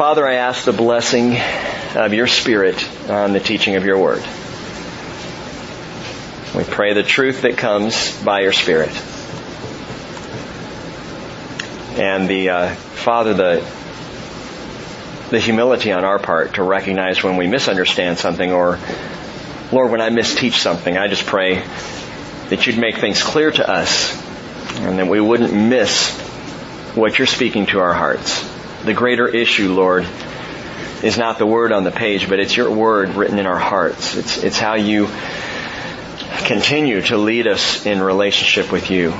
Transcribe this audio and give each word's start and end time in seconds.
Father, 0.00 0.26
I 0.26 0.36
ask 0.36 0.64
the 0.64 0.72
blessing 0.72 1.36
of 1.94 2.14
your 2.14 2.26
Spirit 2.26 2.82
on 3.10 3.34
the 3.34 3.38
teaching 3.38 3.76
of 3.76 3.84
your 3.84 3.98
word. 3.98 4.22
We 6.56 6.64
pray 6.64 6.94
the 6.94 7.02
truth 7.02 7.42
that 7.42 7.58
comes 7.58 8.18
by 8.22 8.40
your 8.40 8.54
Spirit. 8.54 8.88
And 11.98 12.30
the 12.30 12.48
uh, 12.48 12.74
Father, 12.74 13.34
the 13.34 13.56
the 15.28 15.38
humility 15.38 15.92
on 15.92 16.02
our 16.02 16.18
part 16.18 16.54
to 16.54 16.62
recognize 16.62 17.22
when 17.22 17.36
we 17.36 17.46
misunderstand 17.46 18.16
something 18.16 18.52
or, 18.52 18.78
Lord, 19.70 19.90
when 19.90 20.00
I 20.00 20.08
misteach 20.08 20.54
something, 20.54 20.96
I 20.96 21.08
just 21.08 21.26
pray 21.26 21.62
that 22.48 22.66
you'd 22.66 22.78
make 22.78 22.96
things 22.96 23.22
clear 23.22 23.50
to 23.50 23.70
us 23.70 24.14
and 24.78 24.98
that 24.98 25.08
we 25.08 25.20
wouldn't 25.20 25.52
miss 25.52 26.18
what 26.94 27.18
you're 27.18 27.26
speaking 27.26 27.66
to 27.66 27.80
our 27.80 27.92
hearts. 27.92 28.59
The 28.84 28.94
greater 28.94 29.28
issue, 29.28 29.74
Lord, 29.74 30.06
is 31.02 31.18
not 31.18 31.38
the 31.38 31.46
word 31.46 31.72
on 31.72 31.84
the 31.84 31.90
page, 31.90 32.28
but 32.28 32.40
it's 32.40 32.56
your 32.56 32.70
word 32.70 33.10
written 33.10 33.38
in 33.38 33.46
our 33.46 33.58
hearts. 33.58 34.16
It's, 34.16 34.42
it's 34.42 34.58
how 34.58 34.74
you 34.74 35.08
continue 36.46 37.02
to 37.02 37.16
lead 37.16 37.46
us 37.46 37.84
in 37.84 38.02
relationship 38.02 38.72
with 38.72 38.90
you. 38.90 39.12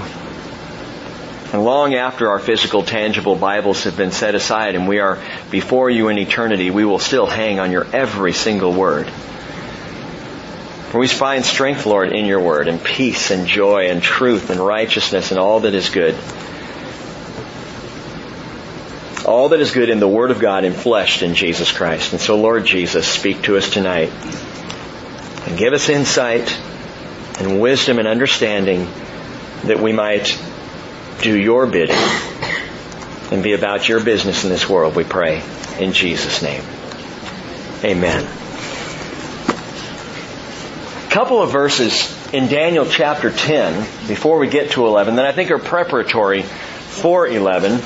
And 1.53 1.65
long 1.65 1.95
after 1.95 2.31
our 2.31 2.39
physical, 2.39 2.85
tangible 2.85 3.35
Bibles 3.35 3.85
have 3.85 3.97
been 3.97 4.13
set 4.13 4.35
aside 4.35 4.77
and 4.77 4.87
we 4.87 5.01
are 5.01 5.19
before 5.51 5.91
you 5.91 6.09
in 6.09 6.17
eternity, 6.17 6.71
we 6.71 6.85
will 6.85 7.01
still 7.01 7.27
hang 7.27 7.59
on 7.59 7.73
your 7.73 7.85
every 7.95 8.33
single 8.33 8.73
word. 8.73 9.09
For 10.91 10.99
we 10.99 11.09
find 11.09 11.45
strength, 11.45 11.87
Lord, 11.87 12.13
in 12.13 12.25
your 12.25 12.41
word, 12.41 12.67
and 12.67 12.83
peace 12.83 13.31
and 13.31 13.47
joy 13.47 13.91
and 13.91 14.03
truth 14.03 14.51
and 14.51 14.59
righteousness 14.59 15.31
and 15.31 15.39
all 15.39 15.61
that 15.61 15.75
is 15.75 15.89
good. 15.91 16.15
All 19.31 19.51
that 19.51 19.61
is 19.61 19.71
good 19.71 19.91
in 19.91 20.01
the 20.01 20.09
Word 20.09 20.33
of 20.33 20.41
God 20.41 20.65
enfleshed 20.65 21.23
in 21.23 21.37
Jesus 21.37 21.71
Christ. 21.71 22.11
And 22.11 22.21
so, 22.21 22.37
Lord 22.37 22.65
Jesus, 22.65 23.07
speak 23.07 23.43
to 23.43 23.57
us 23.57 23.71
tonight. 23.71 24.11
And 25.47 25.57
give 25.57 25.73
us 25.73 25.89
insight 25.89 26.59
and 27.39 27.61
wisdom 27.61 28.01
and 28.01 28.09
understanding 28.09 28.89
that 29.67 29.79
we 29.79 29.93
might 29.93 30.37
do 31.23 31.33
your 31.33 31.69
bidding 31.69 31.95
and 33.31 33.41
be 33.41 33.53
about 33.53 33.89
your 33.89 34.03
business 34.03 34.43
in 34.43 34.51
this 34.51 34.69
world, 34.69 34.97
we 34.97 35.05
pray. 35.05 35.45
In 35.79 35.93
Jesus' 35.93 36.43
name. 36.43 36.65
Amen. 37.85 38.25
A 41.07 41.11
couple 41.13 41.41
of 41.41 41.53
verses 41.53 42.13
in 42.35 42.49
Daniel 42.49 42.85
chapter 42.85 43.31
10 43.31 44.09
before 44.09 44.41
we 44.41 44.49
get 44.49 44.73
to 44.73 44.89
11 44.89 45.15
that 45.17 45.25
I 45.25 45.31
think 45.31 45.53
are 45.53 45.61
preparatory 45.61 46.43
for 46.43 47.29
11. 47.29 47.81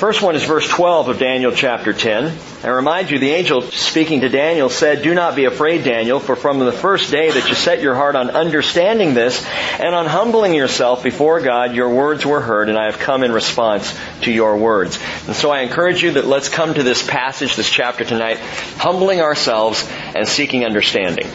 First 0.00 0.22
one 0.22 0.34
is 0.34 0.44
verse 0.44 0.66
12 0.66 1.08
of 1.10 1.18
Daniel 1.18 1.52
chapter 1.52 1.92
10. 1.92 2.34
I 2.64 2.68
remind 2.68 3.10
you, 3.10 3.18
the 3.18 3.32
angel 3.32 3.60
speaking 3.60 4.22
to 4.22 4.30
Daniel 4.30 4.70
said, 4.70 5.02
Do 5.02 5.12
not 5.12 5.36
be 5.36 5.44
afraid, 5.44 5.84
Daniel, 5.84 6.20
for 6.20 6.36
from 6.36 6.58
the 6.58 6.72
first 6.72 7.10
day 7.10 7.30
that 7.30 7.50
you 7.50 7.54
set 7.54 7.82
your 7.82 7.94
heart 7.94 8.16
on 8.16 8.30
understanding 8.30 9.12
this 9.12 9.44
and 9.78 9.94
on 9.94 10.06
humbling 10.06 10.54
yourself 10.54 11.02
before 11.02 11.42
God, 11.42 11.74
your 11.74 11.90
words 11.90 12.24
were 12.24 12.40
heard, 12.40 12.70
and 12.70 12.78
I 12.78 12.86
have 12.86 12.98
come 12.98 13.22
in 13.22 13.30
response 13.30 13.94
to 14.22 14.32
your 14.32 14.56
words. 14.56 14.98
And 15.26 15.36
so 15.36 15.50
I 15.50 15.60
encourage 15.60 16.02
you 16.02 16.12
that 16.12 16.24
let's 16.24 16.48
come 16.48 16.72
to 16.72 16.82
this 16.82 17.06
passage, 17.06 17.56
this 17.56 17.68
chapter 17.68 18.02
tonight, 18.02 18.38
humbling 18.78 19.20
ourselves 19.20 19.86
and 20.16 20.26
seeking 20.26 20.64
understanding. 20.64 21.28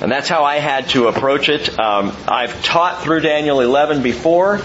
And 0.00 0.12
that's 0.12 0.28
how 0.28 0.44
I 0.44 0.60
had 0.60 0.90
to 0.90 1.08
approach 1.08 1.48
it. 1.48 1.76
Um, 1.76 2.16
I've 2.28 2.62
taught 2.62 3.02
through 3.02 3.22
Daniel 3.22 3.58
11 3.58 4.04
before 4.04 4.60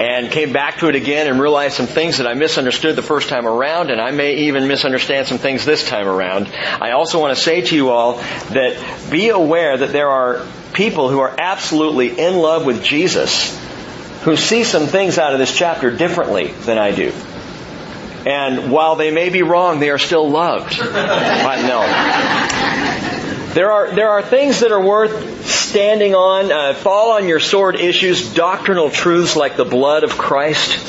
and 0.00 0.30
came 0.30 0.52
back 0.52 0.78
to 0.78 0.88
it 0.88 0.94
again 0.94 1.26
and 1.26 1.40
realized 1.40 1.74
some 1.74 1.86
things 1.86 2.18
that 2.18 2.26
I 2.26 2.34
misunderstood 2.34 2.96
the 2.96 3.02
first 3.02 3.28
time 3.28 3.46
around, 3.46 3.90
and 3.90 4.00
I 4.00 4.10
may 4.10 4.34
even 4.48 4.68
misunderstand 4.68 5.26
some 5.26 5.38
things 5.38 5.64
this 5.64 5.86
time 5.88 6.06
around. 6.06 6.48
I 6.48 6.92
also 6.92 7.20
want 7.20 7.36
to 7.36 7.42
say 7.42 7.62
to 7.62 7.74
you 7.74 7.90
all 7.90 8.18
that 8.50 9.10
be 9.10 9.30
aware 9.30 9.76
that 9.78 9.92
there 9.92 10.08
are 10.08 10.46
people 10.72 11.08
who 11.08 11.20
are 11.20 11.34
absolutely 11.38 12.18
in 12.18 12.36
love 12.36 12.66
with 12.66 12.82
Jesus 12.82 13.56
who 14.22 14.36
see 14.36 14.64
some 14.64 14.86
things 14.86 15.18
out 15.18 15.32
of 15.32 15.38
this 15.38 15.56
chapter 15.56 15.90
differently 15.90 16.48
than 16.48 16.78
I 16.78 16.90
do. 16.90 17.12
And 18.26 18.72
while 18.72 18.96
they 18.96 19.12
may 19.12 19.28
be 19.28 19.42
wrong, 19.42 19.78
they 19.78 19.88
are 19.90 19.98
still 19.98 20.28
loved. 20.28 20.76
no. 20.80 21.80
There 23.54 23.70
are, 23.70 23.94
there 23.94 24.10
are 24.10 24.22
things 24.22 24.60
that 24.60 24.72
are 24.72 24.84
worth 24.84 25.65
standing 25.76 26.14
on, 26.14 26.50
uh, 26.50 26.72
fall 26.72 27.10
on 27.10 27.28
your 27.28 27.38
sword 27.38 27.76
issues, 27.76 28.32
doctrinal 28.32 28.88
truths 28.88 29.36
like 29.36 29.58
the 29.58 29.64
blood 29.66 30.04
of 30.04 30.16
Christ, 30.16 30.80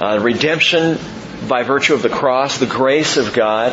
uh, 0.00 0.20
redemption 0.22 1.00
by 1.48 1.64
virtue 1.64 1.94
of 1.94 2.02
the 2.02 2.10
cross, 2.10 2.58
the 2.58 2.66
grace 2.66 3.16
of 3.16 3.34
God, 3.34 3.72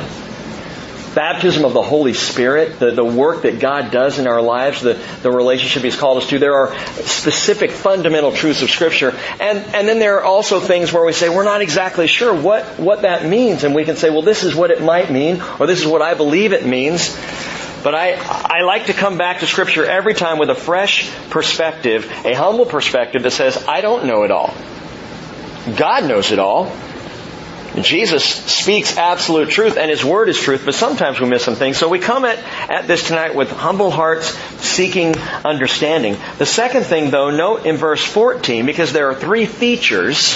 baptism 1.14 1.64
of 1.64 1.74
the 1.74 1.82
Holy 1.84 2.16
Spirit, 2.16 2.80
the, 2.80 2.90
the 2.90 3.06
work 3.06 3.44
that 3.44 3.60
God 3.60 3.92
does 3.92 4.18
in 4.18 4.26
our 4.26 4.42
lives, 4.42 4.82
the, 4.82 5.00
the 5.22 5.30
relationship 5.30 5.84
He's 5.84 5.96
called 5.96 6.24
us 6.24 6.30
to. 6.30 6.40
There 6.40 6.56
are 6.56 6.76
specific 7.04 7.70
fundamental 7.70 8.32
truths 8.32 8.64
of 8.64 8.72
Scripture. 8.72 9.16
And, 9.40 9.60
and 9.76 9.88
then 9.88 10.00
there 10.00 10.18
are 10.18 10.24
also 10.24 10.60
things 10.60 10.92
where 10.92 11.06
we 11.06 11.14
say, 11.14 11.30
we're 11.30 11.44
not 11.44 11.62
exactly 11.62 12.08
sure 12.08 12.34
what, 12.34 12.80
what 12.80 13.04
that 13.04 13.28
means. 13.28 13.64
And 13.64 13.76
we 13.76 13.86
can 13.86 13.96
say, 13.96 14.10
well, 14.10 14.24
this 14.24 14.42
is 14.42 14.56
what 14.56 14.72
it 14.72 14.82
might 14.82 15.12
mean, 15.12 15.40
or 15.60 15.68
this 15.68 15.80
is 15.80 15.86
what 15.86 16.02
I 16.02 16.16
believe 16.16 16.52
it 16.52 16.66
means. 16.66 17.16
But 17.88 17.96
I, 17.96 18.16
I 18.16 18.64
like 18.64 18.88
to 18.88 18.94
come 18.94 19.18
back 19.18 19.40
to 19.40 19.48
Scripture 19.48 19.86
every 19.86 20.14
time 20.14 20.40
with 20.40 20.50
a 20.50 20.56
fresh 20.56 21.10
perspective, 21.30 22.04
a 22.26 22.34
humble 22.34 22.66
perspective 22.66 23.24
that 23.24 23.32
says, 23.32 23.64
I 23.66 23.80
don't 23.80 24.08
know 24.08 24.24
it 24.24 24.30
all. 24.30 24.54
God 25.78 26.04
knows 26.04 26.34
it 26.34 26.38
all. 26.38 26.70
Jesus 27.80 28.26
speaks 28.26 28.98
absolute 28.98 29.52
truth 29.52 29.78
and 29.78 29.90
His 29.90 30.04
Word 30.04 30.28
is 30.28 30.38
truth, 30.38 30.64
but 30.66 30.76
sometimes 30.76 31.22
we 31.22 31.30
miss 31.30 31.46
some 31.46 31.56
things. 31.56 31.78
So 31.78 31.88
we 31.88 32.00
come 32.00 32.26
at, 32.26 32.40
at 32.70 32.88
this 32.88 33.08
tonight 33.08 33.36
with 33.36 33.52
humble 33.52 33.90
hearts 33.90 34.38
seeking 34.62 35.18
understanding. 35.46 36.18
The 36.40 36.46
second 36.46 36.84
thing 36.84 37.10
though, 37.10 37.30
note 37.30 37.66
in 37.66 37.78
verse 37.78 38.04
14, 38.04 38.66
because 38.66 38.92
there 38.92 39.10
are 39.12 39.16
three 39.16 39.46
features 39.46 40.36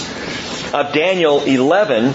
of 0.73 0.93
Daniel 0.93 1.43
11 1.43 2.13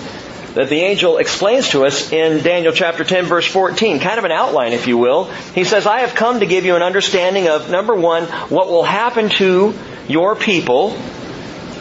that 0.56 0.70
the 0.70 0.80
angel 0.80 1.18
explains 1.18 1.68
to 1.68 1.84
us 1.84 2.12
in 2.12 2.42
Daniel 2.42 2.72
chapter 2.72 3.04
10 3.04 3.26
verse 3.26 3.46
14. 3.46 4.00
Kind 4.00 4.18
of 4.18 4.24
an 4.24 4.32
outline, 4.32 4.72
if 4.72 4.86
you 4.86 4.96
will. 4.96 5.24
He 5.54 5.64
says, 5.64 5.86
I 5.86 6.00
have 6.00 6.14
come 6.14 6.40
to 6.40 6.46
give 6.46 6.64
you 6.64 6.76
an 6.76 6.82
understanding 6.82 7.46
of, 7.46 7.70
number 7.70 7.94
one, 7.94 8.24
what 8.48 8.68
will 8.68 8.82
happen 8.82 9.28
to 9.28 9.74
your 10.08 10.34
people. 10.34 10.96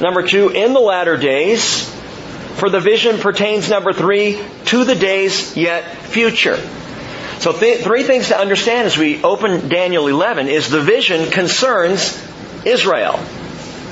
Number 0.01 0.27
two, 0.27 0.49
in 0.49 0.73
the 0.73 0.81
latter 0.81 1.15
days. 1.15 1.89
For 2.57 2.69
the 2.69 2.81
vision 2.81 3.19
pertains, 3.19 3.69
number 3.69 3.93
three, 3.93 4.43
to 4.65 4.83
the 4.83 4.95
days 4.95 5.55
yet 5.55 5.95
future. 6.07 6.57
So 7.39 7.53
th- 7.53 7.81
three 7.81 8.03
things 8.03 8.27
to 8.27 8.37
understand 8.37 8.87
as 8.87 8.97
we 8.97 9.23
open 9.23 9.69
Daniel 9.69 10.07
11 10.07 10.49
is 10.49 10.69
the 10.69 10.81
vision 10.81 11.31
concerns 11.31 12.21
Israel. 12.65 13.17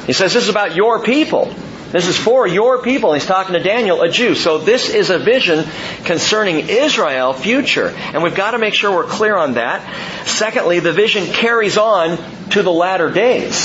He 0.07 0.11
says 0.11 0.33
this 0.33 0.43
is 0.43 0.49
about 0.49 0.75
your 0.75 1.01
people. 1.01 1.53
This 1.93 2.07
is 2.07 2.17
for 2.17 2.47
your 2.47 2.81
people. 2.81 3.13
He's 3.13 3.27
talking 3.27 3.53
to 3.53 3.59
Daniel, 3.59 4.01
a 4.01 4.09
Jew. 4.09 4.33
So 4.33 4.57
this 4.57 4.89
is 4.89 5.11
a 5.11 5.19
vision 5.19 5.63
concerning 6.05 6.67
Israel 6.67 7.33
future. 7.33 7.89
And 7.89 8.23
we've 8.23 8.33
got 8.33 8.51
to 8.51 8.57
make 8.57 8.73
sure 8.73 8.91
we're 8.91 9.03
clear 9.03 9.37
on 9.37 9.53
that. 9.53 10.27
Secondly, 10.27 10.79
the 10.79 10.91
vision 10.91 11.27
carries 11.27 11.77
on 11.77 12.17
to 12.49 12.63
the 12.63 12.71
latter 12.71 13.11
days. 13.11 13.55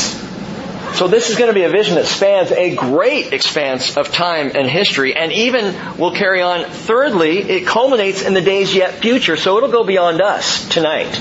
So 0.93 1.09
this 1.09 1.31
is 1.31 1.39
going 1.39 1.49
to 1.49 1.55
be 1.55 1.63
a 1.63 1.71
vision 1.71 1.95
that 1.95 2.05
spans 2.05 2.53
a 2.53 2.77
great 2.77 3.33
expanse 3.33 3.97
of 3.97 4.13
time 4.13 4.53
and 4.55 4.69
history 4.69 5.17
and 5.17 5.33
even 5.33 5.97
will 5.97 6.13
carry 6.13 6.43
on. 6.43 6.67
Thirdly, 6.67 7.39
it 7.39 7.67
culminates 7.67 8.21
in 8.21 8.35
the 8.35 8.43
days 8.43 8.75
yet 8.75 8.97
future. 8.97 9.39
So 9.39 9.57
it'll 9.57 9.73
go 9.73 9.85
beyond 9.85 10.21
us 10.21 10.69
tonight. 10.69 11.19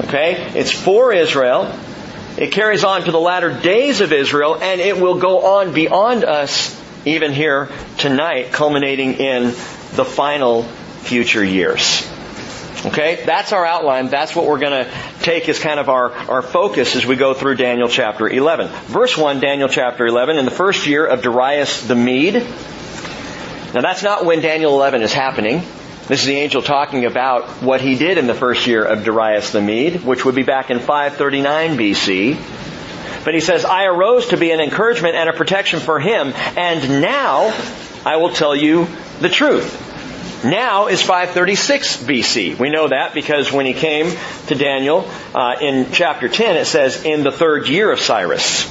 Okay? 0.00 0.50
It's 0.54 0.72
for 0.72 1.12
Israel. 1.12 1.78
It 2.36 2.52
carries 2.52 2.82
on 2.84 3.02
to 3.02 3.12
the 3.12 3.20
latter 3.20 3.52
days 3.60 4.00
of 4.00 4.12
Israel, 4.12 4.56
and 4.60 4.80
it 4.80 4.98
will 4.98 5.18
go 5.18 5.58
on 5.58 5.74
beyond 5.74 6.24
us 6.24 6.78
even 7.04 7.32
here 7.32 7.68
tonight, 7.98 8.52
culminating 8.52 9.14
in 9.14 9.44
the 9.44 10.04
final 10.04 10.62
future 11.02 11.44
years. 11.44 12.08
Okay, 12.84 13.22
that's 13.24 13.52
our 13.52 13.64
outline. 13.64 14.08
That's 14.08 14.34
what 14.34 14.46
we're 14.46 14.58
going 14.58 14.84
to 14.84 14.90
take 15.20 15.48
as 15.48 15.58
kind 15.58 15.78
of 15.78 15.88
our, 15.88 16.10
our 16.12 16.42
focus 16.42 16.96
as 16.96 17.06
we 17.06 17.14
go 17.14 17.32
through 17.32 17.56
Daniel 17.56 17.88
chapter 17.88 18.28
11. 18.28 18.68
Verse 18.86 19.16
1, 19.16 19.38
Daniel 19.38 19.68
chapter 19.68 20.04
11, 20.04 20.36
in 20.36 20.44
the 20.44 20.50
first 20.50 20.86
year 20.86 21.06
of 21.06 21.22
Darius 21.22 21.86
the 21.86 21.94
Mede. 21.94 22.34
Now 23.74 23.82
that's 23.82 24.02
not 24.02 24.24
when 24.24 24.40
Daniel 24.40 24.72
11 24.72 25.02
is 25.02 25.12
happening. 25.12 25.62
This 26.08 26.20
is 26.20 26.26
the 26.26 26.36
angel 26.36 26.62
talking 26.62 27.04
about 27.04 27.62
what 27.62 27.80
he 27.80 27.94
did 27.94 28.18
in 28.18 28.26
the 28.26 28.34
first 28.34 28.66
year 28.66 28.84
of 28.84 29.04
Darius 29.04 29.52
the 29.52 29.60
Mede, 29.60 30.02
which 30.04 30.24
would 30.24 30.34
be 30.34 30.42
back 30.42 30.70
in 30.70 30.80
539 30.80 31.78
BC. 31.78 33.24
But 33.24 33.34
he 33.34 33.40
says, 33.40 33.64
I 33.64 33.84
arose 33.84 34.28
to 34.28 34.36
be 34.36 34.50
an 34.50 34.60
encouragement 34.60 35.14
and 35.14 35.28
a 35.28 35.32
protection 35.32 35.78
for 35.78 36.00
him, 36.00 36.32
and 36.56 37.00
now 37.00 37.56
I 38.04 38.16
will 38.16 38.32
tell 38.32 38.56
you 38.56 38.88
the 39.20 39.28
truth. 39.28 40.44
Now 40.44 40.88
is 40.88 41.00
536 41.00 41.98
BC. 41.98 42.58
We 42.58 42.68
know 42.68 42.88
that 42.88 43.14
because 43.14 43.52
when 43.52 43.64
he 43.64 43.72
came 43.72 44.12
to 44.48 44.56
Daniel 44.56 45.08
uh, 45.32 45.54
in 45.60 45.92
chapter 45.92 46.28
10, 46.28 46.56
it 46.56 46.64
says, 46.64 47.04
in 47.04 47.22
the 47.22 47.30
third 47.30 47.68
year 47.68 47.92
of 47.92 48.00
Cyrus. 48.00 48.68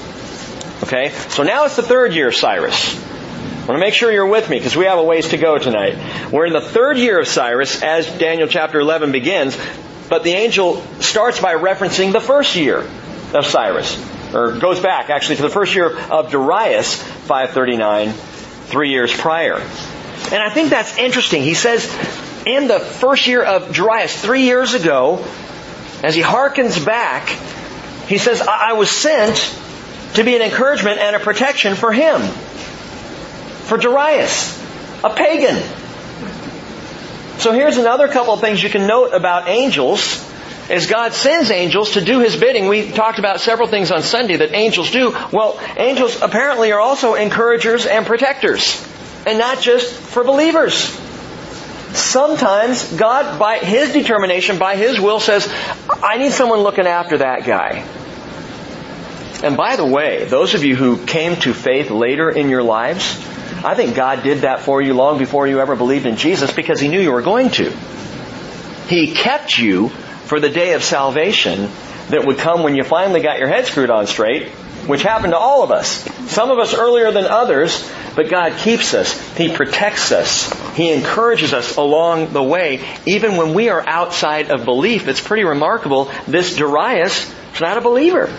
Okay? 0.83 1.11
So 1.29 1.43
now 1.43 1.63
it's 1.63 1.77
the 1.77 1.81
third 1.81 2.13
year 2.13 2.27
of 2.27 2.35
Cyrus. 2.35 3.10
I 3.61 3.65
want 3.65 3.77
to 3.77 3.85
make 3.85 3.93
sure 3.93 4.11
you're 4.11 4.25
with 4.25 4.49
me 4.49 4.57
because 4.57 4.75
we 4.75 4.85
have 4.85 4.97
a 4.97 5.03
ways 5.03 5.29
to 5.29 5.37
go 5.37 5.59
tonight. 5.59 6.31
We're 6.31 6.47
in 6.47 6.53
the 6.53 6.61
third 6.61 6.97
year 6.97 7.19
of 7.19 7.27
Cyrus 7.27 7.83
as 7.83 8.07
Daniel 8.17 8.47
chapter 8.47 8.79
11 8.79 9.11
begins, 9.11 9.55
but 10.09 10.23
the 10.23 10.31
angel 10.31 10.81
starts 10.99 11.39
by 11.39 11.53
referencing 11.53 12.11
the 12.11 12.19
first 12.19 12.55
year 12.55 12.79
of 13.35 13.45
Cyrus, 13.45 14.03
or 14.33 14.57
goes 14.57 14.79
back 14.79 15.11
actually 15.11 15.35
to 15.35 15.43
the 15.43 15.49
first 15.51 15.75
year 15.75 15.95
of 15.95 16.31
Darius, 16.31 17.03
539, 17.03 18.13
three 18.13 18.89
years 18.89 19.13
prior. 19.13 19.57
And 19.57 20.41
I 20.41 20.49
think 20.49 20.71
that's 20.71 20.97
interesting. 20.97 21.43
He 21.43 21.53
says, 21.53 21.85
in 22.47 22.67
the 22.67 22.79
first 22.79 23.27
year 23.27 23.43
of 23.43 23.75
Darius, 23.75 24.19
three 24.19 24.45
years 24.45 24.73
ago, 24.73 25.23
as 26.03 26.15
he 26.15 26.23
harkens 26.23 26.83
back, 26.83 27.29
he 28.07 28.17
says, 28.17 28.41
I 28.41 28.73
was 28.73 28.89
sent 28.89 29.37
to 30.15 30.23
be 30.23 30.35
an 30.35 30.41
encouragement 30.41 30.99
and 30.99 31.15
a 31.15 31.19
protection 31.19 31.75
for 31.75 31.93
him. 31.93 32.21
For 33.71 33.77
Darius, 33.77 34.61
a 35.01 35.11
pagan. 35.11 35.55
So 37.37 37.53
here's 37.53 37.77
another 37.77 38.09
couple 38.09 38.33
of 38.33 38.41
things 38.41 38.61
you 38.61 38.69
can 38.69 38.85
note 38.85 39.13
about 39.13 39.47
angels. 39.47 40.29
As 40.69 40.87
God 40.87 41.13
sends 41.13 41.49
angels 41.51 41.91
to 41.91 42.01
do 42.03 42.19
His 42.19 42.35
bidding, 42.35 42.67
we 42.67 42.91
talked 42.91 43.17
about 43.17 43.39
several 43.39 43.69
things 43.69 43.89
on 43.89 44.01
Sunday 44.03 44.35
that 44.35 44.53
angels 44.53 44.91
do. 44.91 45.15
Well, 45.31 45.57
angels 45.77 46.21
apparently 46.21 46.73
are 46.73 46.81
also 46.81 47.13
encouragers 47.13 47.85
and 47.85 48.05
protectors. 48.05 48.85
And 49.25 49.39
not 49.39 49.61
just 49.61 49.89
for 49.89 50.25
believers. 50.25 50.73
Sometimes 51.93 52.91
God, 52.97 53.39
by 53.39 53.59
His 53.59 53.93
determination, 53.93 54.59
by 54.59 54.75
His 54.75 54.99
will, 54.99 55.21
says, 55.21 55.49
I 56.03 56.17
need 56.17 56.33
someone 56.33 56.59
looking 56.59 56.87
after 56.87 57.19
that 57.19 57.45
guy. 57.45 57.87
And 59.45 59.55
by 59.55 59.77
the 59.77 59.85
way, 59.85 60.25
those 60.25 60.55
of 60.55 60.65
you 60.65 60.75
who 60.75 61.05
came 61.05 61.37
to 61.37 61.53
faith 61.53 61.89
later 61.89 62.29
in 62.29 62.49
your 62.49 62.63
lives, 62.63 63.29
I 63.63 63.75
think 63.75 63.95
God 63.95 64.23
did 64.23 64.39
that 64.39 64.61
for 64.61 64.81
you 64.81 64.93
long 64.93 65.19
before 65.19 65.47
you 65.47 65.59
ever 65.59 65.75
believed 65.75 66.05
in 66.05 66.17
Jesus 66.17 66.51
because 66.51 66.79
He 66.79 66.87
knew 66.87 66.99
you 66.99 67.11
were 67.11 67.21
going 67.21 67.49
to. 67.51 67.71
He 68.87 69.13
kept 69.13 69.57
you 69.57 69.89
for 69.89 70.39
the 70.39 70.49
day 70.49 70.73
of 70.73 70.83
salvation 70.83 71.69
that 72.09 72.25
would 72.25 72.37
come 72.37 72.63
when 72.63 72.75
you 72.75 72.83
finally 72.83 73.21
got 73.21 73.37
your 73.37 73.47
head 73.47 73.65
screwed 73.65 73.89
on 73.89 74.07
straight, 74.07 74.49
which 74.87 75.03
happened 75.03 75.33
to 75.33 75.37
all 75.37 75.63
of 75.63 75.71
us. 75.71 76.03
Some 76.31 76.49
of 76.49 76.57
us 76.57 76.73
earlier 76.73 77.11
than 77.11 77.25
others, 77.25 77.87
but 78.15 78.29
God 78.29 78.57
keeps 78.57 78.93
us. 78.93 79.37
He 79.37 79.53
protects 79.53 80.11
us. 80.11 80.51
He 80.75 80.91
encourages 80.91 81.53
us 81.53 81.77
along 81.77 82.33
the 82.33 82.43
way, 82.43 82.83
even 83.05 83.37
when 83.37 83.53
we 83.53 83.69
are 83.69 83.87
outside 83.87 84.49
of 84.49 84.65
belief. 84.65 85.07
It's 85.07 85.21
pretty 85.21 85.43
remarkable. 85.43 86.11
This 86.27 86.55
Darius 86.55 87.31
is 87.53 87.61
not 87.61 87.77
a 87.77 87.81
believer. 87.81 88.33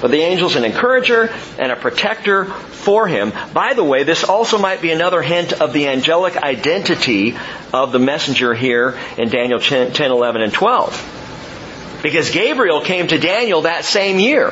But 0.00 0.10
the 0.10 0.24
angel's 0.24 0.56
an 0.56 0.64
encourager 0.64 1.32
and 1.58 1.72
a 1.72 1.76
protector 1.76 2.44
for 2.44 3.08
him. 3.08 3.32
By 3.52 3.74
the 3.74 3.84
way, 3.84 4.02
this 4.02 4.24
also 4.24 4.58
might 4.58 4.82
be 4.82 4.92
another 4.92 5.22
hint 5.22 5.54
of 5.54 5.72
the 5.72 5.88
angelic 5.88 6.36
identity 6.36 7.36
of 7.72 7.92
the 7.92 7.98
messenger 7.98 8.54
here 8.54 8.98
in 9.16 9.30
Daniel 9.30 9.58
10, 9.58 9.92
11, 9.98 10.42
and 10.42 10.52
12. 10.52 12.00
Because 12.02 12.30
Gabriel 12.30 12.82
came 12.82 13.08
to 13.08 13.18
Daniel 13.18 13.62
that 13.62 13.84
same 13.84 14.18
year. 14.18 14.50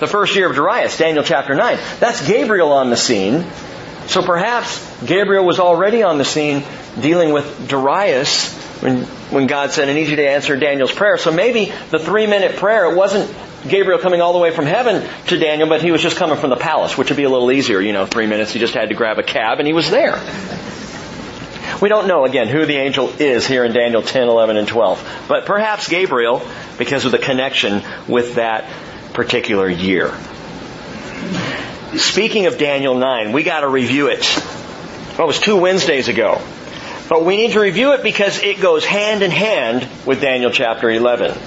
The 0.00 0.06
first 0.06 0.34
year 0.34 0.48
of 0.48 0.56
Darius, 0.56 0.98
Daniel 0.98 1.22
chapter 1.22 1.54
9. 1.54 1.78
That's 2.00 2.26
Gabriel 2.26 2.72
on 2.72 2.90
the 2.90 2.96
scene. 2.96 3.44
So 4.06 4.22
perhaps 4.22 5.02
Gabriel 5.04 5.44
was 5.44 5.60
already 5.60 6.02
on 6.02 6.18
the 6.18 6.24
scene 6.24 6.64
dealing 7.00 7.32
with 7.32 7.68
Darius 7.68 8.52
when, 8.82 9.04
when 9.30 9.46
God 9.46 9.70
said, 9.70 9.88
I 9.88 9.94
need 9.94 10.08
you 10.08 10.16
to 10.16 10.28
answer 10.28 10.56
Daniel's 10.56 10.92
prayer. 10.92 11.16
So 11.16 11.32
maybe 11.32 11.72
the 11.90 11.98
three 11.98 12.26
minute 12.26 12.56
prayer, 12.56 12.90
it 12.90 12.96
wasn't 12.96 13.34
Gabriel 13.68 13.98
coming 13.98 14.20
all 14.20 14.32
the 14.32 14.38
way 14.38 14.50
from 14.50 14.66
heaven 14.66 15.08
to 15.28 15.38
Daniel, 15.38 15.68
but 15.68 15.82
he 15.82 15.90
was 15.90 16.02
just 16.02 16.16
coming 16.16 16.36
from 16.36 16.50
the 16.50 16.56
palace, 16.56 16.98
which 16.98 17.10
would 17.10 17.16
be 17.16 17.24
a 17.24 17.30
little 17.30 17.50
easier, 17.50 17.80
you 17.80 17.92
know, 17.92 18.06
three 18.06 18.26
minutes. 18.26 18.52
He 18.52 18.58
just 18.58 18.74
had 18.74 18.90
to 18.90 18.94
grab 18.94 19.18
a 19.18 19.22
cab 19.22 19.58
and 19.58 19.66
he 19.66 19.72
was 19.72 19.90
there. 19.90 20.20
We 21.80 21.88
don't 21.88 22.06
know, 22.06 22.24
again, 22.24 22.48
who 22.48 22.66
the 22.66 22.76
angel 22.76 23.08
is 23.18 23.46
here 23.46 23.64
in 23.64 23.72
Daniel 23.72 24.02
10, 24.02 24.28
11, 24.28 24.56
and 24.56 24.68
12. 24.68 25.24
But 25.28 25.46
perhaps 25.46 25.88
Gabriel, 25.88 26.46
because 26.78 27.04
of 27.04 27.12
the 27.12 27.18
connection 27.18 27.82
with 28.06 28.36
that 28.36 28.70
particular 29.12 29.68
year. 29.68 30.14
Speaking 31.96 32.46
of 32.46 32.58
Daniel 32.58 32.94
9, 32.94 33.32
we 33.32 33.42
gotta 33.42 33.68
review 33.68 34.08
it. 34.08 34.26
Well, 35.16 35.24
it 35.24 35.26
was 35.26 35.40
two 35.40 35.56
Wednesdays 35.56 36.08
ago. 36.08 36.40
But 37.08 37.24
we 37.24 37.36
need 37.36 37.52
to 37.52 37.60
review 37.60 37.92
it 37.92 38.02
because 38.02 38.42
it 38.42 38.60
goes 38.60 38.84
hand 38.84 39.22
in 39.22 39.30
hand 39.30 39.88
with 40.06 40.20
Daniel 40.20 40.50
chapter 40.50 40.90
11. 40.90 41.38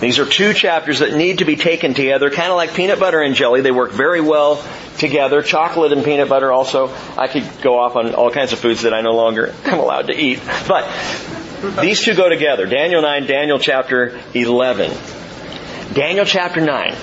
These 0.00 0.18
are 0.18 0.26
two 0.26 0.52
chapters 0.52 0.98
that 0.98 1.14
need 1.14 1.38
to 1.38 1.46
be 1.46 1.56
taken 1.56 1.94
together, 1.94 2.30
kind 2.30 2.50
of 2.50 2.56
like 2.56 2.74
peanut 2.74 3.00
butter 3.00 3.22
and 3.22 3.34
jelly. 3.34 3.62
They 3.62 3.70
work 3.70 3.92
very 3.92 4.20
well 4.20 4.62
together. 4.98 5.40
Chocolate 5.40 5.92
and 5.92 6.04
peanut 6.04 6.28
butter 6.28 6.52
also. 6.52 6.94
I 7.16 7.28
could 7.28 7.44
go 7.62 7.78
off 7.78 7.96
on 7.96 8.14
all 8.14 8.30
kinds 8.30 8.52
of 8.52 8.58
foods 8.58 8.82
that 8.82 8.92
I 8.92 9.00
no 9.00 9.12
longer 9.12 9.54
am 9.64 9.78
allowed 9.78 10.08
to 10.08 10.14
eat. 10.14 10.40
But 10.68 10.86
these 11.80 12.02
two 12.02 12.14
go 12.14 12.28
together. 12.28 12.66
Daniel 12.66 13.00
9, 13.00 13.26
Daniel 13.26 13.58
chapter 13.58 14.20
11. 14.34 14.90
Daniel 15.94 16.26
chapter 16.26 16.60
9. 16.60 16.94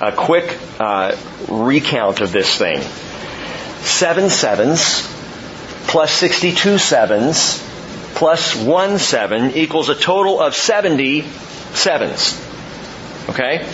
A 0.00 0.12
quick 0.12 0.58
uh, 0.80 1.16
recount 1.48 2.22
of 2.22 2.32
this 2.32 2.56
thing. 2.56 2.80
Seven 3.80 4.30
sevens 4.30 5.02
plus 5.86 6.12
62 6.12 6.78
sevens 6.78 7.62
plus 8.14 8.56
one 8.56 8.98
seven 8.98 9.52
equals 9.52 9.88
a 9.88 9.94
total 9.94 10.40
of 10.40 10.54
70 10.54 11.24
sevens. 11.74 12.40
Okay? 13.28 13.66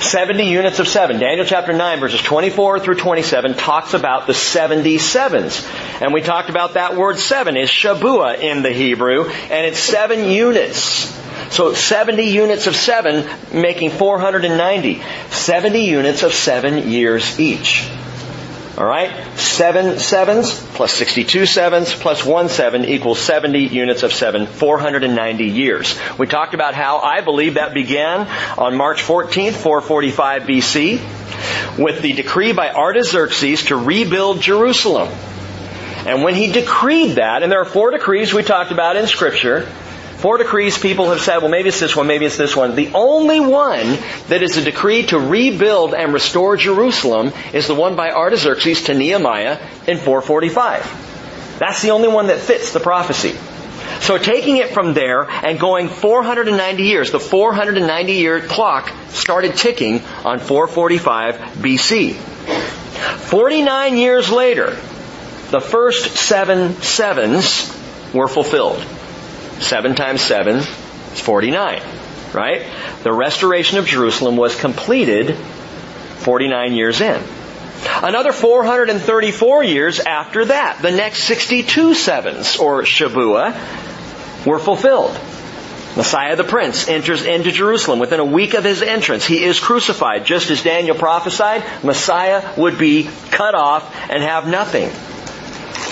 70 0.00 0.44
units 0.44 0.78
of 0.78 0.88
seven. 0.88 1.20
Daniel 1.20 1.46
chapter 1.46 1.72
9 1.72 2.00
verses 2.00 2.20
24 2.22 2.80
through 2.80 2.94
27 2.96 3.54
talks 3.54 3.94
about 3.94 4.26
the 4.26 4.34
70 4.34 4.98
sevens. 4.98 5.66
And 6.00 6.12
we 6.12 6.22
talked 6.22 6.50
about 6.50 6.74
that 6.74 6.96
word 6.96 7.18
seven 7.18 7.56
is 7.56 7.68
Shabua 7.68 8.40
in 8.40 8.62
the 8.62 8.72
Hebrew, 8.72 9.26
and 9.28 9.66
it's 9.66 9.78
seven 9.78 10.30
units. 10.30 11.12
So 11.50 11.74
70 11.74 12.22
units 12.22 12.66
of 12.66 12.74
seven 12.74 13.28
making 13.52 13.90
490. 13.90 15.02
70 15.30 15.80
units 15.80 16.22
of 16.22 16.32
seven 16.32 16.88
years 16.88 17.38
each. 17.38 17.86
Alright? 18.76 19.38
Seven 19.38 19.98
sevens 19.98 20.58
plus 20.58 20.92
62 20.94 21.44
sevens 21.44 21.92
plus 21.92 22.24
one 22.24 22.48
seven 22.48 22.86
equals 22.86 23.20
70 23.20 23.66
units 23.66 24.02
of 24.02 24.14
seven, 24.14 24.46
490 24.46 25.44
years. 25.44 25.98
We 26.18 26.26
talked 26.26 26.54
about 26.54 26.74
how 26.74 26.98
I 26.98 27.20
believe 27.20 27.54
that 27.54 27.74
began 27.74 28.26
on 28.56 28.78
March 28.78 29.02
14th, 29.02 29.52
445 29.52 30.42
BC, 30.44 31.78
with 31.78 32.00
the 32.00 32.14
decree 32.14 32.52
by 32.52 32.72
Artaxerxes 32.72 33.66
to 33.66 33.76
rebuild 33.76 34.40
Jerusalem. 34.40 35.08
And 36.06 36.22
when 36.22 36.34
he 36.34 36.50
decreed 36.50 37.16
that, 37.16 37.42
and 37.42 37.52
there 37.52 37.60
are 37.60 37.66
four 37.66 37.90
decrees 37.90 38.32
we 38.32 38.42
talked 38.42 38.72
about 38.72 38.96
in 38.96 39.06
scripture, 39.06 39.68
Four 40.22 40.38
decrees 40.38 40.78
people 40.78 41.10
have 41.10 41.20
said, 41.20 41.38
well, 41.38 41.48
maybe 41.48 41.70
it's 41.70 41.80
this 41.80 41.96
one, 41.96 42.06
maybe 42.06 42.26
it's 42.26 42.36
this 42.36 42.54
one. 42.54 42.76
The 42.76 42.92
only 42.94 43.40
one 43.40 43.98
that 44.28 44.40
is 44.40 44.56
a 44.56 44.62
decree 44.62 45.04
to 45.06 45.18
rebuild 45.18 45.94
and 45.94 46.14
restore 46.14 46.56
Jerusalem 46.56 47.32
is 47.52 47.66
the 47.66 47.74
one 47.74 47.96
by 47.96 48.12
Artaxerxes 48.12 48.84
to 48.84 48.94
Nehemiah 48.94 49.58
in 49.88 49.98
445. 49.98 51.56
That's 51.58 51.82
the 51.82 51.90
only 51.90 52.06
one 52.06 52.28
that 52.28 52.38
fits 52.38 52.72
the 52.72 52.78
prophecy. 52.78 53.36
So 54.00 54.16
taking 54.16 54.58
it 54.58 54.70
from 54.70 54.94
there 54.94 55.28
and 55.28 55.58
going 55.58 55.88
490 55.88 56.84
years, 56.84 57.10
the 57.10 57.18
490 57.18 58.12
year 58.12 58.40
clock 58.40 58.92
started 59.08 59.56
ticking 59.56 60.04
on 60.24 60.38
445 60.38 61.34
BC. 61.34 62.14
49 62.14 63.96
years 63.96 64.30
later, 64.30 64.70
the 65.50 65.60
first 65.60 66.14
seven 66.16 66.80
sevens 66.80 67.76
were 68.14 68.28
fulfilled. 68.28 68.86
7 69.62 69.94
times 69.94 70.20
7 70.20 70.56
is 70.56 71.20
49. 71.20 71.82
Right? 72.32 72.66
The 73.02 73.12
restoration 73.12 73.78
of 73.78 73.86
Jerusalem 73.86 74.36
was 74.36 74.58
completed 74.58 75.36
49 75.36 76.74
years 76.74 77.00
in. 77.00 77.22
Another 78.02 78.32
434 78.32 79.64
years 79.64 80.00
after 80.00 80.46
that, 80.46 80.80
the 80.80 80.92
next 80.92 81.24
62 81.24 81.94
sevens, 81.94 82.56
or 82.56 82.82
Shabua, 82.82 84.46
were 84.46 84.58
fulfilled. 84.58 85.18
Messiah 85.96 86.36
the 86.36 86.44
Prince 86.44 86.88
enters 86.88 87.24
into 87.24 87.52
Jerusalem 87.52 87.98
within 87.98 88.18
a 88.18 88.24
week 88.24 88.54
of 88.54 88.64
his 88.64 88.80
entrance. 88.80 89.26
He 89.26 89.44
is 89.44 89.60
crucified. 89.60 90.24
Just 90.24 90.50
as 90.50 90.62
Daniel 90.62 90.96
prophesied, 90.96 91.64
Messiah 91.84 92.54
would 92.56 92.78
be 92.78 93.10
cut 93.30 93.54
off 93.54 93.94
and 94.08 94.22
have 94.22 94.48
nothing. 94.48 94.90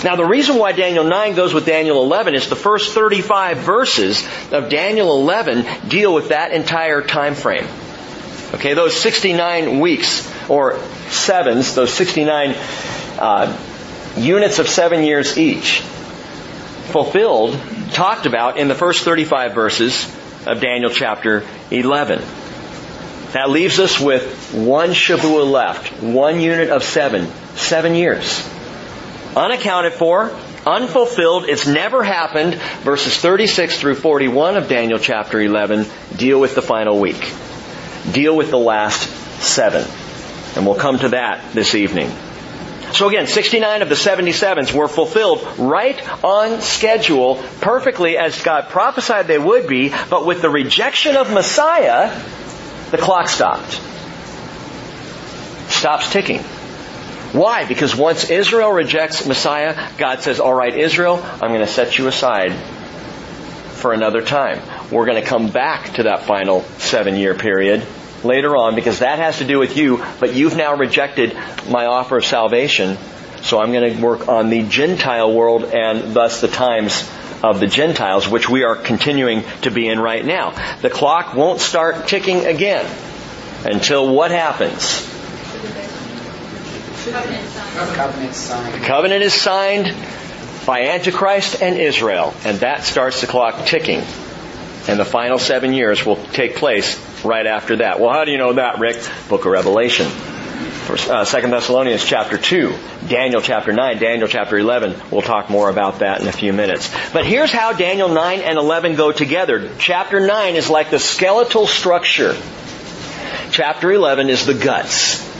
Now 0.03 0.15
the 0.15 0.25
reason 0.25 0.57
why 0.57 0.71
Daniel 0.71 1.03
9 1.03 1.35
goes 1.35 1.53
with 1.53 1.65
Daniel 1.65 2.01
11 2.03 2.33
is 2.33 2.49
the 2.49 2.55
first 2.55 2.93
35 2.93 3.59
verses 3.59 4.27
of 4.51 4.69
Daniel 4.69 5.11
11 5.11 5.89
deal 5.89 6.13
with 6.13 6.29
that 6.29 6.51
entire 6.51 7.01
time 7.03 7.35
frame. 7.35 7.67
Okay, 8.55 8.73
those 8.73 8.95
69 8.95 9.79
weeks, 9.79 10.29
or 10.49 10.79
sevens, 11.09 11.75
those 11.75 11.93
69 11.93 12.55
uh, 13.19 13.57
units 14.17 14.59
of 14.59 14.67
seven 14.67 15.03
years 15.03 15.37
each, 15.37 15.81
fulfilled, 16.91 17.57
talked 17.91 18.25
about 18.25 18.57
in 18.57 18.67
the 18.67 18.75
first 18.75 19.03
35 19.03 19.53
verses 19.53 20.05
of 20.47 20.59
Daniel 20.59 20.89
chapter 20.89 21.47
11. 21.69 22.21
That 23.33 23.49
leaves 23.49 23.79
us 23.79 23.99
with 23.99 24.53
one 24.53 24.89
Shavua 24.89 25.49
left, 25.49 26.01
one 26.01 26.41
unit 26.41 26.69
of 26.69 26.83
seven, 26.83 27.27
seven 27.55 27.95
years. 27.95 28.45
Unaccounted 29.35 29.93
for, 29.93 30.29
unfulfilled, 30.65 31.45
it's 31.45 31.67
never 31.67 32.03
happened. 32.03 32.55
Verses 32.83 33.17
36 33.17 33.79
through 33.79 33.95
41 33.95 34.57
of 34.57 34.67
Daniel 34.67 34.99
chapter 34.99 35.39
11 35.39 35.85
deal 36.15 36.39
with 36.39 36.55
the 36.55 36.61
final 36.61 36.99
week. 36.99 37.31
Deal 38.11 38.35
with 38.35 38.49
the 38.49 38.59
last 38.59 39.09
seven. 39.41 39.85
And 40.55 40.65
we'll 40.65 40.75
come 40.75 40.99
to 40.99 41.09
that 41.09 41.53
this 41.53 41.75
evening. 41.75 42.11
So 42.93 43.07
again, 43.07 43.25
69 43.25 43.81
of 43.81 43.89
the 43.89 43.95
77s 43.95 44.73
were 44.73 44.89
fulfilled 44.89 45.47
right 45.57 46.23
on 46.23 46.61
schedule, 46.61 47.41
perfectly 47.61 48.17
as 48.17 48.41
God 48.43 48.67
prophesied 48.67 49.27
they 49.27 49.39
would 49.39 49.67
be, 49.67 49.93
but 50.09 50.25
with 50.25 50.41
the 50.41 50.49
rejection 50.49 51.15
of 51.15 51.31
Messiah, 51.31 52.21
the 52.91 52.97
clock 52.97 53.29
stopped. 53.29 53.79
Stops 55.71 56.11
ticking. 56.11 56.43
Why? 57.33 57.65
Because 57.65 57.95
once 57.95 58.29
Israel 58.29 58.71
rejects 58.71 59.25
Messiah, 59.25 59.89
God 59.97 60.21
says, 60.21 60.39
alright 60.39 60.75
Israel, 60.75 61.21
I'm 61.23 61.51
going 61.51 61.61
to 61.61 61.67
set 61.67 61.97
you 61.97 62.07
aside 62.07 62.53
for 63.81 63.93
another 63.93 64.21
time. 64.21 64.61
We're 64.91 65.05
going 65.05 65.21
to 65.21 65.27
come 65.27 65.49
back 65.49 65.93
to 65.93 66.03
that 66.03 66.23
final 66.23 66.61
seven 66.77 67.15
year 67.15 67.33
period 67.33 67.85
later 68.23 68.55
on 68.55 68.75
because 68.75 68.99
that 68.99 69.19
has 69.19 69.37
to 69.37 69.45
do 69.45 69.59
with 69.59 69.77
you, 69.77 70.03
but 70.19 70.33
you've 70.33 70.57
now 70.57 70.75
rejected 70.75 71.33
my 71.69 71.85
offer 71.85 72.17
of 72.17 72.25
salvation. 72.25 72.97
So 73.43 73.61
I'm 73.61 73.71
going 73.71 73.95
to 73.95 74.01
work 74.01 74.27
on 74.27 74.49
the 74.49 74.63
Gentile 74.63 75.33
world 75.33 75.63
and 75.63 76.13
thus 76.13 76.41
the 76.41 76.47
times 76.47 77.09
of 77.43 77.59
the 77.59 77.67
Gentiles, 77.67 78.27
which 78.27 78.49
we 78.49 78.63
are 78.63 78.75
continuing 78.75 79.43
to 79.61 79.71
be 79.71 79.87
in 79.87 79.99
right 79.99 80.23
now. 80.23 80.51
The 80.81 80.89
clock 80.89 81.33
won't 81.33 81.59
start 81.59 82.07
ticking 82.07 82.45
again 82.45 82.85
until 83.65 84.13
what 84.13 84.31
happens? 84.31 85.07
The 88.79 88.85
covenant 88.85 89.23
is 89.23 89.33
signed 89.33 89.95
by 90.67 90.81
Antichrist 90.81 91.61
and 91.61 91.77
Israel, 91.77 92.33
and 92.45 92.59
that 92.59 92.83
starts 92.83 93.21
the 93.21 93.27
clock 93.27 93.65
ticking. 93.65 94.03
And 94.87 94.99
the 94.99 95.05
final 95.05 95.39
seven 95.39 95.73
years 95.73 96.05
will 96.05 96.17
take 96.17 96.57
place 96.57 96.99
right 97.23 97.47
after 97.47 97.77
that. 97.77 97.99
Well, 97.99 98.11
how 98.11 98.25
do 98.25 98.31
you 98.31 98.37
know 98.37 98.53
that, 98.53 98.79
Rick? 98.79 99.03
Book 99.29 99.45
of 99.45 99.51
Revelation. 99.51 100.07
Uh, 100.07 101.25
Second 101.25 101.51
Thessalonians 101.51 102.05
chapter 102.05 102.37
2, 102.37 102.75
Daniel 103.07 103.41
chapter 103.41 103.71
9, 103.71 103.97
Daniel 103.97 104.27
chapter 104.27 104.57
11. 104.57 104.95
We'll 105.09 105.21
talk 105.21 105.49
more 105.49 105.69
about 105.69 105.99
that 105.99 106.21
in 106.21 106.27
a 106.27 106.31
few 106.31 106.53
minutes. 106.53 106.93
But 107.13 107.25
here's 107.25 107.51
how 107.51 107.73
Daniel 107.73 108.09
9 108.09 108.41
and 108.41 108.57
11 108.57 108.95
go 108.95 109.11
together. 109.11 109.71
Chapter 109.79 110.19
9 110.19 110.55
is 110.55 110.69
like 110.69 110.91
the 110.91 110.99
skeletal 110.99 111.65
structure. 111.65 112.35
Chapter 113.51 113.91
11 113.91 114.29
is 114.29 114.45
the 114.45 114.53
guts. 114.53 115.30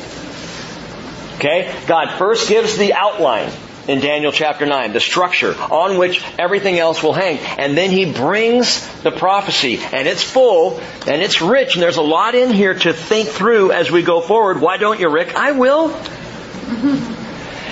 Okay? 1.42 1.74
God 1.88 2.20
first 2.20 2.48
gives 2.48 2.78
the 2.78 2.94
outline 2.94 3.52
in 3.88 4.00
Daniel 4.00 4.32
chapter 4.32 4.68
9, 4.68 4.94
the 4.94 5.00
structure 5.00 5.56
on 5.56 5.98
which 5.98 6.24
everything 6.38 6.78
else 6.78 7.02
will 7.02 7.14
hang. 7.14 7.40
And 7.40 7.76
then 7.76 7.90
he 7.90 8.14
brings 8.14 8.88
the 9.02 9.10
prophecy, 9.10 9.80
and 9.80 10.08
it's 10.08 10.22
full, 10.22 10.80
and 11.08 11.20
it's 11.20 11.42
rich, 11.42 11.74
and 11.74 11.82
there's 11.82 11.98
a 11.98 12.04
lot 12.04 12.36
in 12.36 12.52
here 12.52 12.76
to 12.76 12.94
think 12.94 13.30
through 13.30 13.72
as 13.72 13.90
we 13.90 14.04
go 14.04 14.22
forward. 14.22 14.62
Why 14.62 14.78
don't 14.78 15.00
you, 15.00 15.10
Rick? 15.10 15.36
I 15.36 15.54
will. 15.54 15.90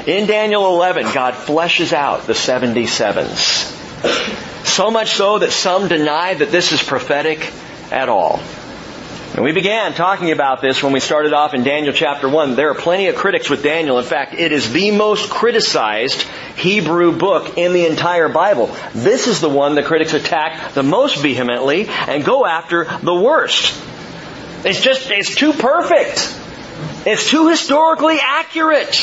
In 0.07 0.25
Daniel 0.25 0.65
11, 0.65 1.13
God 1.13 1.35
fleshes 1.35 1.93
out 1.93 2.25
the 2.25 2.33
77s. 2.33 4.65
So 4.65 4.89
much 4.89 5.11
so 5.11 5.37
that 5.37 5.51
some 5.51 5.87
deny 5.87 6.33
that 6.33 6.49
this 6.49 6.71
is 6.71 6.81
prophetic 6.81 7.53
at 7.91 8.09
all. 8.09 8.39
And 9.39 9.45
we 9.45 9.53
began 9.53 9.93
talking 9.93 10.31
about 10.31 10.59
this 10.59 10.83
when 10.83 10.91
we 10.91 10.99
started 10.99 11.31
off 11.31 11.53
in 11.53 11.63
Daniel 11.63 11.93
chapter 11.93 12.27
1. 12.27 12.55
There 12.57 12.71
are 12.71 12.75
plenty 12.75 13.07
of 13.07 13.15
critics 13.15 13.49
with 13.49 13.63
Daniel. 13.63 13.97
In 13.97 14.03
fact, 14.03 14.33
it 14.33 14.51
is 14.51 14.73
the 14.73 14.91
most 14.91 15.29
criticized 15.29 16.23
Hebrew 16.57 17.17
book 17.17 17.57
in 17.57 17.71
the 17.71 17.85
entire 17.85 18.27
Bible. 18.27 18.75
This 18.93 19.27
is 19.27 19.39
the 19.39 19.47
one 19.47 19.75
the 19.75 19.81
critics 19.81 20.13
attack 20.13 20.73
the 20.73 20.83
most 20.83 21.19
vehemently 21.19 21.87
and 21.87 22.25
go 22.25 22.45
after 22.45 22.83
the 22.83 23.15
worst. 23.15 23.81
It's 24.65 24.81
just, 24.81 25.09
it's 25.09 25.33
too 25.33 25.53
perfect. 25.53 26.37
It's 27.05 27.29
too 27.29 27.47
historically 27.47 28.17
accurate. 28.21 28.93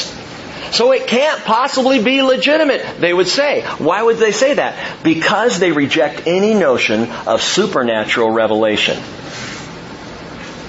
So 0.70 0.92
it 0.92 1.06
can't 1.06 1.44
possibly 1.44 2.04
be 2.04 2.20
legitimate, 2.20 3.00
they 3.00 3.14
would 3.14 3.28
say. 3.28 3.62
Why 3.78 4.02
would 4.02 4.18
they 4.18 4.32
say 4.32 4.52
that? 4.52 5.02
Because 5.02 5.58
they 5.58 5.72
reject 5.72 6.26
any 6.26 6.52
notion 6.52 7.10
of 7.26 7.40
supernatural 7.40 8.30
revelation. 8.30 9.02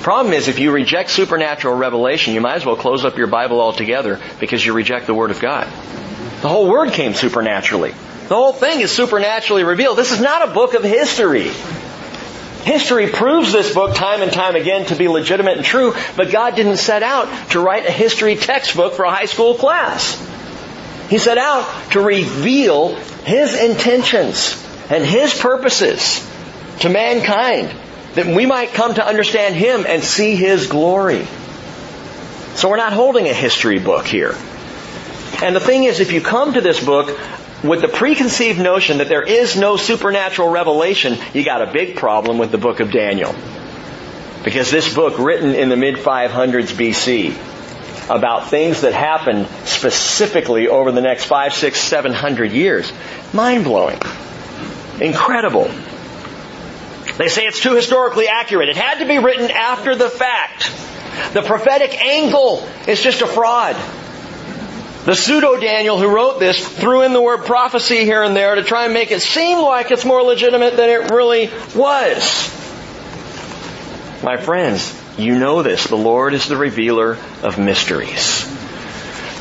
The 0.07 0.13
problem 0.13 0.33
is, 0.33 0.47
if 0.47 0.57
you 0.57 0.71
reject 0.71 1.09
supernatural 1.09 1.75
revelation, 1.75 2.33
you 2.33 2.39
might 2.39 2.55
as 2.55 2.65
well 2.65 2.77
close 2.77 3.03
up 3.03 3.17
your 3.17 3.27
Bible 3.27 3.59
altogether 3.59 4.21
because 4.39 4.65
you 4.65 4.71
reject 4.71 5.05
the 5.05 5.13
Word 5.13 5.31
of 5.31 5.41
God. 5.41 5.67
The 6.41 6.47
whole 6.47 6.69
Word 6.69 6.93
came 6.93 7.13
supernaturally. 7.13 7.91
The 7.91 8.35
whole 8.35 8.53
thing 8.53 8.79
is 8.79 8.89
supernaturally 8.89 9.65
revealed. 9.65 9.97
This 9.97 10.13
is 10.13 10.21
not 10.21 10.47
a 10.47 10.53
book 10.53 10.75
of 10.75 10.83
history. 10.85 11.51
History 12.63 13.09
proves 13.09 13.51
this 13.51 13.73
book 13.73 13.97
time 13.97 14.21
and 14.21 14.31
time 14.31 14.55
again 14.55 14.85
to 14.85 14.95
be 14.95 15.09
legitimate 15.09 15.57
and 15.57 15.65
true, 15.65 15.93
but 16.15 16.31
God 16.31 16.55
didn't 16.55 16.77
set 16.77 17.03
out 17.03 17.49
to 17.49 17.59
write 17.59 17.85
a 17.85 17.91
history 17.91 18.37
textbook 18.37 18.93
for 18.93 19.03
a 19.03 19.11
high 19.11 19.25
school 19.25 19.55
class. 19.55 20.15
He 21.09 21.17
set 21.17 21.37
out 21.37 21.91
to 21.91 21.99
reveal 21.99 22.95
His 23.25 23.61
intentions 23.61 24.55
and 24.89 25.03
His 25.03 25.37
purposes 25.37 26.25
to 26.79 26.87
mankind 26.87 27.77
that 28.17 28.25
we 28.25 28.47
might 28.47 28.73
come 28.73 28.95
to 28.95 29.05
understand 29.05 29.55
Him 29.55 29.85
and 29.87 30.03
see 30.03 30.35
His 30.35 30.65
glory. 30.65 31.27
So 32.55 32.67
we're 32.67 32.77
not 32.77 32.91
holding 32.91 33.27
a 33.27 33.33
history 33.33 33.77
book 33.77 34.07
here. 34.07 34.35
And 35.43 35.55
the 35.55 35.59
thing 35.59 35.83
is, 35.83 35.99
if 35.99 36.11
you 36.11 36.19
come 36.19 36.53
to 36.53 36.61
this 36.61 36.83
book 36.83 37.19
with 37.63 37.81
the 37.81 37.87
preconceived 37.87 38.59
notion 38.59 38.97
that 38.97 39.07
there 39.07 39.21
is 39.21 39.55
no 39.55 39.77
supernatural 39.77 40.49
revelation, 40.49 41.19
you 41.35 41.45
got 41.45 41.61
a 41.61 41.71
big 41.71 41.95
problem 41.95 42.39
with 42.39 42.49
the 42.49 42.57
book 42.57 42.79
of 42.79 42.91
Daniel. 42.91 43.35
Because 44.43 44.71
this 44.71 44.91
book, 44.91 45.19
written 45.19 45.53
in 45.53 45.69
the 45.69 45.77
mid 45.77 45.97
500s 45.97 46.73
BC, 46.73 47.37
about 48.09 48.49
things 48.49 48.81
that 48.81 48.93
happened 48.93 49.47
specifically 49.65 50.67
over 50.67 50.91
the 50.91 51.01
next 51.01 51.25
five, 51.25 51.53
six, 51.53 51.79
seven 51.79 52.13
hundred 52.13 52.51
years, 52.51 52.91
mind 53.31 53.63
blowing. 53.63 53.99
Incredible. 54.99 55.69
They 57.17 57.29
say 57.29 57.45
it's 57.45 57.59
too 57.59 57.75
historically 57.75 58.27
accurate. 58.27 58.69
It 58.69 58.77
had 58.77 58.99
to 58.99 59.07
be 59.07 59.17
written 59.17 59.49
after 59.49 59.95
the 59.95 60.09
fact. 60.09 60.71
The 61.33 61.41
prophetic 61.41 61.99
angle 61.99 62.67
is 62.87 63.01
just 63.01 63.21
a 63.21 63.27
fraud. 63.27 63.75
The 65.05 65.15
pseudo 65.15 65.59
Daniel 65.59 65.97
who 65.97 66.13
wrote 66.13 66.39
this 66.39 66.67
threw 66.67 67.01
in 67.03 67.13
the 67.13 67.21
word 67.21 67.45
prophecy 67.45 68.03
here 68.03 68.23
and 68.23 68.35
there 68.35 68.55
to 68.55 68.63
try 68.63 68.85
and 68.85 68.93
make 68.93 69.09
it 69.11 69.21
seem 69.21 69.59
like 69.59 69.89
it's 69.89 70.05
more 70.05 70.21
legitimate 70.21 70.75
than 70.75 70.89
it 70.89 71.11
really 71.11 71.49
was. 71.73 72.53
My 74.21 74.37
friends, 74.37 74.93
you 75.17 75.39
know 75.39 75.63
this. 75.63 75.87
The 75.87 75.95
Lord 75.95 76.33
is 76.33 76.47
the 76.47 76.57
revealer 76.57 77.17
of 77.41 77.57
mysteries. 77.57 78.56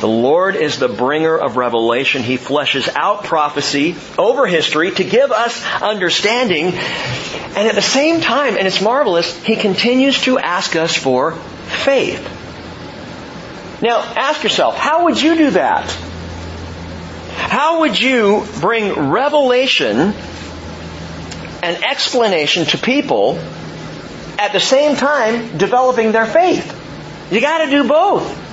The 0.01 0.09
Lord 0.09 0.57
is 0.57 0.79
the 0.79 0.89
bringer 0.89 1.39
of 1.39 1.57
revelation. 1.57 2.23
He 2.23 2.37
fleshes 2.37 2.89
out 2.95 3.25
prophecy 3.25 3.97
over 4.19 4.47
history 4.47 4.91
to 4.91 5.05
give 5.05 5.33
us 5.33 5.65
understanding. 5.81 6.67
And 6.67 7.69
at 7.69 7.75
the 7.75 7.83
same 7.83 8.21
time, 8.21 8.59
and 8.59 8.67
it's 8.67 8.83
marvelous, 8.83 9.35
He 9.43 9.57
continues 9.57 10.21
to 10.23 10.39
ask 10.39 10.77
us 10.77 10.95
for 10.95 11.33
faith. 11.33 12.21
Now, 13.81 14.01
ask 14.01 14.43
yourself, 14.43 14.77
how 14.77 15.05
would 15.05 15.21
you 15.21 15.35
do 15.35 15.51
that? 15.51 15.91
How 17.37 17.81
would 17.81 17.99
you 17.99 18.47
bring 18.61 19.11
revelation 19.11 20.13
and 21.63 21.85
explanation 21.85 22.67
to 22.67 22.79
people 22.79 23.39
at 24.39 24.53
the 24.53 24.61
same 24.61 24.97
time 24.97 25.57
developing 25.57 26.13
their 26.13 26.27
faith? 26.27 26.75
You 27.33 27.41
gotta 27.41 27.71
do 27.71 27.89
both. 27.89 28.46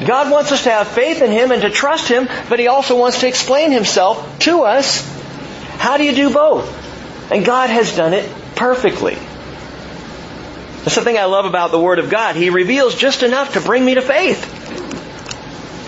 God 0.00 0.30
wants 0.30 0.50
us 0.52 0.64
to 0.64 0.70
have 0.70 0.88
faith 0.88 1.22
in 1.22 1.30
Him 1.30 1.52
and 1.52 1.62
to 1.62 1.70
trust 1.70 2.08
Him, 2.08 2.28
but 2.48 2.58
He 2.58 2.68
also 2.68 2.98
wants 2.98 3.20
to 3.20 3.28
explain 3.28 3.70
Himself 3.70 4.38
to 4.40 4.62
us. 4.62 5.02
How 5.78 5.96
do 5.96 6.04
you 6.04 6.12
do 6.12 6.32
both? 6.32 7.30
And 7.30 7.44
God 7.44 7.70
has 7.70 7.94
done 7.94 8.12
it 8.12 8.28
perfectly. 8.56 9.14
That's 10.84 10.96
the 10.96 11.02
thing 11.02 11.16
I 11.16 11.24
love 11.24 11.46
about 11.46 11.70
the 11.70 11.80
Word 11.80 11.98
of 11.98 12.10
God. 12.10 12.36
He 12.36 12.50
reveals 12.50 12.94
just 12.94 13.22
enough 13.22 13.54
to 13.54 13.60
bring 13.60 13.84
me 13.84 13.94
to 13.94 14.02
faith. 14.02 14.50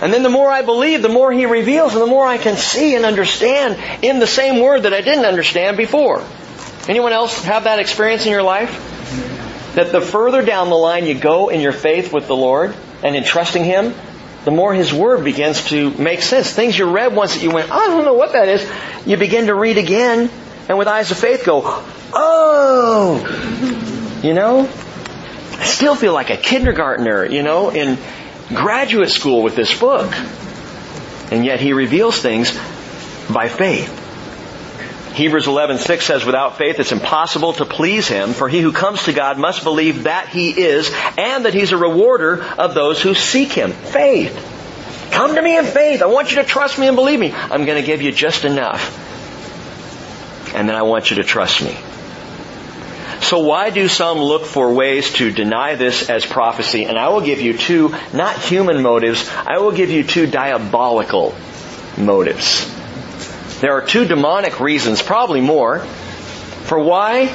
And 0.02 0.12
then 0.12 0.22
the 0.22 0.30
more 0.30 0.50
I 0.50 0.62
believe, 0.62 1.02
the 1.02 1.08
more 1.08 1.32
He 1.32 1.46
reveals 1.46 1.92
and 1.92 2.02
the 2.02 2.06
more 2.06 2.26
I 2.26 2.38
can 2.38 2.56
see 2.56 2.94
and 2.94 3.04
understand 3.04 3.76
in 4.04 4.18
the 4.18 4.26
same 4.26 4.60
Word 4.60 4.84
that 4.84 4.94
I 4.94 5.00
didn't 5.00 5.25
understand 5.25 5.76
before. 5.76 6.22
Anyone 6.88 7.12
else 7.12 7.44
have 7.44 7.64
that 7.64 7.78
experience 7.78 8.25
in 8.25 8.30
your 8.30 8.42
life? 8.42 9.75
That 9.75 9.92
the 9.92 10.00
further 10.00 10.42
down 10.42 10.70
the 10.70 10.76
line 10.76 11.06
you 11.06 11.18
go 11.18 11.48
in 11.48 11.60
your 11.60 11.72
faith 11.72 12.12
with 12.12 12.26
the 12.26 12.36
Lord, 12.36 12.75
and 13.02 13.16
in 13.16 13.24
trusting 13.24 13.64
Him, 13.64 13.94
the 14.44 14.50
more 14.50 14.72
His 14.72 14.92
Word 14.92 15.24
begins 15.24 15.64
to 15.66 15.90
make 15.90 16.22
sense. 16.22 16.52
Things 16.52 16.78
you 16.78 16.90
read 16.90 17.14
once 17.14 17.34
that 17.34 17.42
you 17.42 17.50
went, 17.50 17.70
oh, 17.70 17.74
I 17.74 17.86
don't 17.88 18.04
know 18.04 18.14
what 18.14 18.32
that 18.32 18.48
is, 18.48 18.68
you 19.04 19.16
begin 19.16 19.46
to 19.46 19.54
read 19.54 19.78
again, 19.78 20.30
and 20.68 20.78
with 20.78 20.88
eyes 20.88 21.10
of 21.10 21.18
faith 21.18 21.44
go, 21.44 21.62
oh! 22.12 24.20
You 24.22 24.34
know? 24.34 24.68
I 25.58 25.64
still 25.64 25.94
feel 25.94 26.12
like 26.12 26.30
a 26.30 26.36
kindergartner, 26.36 27.24
you 27.24 27.42
know, 27.42 27.70
in 27.70 27.98
graduate 28.48 29.10
school 29.10 29.42
with 29.42 29.56
this 29.56 29.78
book. 29.78 30.12
And 31.30 31.44
yet 31.44 31.60
he 31.60 31.72
reveals 31.72 32.20
things 32.20 32.56
by 33.32 33.48
faith. 33.48 34.05
Hebrews 35.16 35.46
11:6 35.46 36.02
says 36.02 36.26
without 36.26 36.58
faith 36.58 36.78
it's 36.78 36.92
impossible 36.92 37.54
to 37.54 37.64
please 37.64 38.06
him 38.06 38.35
for 38.35 38.50
he 38.50 38.61
who 38.61 38.70
comes 38.70 39.04
to 39.04 39.14
God 39.14 39.38
must 39.38 39.64
believe 39.64 40.02
that 40.02 40.28
he 40.28 40.50
is 40.50 40.94
and 41.16 41.46
that 41.46 41.54
he's 41.54 41.73
a 41.73 41.78
rewarder 41.78 42.44
of 42.58 42.75
those 42.75 43.00
who 43.00 43.14
seek 43.14 43.50
him. 43.50 43.73
Faith. 43.73 44.37
Come 45.12 45.35
to 45.35 45.40
me 45.40 45.56
in 45.56 45.64
faith. 45.64 46.02
I 46.02 46.06
want 46.06 46.32
you 46.32 46.42
to 46.42 46.44
trust 46.44 46.78
me 46.78 46.87
and 46.87 46.96
believe 46.96 47.18
me. 47.18 47.32
I'm 47.32 47.64
going 47.64 47.80
to 47.80 47.87
give 47.87 48.02
you 48.02 48.12
just 48.12 48.44
enough. 48.44 48.92
And 50.54 50.68
then 50.68 50.76
I 50.76 50.82
want 50.82 51.08
you 51.08 51.16
to 51.16 51.25
trust 51.25 51.62
me. 51.62 51.75
So 53.23 53.38
why 53.38 53.70
do 53.70 53.88
some 53.88 54.18
look 54.18 54.44
for 54.44 54.75
ways 54.75 55.14
to 55.14 55.32
deny 55.32 55.76
this 55.76 56.11
as 56.11 56.26
prophecy? 56.26 56.85
And 56.85 56.99
I 56.99 57.08
will 57.08 57.23
give 57.23 57.40
you 57.40 57.56
two, 57.56 57.94
not 58.12 58.38
human 58.38 58.82
motives, 58.82 59.26
I 59.46 59.61
will 59.61 59.73
give 59.73 59.88
you 59.88 60.04
two 60.04 60.26
diabolical 60.26 61.35
motives. 61.96 62.75
There 63.60 63.72
are 63.72 63.82
two 63.82 64.04
demonic 64.04 64.60
reasons, 64.60 65.02
probably 65.02 65.40
more, 65.40 65.80
for 65.80 66.78
why 66.78 67.34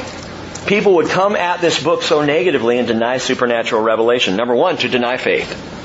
people 0.67 0.95
would 0.95 1.07
come 1.07 1.35
at 1.35 1.61
this 1.61 1.81
book 1.81 2.03
so 2.03 2.23
negatively 2.23 2.77
and 2.77 2.87
deny 2.87 3.17
supernatural 3.17 3.81
revelation. 3.81 4.35
Number 4.35 4.55
one, 4.55 4.77
to 4.77 4.89
deny 4.89 5.17
faith 5.17 5.80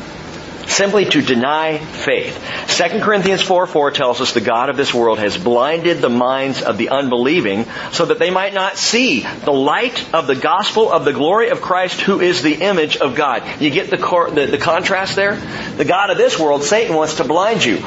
simply 0.66 1.04
to 1.04 1.22
deny 1.22 1.78
faith. 1.78 2.42
2 2.68 3.00
Corinthians 3.00 3.42
4 3.42 3.66
4 3.66 3.90
tells 3.90 4.20
us 4.20 4.32
the 4.32 4.40
God 4.40 4.68
of 4.68 4.76
this 4.76 4.92
world 4.92 5.18
has 5.18 5.36
blinded 5.36 5.98
the 5.98 6.08
minds 6.08 6.62
of 6.62 6.78
the 6.78 6.90
unbelieving 6.90 7.66
so 7.92 8.06
that 8.06 8.18
they 8.18 8.30
might 8.30 8.54
not 8.54 8.76
see 8.76 9.20
the 9.20 9.52
light 9.52 10.14
of 10.14 10.26
the 10.26 10.34
gospel 10.34 10.90
of 10.90 11.04
the 11.04 11.12
glory 11.12 11.50
of 11.50 11.60
Christ 11.60 12.00
who 12.00 12.20
is 12.20 12.42
the 12.42 12.54
image 12.54 12.96
of 12.96 13.14
God. 13.14 13.60
You 13.60 13.70
get 13.70 13.90
the, 13.90 13.98
cor- 13.98 14.30
the, 14.30 14.46
the 14.46 14.58
contrast 14.58 15.16
there? 15.16 15.36
The 15.76 15.84
God 15.84 16.10
of 16.10 16.18
this 16.18 16.38
world, 16.38 16.64
Satan 16.64 16.94
wants 16.94 17.16
to 17.16 17.24
blind 17.24 17.64
you. 17.64 17.78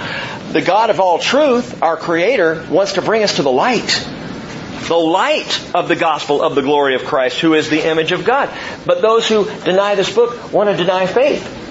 The 0.51 0.63
God 0.65 0.89
of 0.89 0.99
all 0.99 1.19
truth, 1.19 1.83
our 1.83 1.97
creator, 1.97 2.65
wants 2.69 2.93
to 2.93 3.01
bring 3.01 3.23
us 3.23 3.35
to 3.35 3.43
the 3.43 3.51
light 3.51 4.07
the 4.87 4.95
light 4.95 5.75
of 5.75 5.87
the 5.87 5.95
gospel 5.95 6.41
of 6.41 6.55
the 6.55 6.63
glory 6.63 6.95
of 6.95 7.05
Christ, 7.05 7.39
who 7.39 7.53
is 7.53 7.69
the 7.69 7.87
image 7.87 8.11
of 8.11 8.25
God. 8.25 8.49
But 8.87 9.03
those 9.03 9.27
who 9.27 9.45
deny 9.61 9.93
this 9.93 10.13
book 10.13 10.51
want 10.51 10.67
to 10.67 10.75
deny 10.75 11.05
faith. 11.05 11.68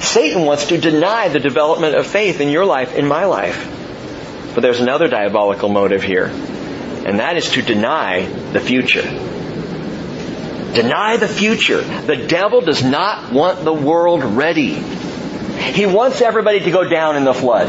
Satan 0.00 0.42
wants 0.44 0.66
to 0.66 0.78
deny 0.78 1.28
the 1.28 1.40
development 1.40 1.94
of 1.94 2.06
faith 2.06 2.40
in 2.40 2.48
your 2.48 2.64
life, 2.64 2.94
in 2.94 3.06
my 3.06 3.24
life. 3.24 3.68
But 4.54 4.60
there's 4.60 4.80
another 4.80 5.08
diabolical 5.08 5.68
motive 5.68 6.02
here, 6.02 6.26
and 6.26 7.18
that 7.18 7.36
is 7.36 7.50
to 7.52 7.62
deny 7.62 8.26
the 8.52 8.60
future. 8.60 9.02
Deny 10.74 11.16
the 11.16 11.28
future. 11.28 11.80
The 11.80 12.26
devil 12.26 12.60
does 12.60 12.82
not 12.82 13.32
want 13.32 13.64
the 13.64 13.72
world 13.72 14.24
ready. 14.24 14.72
He 14.72 15.86
wants 15.86 16.20
everybody 16.20 16.60
to 16.60 16.70
go 16.70 16.88
down 16.88 17.16
in 17.16 17.24
the 17.24 17.34
flood. 17.34 17.68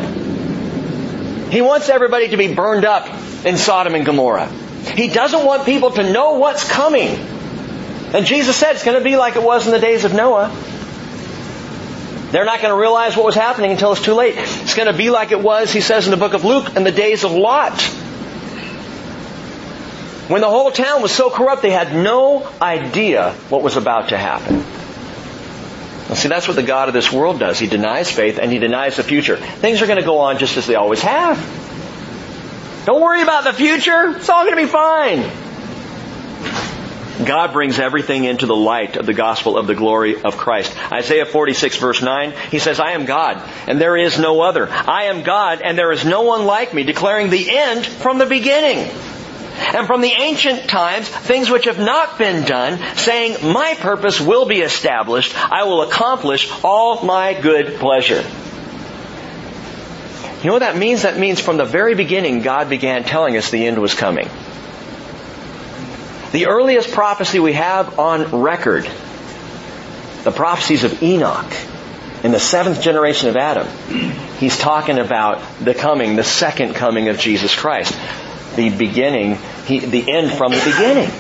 He 1.51 1.61
wants 1.61 1.89
everybody 1.89 2.29
to 2.29 2.37
be 2.37 2.53
burned 2.53 2.85
up 2.85 3.07
in 3.45 3.57
Sodom 3.57 3.95
and 3.95 4.05
Gomorrah. 4.05 4.47
He 4.47 5.07
doesn't 5.07 5.45
want 5.45 5.65
people 5.65 5.91
to 5.91 6.11
know 6.11 6.33
what's 6.33 6.69
coming. 6.69 7.09
And 8.13 8.25
Jesus 8.25 8.55
said 8.55 8.73
it's 8.73 8.83
going 8.83 8.97
to 8.97 9.03
be 9.03 9.15
like 9.15 9.35
it 9.35 9.43
was 9.43 9.65
in 9.65 9.71
the 9.71 9.79
days 9.79 10.05
of 10.05 10.13
Noah. 10.13 10.49
They're 12.33 12.45
not 12.45 12.61
going 12.61 12.73
to 12.73 12.79
realize 12.79 13.15
what 13.15 13.27
was 13.27 13.35
happening 13.35 13.69
until 13.69 13.91
it's 13.91 14.01
too 14.01 14.15
late. 14.15 14.33
It's 14.35 14.73
going 14.73 14.91
to 14.91 14.97
be 14.97 15.11
like 15.11 15.31
it 15.31 15.39
was, 15.39 15.71
he 15.71 15.81
says 15.81 16.05
in 16.05 16.11
the 16.11 16.17
book 16.17 16.33
of 16.33 16.43
Luke, 16.43 16.75
in 16.75 16.83
the 16.83 16.91
days 16.91 17.23
of 17.23 17.31
Lot. 17.31 17.79
When 20.29 20.41
the 20.41 20.49
whole 20.49 20.71
town 20.71 21.03
was 21.03 21.11
so 21.11 21.29
corrupt, 21.29 21.61
they 21.61 21.69
had 21.69 21.93
no 21.93 22.49
idea 22.59 23.33
what 23.49 23.61
was 23.61 23.77
about 23.77 24.09
to 24.09 24.17
happen. 24.17 24.65
Well, 26.07 26.15
see, 26.15 26.27
that's 26.27 26.47
what 26.47 26.55
the 26.55 26.63
God 26.63 26.87
of 26.87 26.95
this 26.95 27.13
world 27.13 27.37
does. 27.37 27.59
He 27.59 27.67
denies 27.67 28.09
faith 28.09 28.39
and 28.39 28.51
he 28.51 28.57
denies 28.57 28.95
the 28.95 29.03
future. 29.03 29.37
Things 29.37 29.83
are 29.83 29.85
going 29.85 29.99
to 29.99 30.05
go 30.05 30.17
on 30.17 30.39
just 30.39 30.57
as 30.57 30.65
they 30.65 30.73
always 30.73 31.03
have. 31.03 31.37
Don't 32.87 32.99
worry 32.99 33.21
about 33.21 33.43
the 33.43 33.53
future. 33.53 34.15
It's 34.17 34.27
all 34.27 34.43
going 34.43 34.57
to 34.57 34.63
be 34.63 34.67
fine. 34.67 35.42
God 37.25 37.53
brings 37.53 37.77
everything 37.77 38.23
into 38.25 38.47
the 38.47 38.55
light 38.55 38.97
of 38.97 39.05
the 39.05 39.13
gospel 39.13 39.57
of 39.57 39.67
the 39.67 39.75
glory 39.75 40.21
of 40.21 40.35
Christ. 40.35 40.75
Isaiah 40.91 41.27
46 41.27 41.77
verse 41.77 42.01
9, 42.01 42.33
he 42.49 42.57
says, 42.57 42.79
I 42.79 42.91
am 42.91 43.05
God, 43.05 43.41
and 43.67 43.79
there 43.79 43.95
is 43.95 44.17
no 44.17 44.41
other. 44.41 44.67
I 44.69 45.05
am 45.05 45.21
God, 45.21 45.61
and 45.61 45.77
there 45.77 45.91
is 45.91 46.03
no 46.03 46.23
one 46.23 46.45
like 46.45 46.73
me, 46.73 46.83
declaring 46.83 47.29
the 47.29 47.55
end 47.55 47.85
from 47.85 48.17
the 48.17 48.25
beginning. 48.25 48.89
And 49.55 49.85
from 49.85 50.01
the 50.01 50.11
ancient 50.11 50.67
times, 50.67 51.07
things 51.07 51.49
which 51.49 51.65
have 51.65 51.77
not 51.77 52.17
been 52.17 52.43
done, 52.45 52.79
saying, 52.97 53.51
My 53.53 53.75
purpose 53.79 54.19
will 54.19 54.45
be 54.45 54.61
established. 54.61 55.35
I 55.51 55.65
will 55.65 55.83
accomplish 55.83 56.51
all 56.63 57.05
my 57.05 57.39
good 57.39 57.75
pleasure. 57.75 58.23
You 60.41 60.47
know 60.47 60.53
what 60.53 60.59
that 60.59 60.75
means? 60.75 61.03
That 61.03 61.19
means 61.19 61.39
from 61.39 61.57
the 61.57 61.65
very 61.65 61.93
beginning, 61.93 62.41
God 62.41 62.67
began 62.67 63.03
telling 63.03 63.37
us 63.37 63.51
the 63.51 63.67
end 63.67 63.79
was 63.79 63.93
coming. 63.93 64.27
The 66.33 66.47
earliest 66.47 66.91
prophecy 66.91 67.39
we 67.39 67.53
have 67.53 67.99
on 67.99 68.41
record, 68.41 68.89
the 70.23 70.31
prophecies 70.31 70.83
of 70.83 71.03
Enoch 71.03 71.53
in 72.23 72.31
the 72.31 72.39
seventh 72.39 72.81
generation 72.81 73.29
of 73.29 73.35
Adam, 73.35 73.67
he's 74.39 74.57
talking 74.57 74.97
about 74.97 75.43
the 75.59 75.75
coming, 75.75 76.15
the 76.15 76.23
second 76.23 76.73
coming 76.73 77.09
of 77.09 77.19
Jesus 77.19 77.55
Christ. 77.55 77.95
The 78.55 78.75
beginning, 78.75 79.37
he, 79.67 79.77
the 79.77 80.11
end 80.11 80.31
from 80.31 80.53
the 80.53 80.63
beginning. 80.65 81.11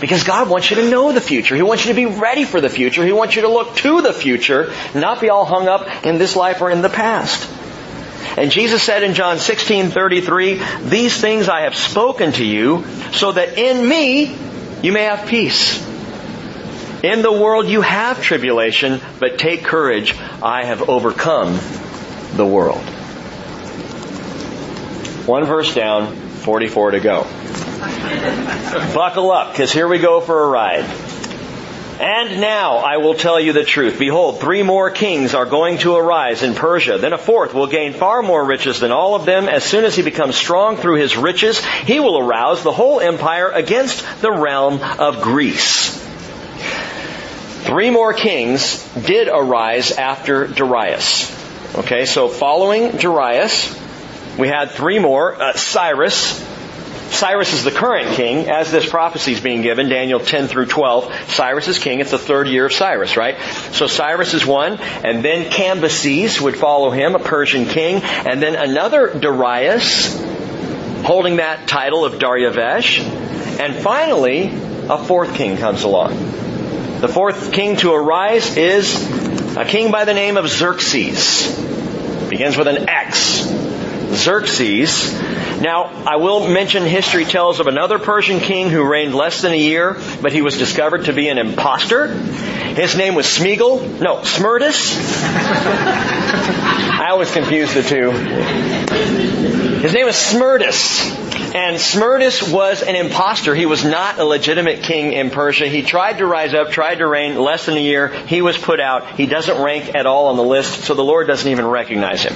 Because 0.00 0.24
God 0.24 0.48
wants 0.50 0.70
you 0.70 0.76
to 0.78 0.90
know 0.90 1.12
the 1.12 1.20
future. 1.20 1.54
He 1.54 1.62
wants 1.62 1.84
you 1.86 1.92
to 1.92 1.96
be 1.96 2.06
ready 2.06 2.44
for 2.44 2.60
the 2.60 2.68
future. 2.68 3.06
He 3.06 3.12
wants 3.12 3.36
you 3.36 3.42
to 3.42 3.48
look 3.48 3.76
to 3.76 4.02
the 4.02 4.12
future, 4.12 4.72
not 4.92 5.20
be 5.20 5.30
all 5.30 5.44
hung 5.44 5.68
up 5.68 6.04
in 6.04 6.18
this 6.18 6.34
life 6.34 6.62
or 6.62 6.70
in 6.72 6.82
the 6.82 6.88
past. 6.88 7.48
And 8.36 8.50
Jesus 8.50 8.82
said 8.82 9.02
in 9.02 9.14
John 9.14 9.38
16:33, 9.38 10.60
"These 10.88 11.20
things 11.20 11.48
I 11.48 11.62
have 11.62 11.76
spoken 11.76 12.32
to 12.32 12.44
you 12.44 12.84
so 13.12 13.32
that 13.32 13.58
in 13.58 13.86
me 13.86 14.36
you 14.82 14.92
may 14.92 15.04
have 15.04 15.26
peace. 15.26 15.84
In 17.02 17.22
the 17.22 17.32
world 17.32 17.68
you 17.68 17.80
have 17.80 18.22
tribulation, 18.22 19.00
but 19.20 19.38
take 19.38 19.64
courage. 19.64 20.14
I 20.42 20.64
have 20.64 20.88
overcome 20.88 21.58
the 22.34 22.46
world. 22.46 22.82
One 25.26 25.44
verse 25.44 25.74
down, 25.74 26.14
44 26.14 26.92
to 26.92 27.00
go. 27.00 27.22
Buckle 28.94 29.30
up, 29.30 29.52
because 29.52 29.72
here 29.72 29.86
we 29.86 29.98
go 29.98 30.20
for 30.20 30.44
a 30.44 30.48
ride. 30.48 30.84
And 32.00 32.40
now 32.40 32.76
I 32.76 32.98
will 32.98 33.14
tell 33.14 33.40
you 33.40 33.52
the 33.52 33.64
truth. 33.64 33.98
Behold, 33.98 34.40
three 34.40 34.62
more 34.62 34.88
kings 34.90 35.34
are 35.34 35.46
going 35.46 35.78
to 35.78 35.96
arise 35.96 36.44
in 36.44 36.54
Persia. 36.54 36.98
Then 36.98 37.12
a 37.12 37.18
fourth 37.18 37.54
will 37.54 37.66
gain 37.66 37.92
far 37.92 38.22
more 38.22 38.44
riches 38.44 38.78
than 38.78 38.92
all 38.92 39.16
of 39.16 39.26
them. 39.26 39.48
As 39.48 39.64
soon 39.64 39.84
as 39.84 39.96
he 39.96 40.02
becomes 40.02 40.36
strong 40.36 40.76
through 40.76 41.00
his 41.00 41.16
riches, 41.16 41.64
he 41.64 41.98
will 41.98 42.18
arouse 42.18 42.62
the 42.62 42.70
whole 42.70 43.00
empire 43.00 43.48
against 43.48 44.04
the 44.20 44.30
realm 44.30 44.80
of 44.80 45.22
Greece. 45.22 45.98
Three 47.64 47.90
more 47.90 48.12
kings 48.12 48.82
did 48.94 49.28
arise 49.28 49.90
after 49.90 50.46
Darius. 50.46 51.34
Okay, 51.74 52.06
so 52.06 52.28
following 52.28 52.92
Darius, 52.92 53.76
we 54.38 54.46
had 54.46 54.70
three 54.70 55.00
more. 55.00 55.34
Uh, 55.34 55.52
Cyrus, 55.54 56.40
Cyrus 57.10 57.52
is 57.52 57.64
the 57.64 57.70
current 57.70 58.14
king 58.16 58.48
as 58.48 58.70
this 58.70 58.88
prophecy 58.88 59.32
is 59.32 59.40
being 59.40 59.62
given, 59.62 59.88
Daniel 59.88 60.20
10 60.20 60.46
through 60.48 60.66
12. 60.66 61.12
Cyrus 61.30 61.66
is 61.68 61.78
king. 61.78 62.00
It's 62.00 62.10
the 62.10 62.18
third 62.18 62.48
year 62.48 62.66
of 62.66 62.72
Cyrus, 62.72 63.16
right? 63.16 63.40
So 63.72 63.86
Cyrus 63.86 64.34
is 64.34 64.44
one, 64.46 64.78
and 64.78 65.24
then 65.24 65.50
Cambyses 65.50 66.40
would 66.40 66.56
follow 66.56 66.90
him, 66.90 67.14
a 67.14 67.18
Persian 67.18 67.66
king, 67.66 68.02
and 68.02 68.42
then 68.42 68.54
another 68.54 69.18
Darius, 69.18 70.16
holding 71.02 71.36
that 71.36 71.66
title 71.66 72.04
of 72.04 72.18
Darius, 72.18 73.00
and 73.58 73.74
finally, 73.74 74.52
a 74.88 74.98
fourth 75.04 75.34
king 75.34 75.56
comes 75.56 75.82
along. 75.82 76.16
The 77.00 77.08
fourth 77.08 77.52
king 77.52 77.76
to 77.78 77.92
arise 77.92 78.56
is 78.56 78.94
a 79.56 79.64
king 79.64 79.90
by 79.90 80.04
the 80.04 80.14
name 80.14 80.36
of 80.36 80.48
Xerxes. 80.48 81.58
Begins 82.28 82.56
with 82.56 82.68
an 82.68 82.88
X. 82.88 83.67
Xerxes 84.18 85.14
now, 85.60 85.84
I 86.06 86.16
will 86.16 86.48
mention 86.48 86.84
history 86.84 87.24
tells 87.24 87.58
of 87.58 87.66
another 87.66 87.98
Persian 87.98 88.38
king 88.38 88.70
who 88.70 88.84
reigned 88.84 89.12
less 89.14 89.42
than 89.42 89.50
a 89.52 89.58
year, 89.58 89.96
but 90.22 90.32
he 90.32 90.40
was 90.40 90.56
discovered 90.56 91.06
to 91.06 91.12
be 91.12 91.28
an 91.28 91.38
impostor. 91.38 92.06
His 92.06 92.94
name 92.96 93.16
was 93.16 93.26
Smeagol. 93.26 94.00
No, 94.00 94.18
Smerdis. 94.18 94.96
I 97.00 97.08
always 97.10 97.32
confuse 97.32 97.74
the 97.74 97.82
two. 97.82 98.12
His 99.80 99.92
name 99.92 100.06
was 100.06 100.14
Smerdis. 100.14 101.26
And 101.54 101.76
Smerdis 101.76 102.52
was 102.52 102.82
an 102.82 102.94
impostor. 102.94 103.52
He 103.54 103.66
was 103.66 103.84
not 103.84 104.20
a 104.20 104.24
legitimate 104.24 104.84
king 104.84 105.12
in 105.12 105.30
Persia. 105.30 105.66
He 105.66 105.82
tried 105.82 106.18
to 106.18 106.26
rise 106.26 106.54
up, 106.54 106.70
tried 106.70 106.96
to 106.96 107.06
reign 107.08 107.36
less 107.36 107.66
than 107.66 107.76
a 107.76 107.80
year. 107.80 108.08
He 108.08 108.42
was 108.42 108.56
put 108.56 108.78
out. 108.78 109.16
He 109.16 109.26
doesn't 109.26 109.60
rank 109.60 109.96
at 109.96 110.06
all 110.06 110.28
on 110.28 110.36
the 110.36 110.44
list, 110.44 110.84
so 110.84 110.94
the 110.94 111.02
Lord 111.02 111.26
doesn't 111.26 111.50
even 111.50 111.66
recognize 111.66 112.22
him. 112.22 112.34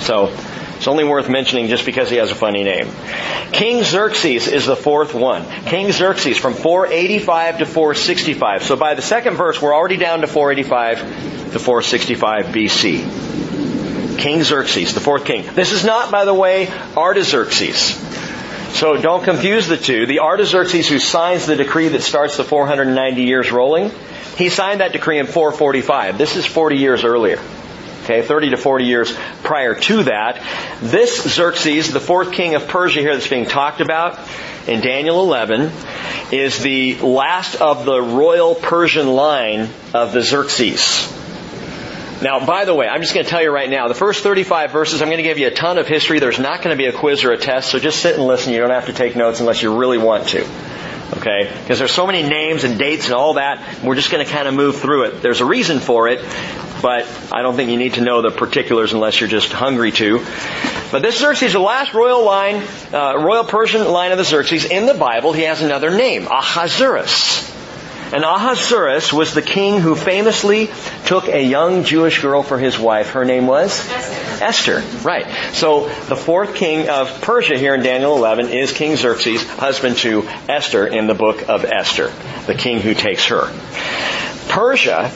So, 0.00 0.30
it's 0.86 0.88
only 0.92 1.02
worth 1.02 1.28
mentioning 1.28 1.66
just 1.66 1.84
because 1.84 2.08
he 2.10 2.18
has 2.18 2.30
a 2.30 2.36
funny 2.36 2.62
name. 2.62 2.88
King 3.50 3.82
Xerxes 3.82 4.46
is 4.46 4.66
the 4.66 4.76
fourth 4.76 5.14
one. 5.14 5.44
King 5.64 5.90
Xerxes 5.90 6.38
from 6.38 6.54
485 6.54 7.58
to 7.58 7.66
465. 7.66 8.62
So 8.62 8.76
by 8.76 8.94
the 8.94 9.02
second 9.02 9.34
verse, 9.34 9.60
we're 9.60 9.74
already 9.74 9.96
down 9.96 10.20
to 10.20 10.28
485 10.28 11.54
to 11.54 11.58
465 11.58 12.44
BC. 12.54 14.16
King 14.20 14.44
Xerxes, 14.44 14.94
the 14.94 15.00
fourth 15.00 15.24
king. 15.24 15.52
This 15.56 15.72
is 15.72 15.84
not, 15.84 16.12
by 16.12 16.24
the 16.24 16.32
way, 16.32 16.70
Artaxerxes. 16.96 17.96
So 18.78 18.96
don't 18.96 19.24
confuse 19.24 19.66
the 19.66 19.76
two. 19.76 20.06
The 20.06 20.20
Artaxerxes 20.20 20.88
who 20.88 21.00
signs 21.00 21.46
the 21.46 21.56
decree 21.56 21.88
that 21.88 22.02
starts 22.02 22.36
the 22.36 22.44
490 22.44 23.24
years 23.24 23.50
rolling, 23.50 23.90
he 24.36 24.50
signed 24.50 24.78
that 24.78 24.92
decree 24.92 25.18
in 25.18 25.26
445. 25.26 26.16
This 26.16 26.36
is 26.36 26.46
40 26.46 26.76
years 26.76 27.02
earlier. 27.02 27.40
Okay, 28.06 28.22
30 28.22 28.50
to 28.50 28.56
40 28.56 28.84
years 28.84 29.12
prior 29.42 29.74
to 29.74 30.04
that. 30.04 30.40
This 30.80 31.24
Xerxes, 31.24 31.92
the 31.92 31.98
fourth 31.98 32.30
king 32.30 32.54
of 32.54 32.68
Persia 32.68 33.00
here 33.00 33.14
that's 33.14 33.26
being 33.26 33.46
talked 33.46 33.80
about 33.80 34.16
in 34.68 34.80
Daniel 34.80 35.18
11, 35.22 35.72
is 36.30 36.60
the 36.60 36.98
last 36.98 37.56
of 37.56 37.84
the 37.84 38.00
royal 38.00 38.54
Persian 38.54 39.08
line 39.08 39.68
of 39.92 40.12
the 40.12 40.22
Xerxes. 40.22 41.12
Now, 42.22 42.46
by 42.46 42.64
the 42.64 42.74
way, 42.74 42.86
I'm 42.86 43.00
just 43.00 43.12
going 43.12 43.24
to 43.24 43.30
tell 43.30 43.42
you 43.42 43.50
right 43.50 43.68
now, 43.68 43.88
the 43.88 43.94
first 43.94 44.22
35 44.22 44.70
verses, 44.70 45.02
I'm 45.02 45.08
going 45.08 45.16
to 45.16 45.24
give 45.24 45.38
you 45.38 45.48
a 45.48 45.50
ton 45.50 45.76
of 45.76 45.88
history. 45.88 46.20
There's 46.20 46.38
not 46.38 46.62
going 46.62 46.76
to 46.76 46.80
be 46.80 46.86
a 46.86 46.92
quiz 46.92 47.24
or 47.24 47.32
a 47.32 47.36
test, 47.36 47.72
so 47.72 47.80
just 47.80 48.00
sit 48.00 48.14
and 48.14 48.24
listen. 48.24 48.52
You 48.52 48.60
don't 48.60 48.70
have 48.70 48.86
to 48.86 48.92
take 48.92 49.16
notes 49.16 49.40
unless 49.40 49.62
you 49.62 49.76
really 49.76 49.98
want 49.98 50.28
to. 50.28 50.46
Okay? 51.12 51.52
Because 51.60 51.78
there's 51.78 51.92
so 51.92 52.06
many 52.06 52.22
names 52.22 52.64
and 52.64 52.78
dates 52.78 53.06
and 53.06 53.14
all 53.14 53.34
that. 53.34 53.82
We're 53.82 53.94
just 53.94 54.10
going 54.10 54.24
to 54.24 54.30
kind 54.30 54.48
of 54.48 54.54
move 54.54 54.76
through 54.80 55.04
it. 55.04 55.22
There's 55.22 55.40
a 55.40 55.44
reason 55.44 55.78
for 55.78 56.08
it, 56.08 56.20
but 56.82 57.06
I 57.32 57.42
don't 57.42 57.56
think 57.56 57.70
you 57.70 57.76
need 57.76 57.94
to 57.94 58.00
know 58.00 58.22
the 58.22 58.30
particulars 58.30 58.92
unless 58.92 59.20
you're 59.20 59.28
just 59.28 59.52
hungry 59.52 59.92
to. 59.92 60.24
But 60.90 61.02
this 61.02 61.18
Xerxes, 61.18 61.52
the 61.52 61.58
last 61.58 61.94
royal 61.94 62.24
line, 62.24 62.62
uh, 62.92 63.16
royal 63.18 63.44
Persian 63.44 63.86
line 63.86 64.12
of 64.12 64.18
the 64.18 64.24
Xerxes, 64.24 64.64
in 64.64 64.86
the 64.86 64.94
Bible, 64.94 65.32
he 65.32 65.42
has 65.42 65.62
another 65.62 65.90
name, 65.90 66.26
Ahasuerus. 66.26 67.55
And 68.16 68.24
Ahasuerus 68.24 69.12
was 69.12 69.34
the 69.34 69.42
king 69.42 69.78
who 69.78 69.94
famously 69.94 70.70
took 71.04 71.28
a 71.28 71.42
young 71.42 71.84
Jewish 71.84 72.22
girl 72.22 72.42
for 72.42 72.58
his 72.58 72.78
wife. 72.78 73.10
Her 73.10 73.26
name 73.26 73.46
was? 73.46 73.86
Esther. 73.90 74.78
Esther. 74.78 75.06
Right. 75.06 75.26
So 75.52 75.86
the 76.08 76.16
fourth 76.16 76.54
king 76.54 76.88
of 76.88 77.20
Persia 77.20 77.58
here 77.58 77.74
in 77.74 77.82
Daniel 77.82 78.16
11 78.16 78.48
is 78.48 78.72
King 78.72 78.96
Xerxes, 78.96 79.46
husband 79.46 79.98
to 79.98 80.26
Esther 80.48 80.86
in 80.86 81.08
the 81.08 81.12
book 81.12 81.46
of 81.50 81.66
Esther, 81.66 82.10
the 82.46 82.54
king 82.54 82.80
who 82.80 82.94
takes 82.94 83.26
her. 83.26 83.52
Persia, 84.48 85.12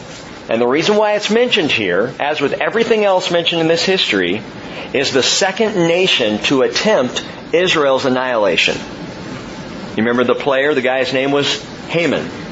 and 0.50 0.60
the 0.60 0.68
reason 0.68 0.96
why 0.96 1.14
it's 1.14 1.30
mentioned 1.30 1.70
here, 1.70 2.14
as 2.20 2.42
with 2.42 2.60
everything 2.60 3.06
else 3.06 3.30
mentioned 3.30 3.62
in 3.62 3.68
this 3.68 3.82
history, 3.82 4.42
is 4.92 5.10
the 5.10 5.22
second 5.22 5.74
nation 5.88 6.36
to 6.42 6.60
attempt 6.60 7.26
Israel's 7.54 8.04
annihilation. 8.04 8.76
You 8.76 10.04
remember 10.04 10.24
the 10.24 10.34
player? 10.34 10.74
The 10.74 10.82
guy's 10.82 11.14
name 11.14 11.30
was 11.30 11.62
Haman. 11.86 12.49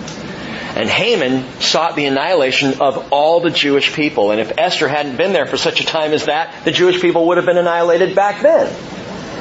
And 0.78 0.88
Haman 0.88 1.60
sought 1.60 1.96
the 1.96 2.06
annihilation 2.06 2.80
of 2.80 3.12
all 3.12 3.40
the 3.40 3.50
Jewish 3.50 3.92
people. 3.92 4.30
And 4.30 4.40
if 4.40 4.52
Esther 4.56 4.86
hadn't 4.86 5.16
been 5.16 5.32
there 5.32 5.44
for 5.44 5.56
such 5.56 5.80
a 5.80 5.84
time 5.84 6.12
as 6.12 6.26
that, 6.26 6.64
the 6.64 6.70
Jewish 6.70 7.00
people 7.00 7.26
would 7.26 7.36
have 7.36 7.46
been 7.46 7.58
annihilated 7.58 8.14
back 8.14 8.42
then. 8.42 8.72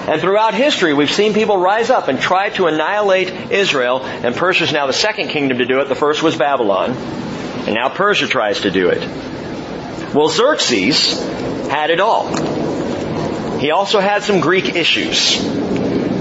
And 0.09 0.19
throughout 0.19 0.55
history, 0.55 0.95
we've 0.95 1.11
seen 1.11 1.35
people 1.35 1.59
rise 1.59 1.91
up 1.91 2.07
and 2.07 2.19
try 2.19 2.49
to 2.51 2.65
annihilate 2.65 3.51
Israel, 3.51 4.03
and 4.03 4.35
Persia 4.35 4.63
is 4.63 4.73
now 4.73 4.87
the 4.87 4.93
second 4.93 5.27
kingdom 5.27 5.59
to 5.59 5.65
do 5.65 5.79
it. 5.81 5.89
The 5.89 5.95
first 5.95 6.23
was 6.23 6.35
Babylon, 6.35 6.93
and 6.93 7.75
now 7.75 7.89
Persia 7.89 8.27
tries 8.27 8.61
to 8.61 8.71
do 8.71 8.89
it. 8.89 9.07
Well, 10.15 10.29
Xerxes 10.29 11.21
had 11.67 11.91
it 11.91 11.99
all. 11.99 12.33
He 13.59 13.69
also 13.69 13.99
had 13.99 14.23
some 14.23 14.39
Greek 14.39 14.75
issues. 14.75 15.39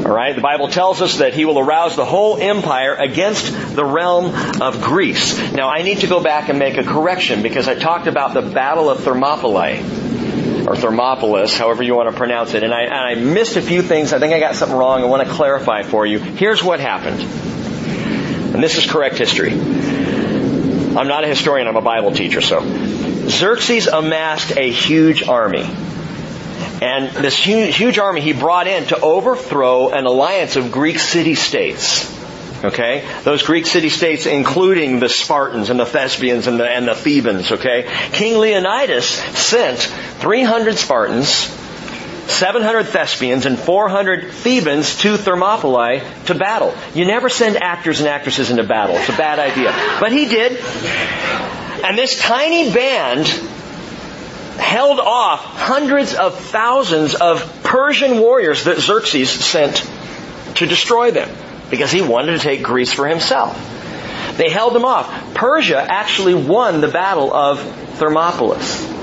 Alright, 0.07 0.37
the 0.37 0.40
Bible 0.40 0.69
tells 0.69 1.03
us 1.03 1.19
that 1.19 1.35
he 1.35 1.45
will 1.45 1.59
arouse 1.59 1.97
the 1.97 2.05
whole 2.05 2.38
empire 2.38 2.95
against 2.95 3.75
the 3.75 3.85
realm 3.85 4.62
of 4.62 4.81
Greece. 4.81 5.53
Now 5.53 5.69
I 5.69 5.83
need 5.83 5.99
to 5.99 6.07
go 6.07 6.23
back 6.23 6.49
and 6.49 6.61
make 6.61 6.77
a 6.77 6.85
correction 6.85 7.42
because 7.42 7.66
I 7.66 7.75
talked 7.75 8.07
about 8.07 8.33
the 8.33 8.42
Battle 8.42 8.88
of 8.88 9.03
Thermopylae 9.03 9.81
or 9.81 10.77
Thermopolis, 10.77 11.59
however 11.59 11.83
you 11.83 11.97
want 11.97 12.09
to 12.09 12.16
pronounce 12.16 12.55
it. 12.55 12.62
And 12.62 12.73
I, 12.73 12.83
and 12.83 12.95
I, 12.95 13.14
missed 13.16 13.57
a 13.57 13.61
few 13.61 13.83
things. 13.83 14.12
I 14.12 14.21
think 14.21 14.33
I 14.33 14.38
got 14.38 14.55
something 14.55 14.79
wrong. 14.79 15.03
I 15.03 15.07
want 15.07 15.27
to 15.27 15.35
clarify 15.35 15.83
for 15.83 16.07
you. 16.07 16.21
Here's 16.21 16.62
what 16.62 16.79
happened. 16.79 17.21
And 17.21 18.62
this 18.62 18.79
is 18.79 18.88
correct 18.88 19.19
history. 19.19 19.51
I'm 19.51 21.09
not 21.09 21.25
a 21.25 21.27
historian, 21.27 21.66
I'm 21.66 21.75
a 21.75 21.83
Bible 21.83 22.12
teacher, 22.12 22.40
so. 22.40 22.61
Xerxes 23.29 23.88
amassed 23.88 24.57
a 24.57 24.71
huge 24.71 25.25
army. 25.25 25.69
And 26.83 27.11
this 27.11 27.37
huge, 27.37 27.77
huge 27.77 27.99
army 27.99 28.21
he 28.21 28.33
brought 28.33 28.66
in 28.66 28.87
to 28.87 29.01
overthrow 29.01 29.90
an 29.90 30.07
alliance 30.07 30.57
of 30.57 30.71
Greek 30.71 30.99
city-states. 30.99 32.14
Okay? 32.64 33.07
Those 33.23 33.42
Greek 33.42 33.66
city-states 33.66 34.27
including 34.27 34.99
the 34.99 35.09
Spartans 35.09 35.71
and 35.71 35.79
the 35.79 35.87
Thespians 35.87 36.47
and 36.47 36.59
the, 36.59 36.69
and 36.69 36.87
the 36.87 36.95
Thebans, 36.95 37.53
okay? 37.53 37.88
King 38.12 38.38
Leonidas 38.38 39.07
sent 39.07 39.79
300 39.79 40.77
Spartans, 40.77 41.29
700 41.29 42.87
Thespians, 42.88 43.47
and 43.47 43.59
400 43.59 44.33
Thebans 44.33 44.99
to 44.99 45.16
Thermopylae 45.16 46.03
to 46.27 46.35
battle. 46.35 46.75
You 46.95 47.05
never 47.05 47.29
send 47.29 47.57
actors 47.62 48.01
and 48.01 48.09
actresses 48.09 48.51
into 48.51 48.64
battle. 48.64 48.97
It's 48.97 49.09
a 49.09 49.16
bad 49.16 49.38
idea. 49.38 49.73
But 50.01 50.12
he 50.12 50.27
did. 50.27 50.59
And 51.85 51.97
this 51.97 52.19
tiny 52.19 52.73
band 52.73 53.27
held 54.59 55.01
off 55.01 55.45
hundreds 55.45 56.14
of 56.14 56.38
thousands 56.38 57.14
of 57.14 57.62
Persian 57.62 58.19
warriors 58.19 58.64
that 58.64 58.79
Xerxes 58.79 59.31
sent 59.31 59.88
to 60.57 60.66
destroy 60.66 61.11
them 61.11 61.29
because 61.71 61.90
he 61.90 62.03
wanted 62.03 62.33
to 62.33 62.38
take 62.38 62.62
Greece 62.62 62.92
for 62.92 63.07
himself. 63.07 63.55
They 64.37 64.51
held 64.51 64.75
them 64.75 64.85
off. 64.85 65.35
Persia 65.35 65.79
actually 65.79 66.35
won 66.35 66.81
the 66.81 66.88
battle 66.88 67.33
of 67.33 67.61
Thermopolis. 67.99 68.95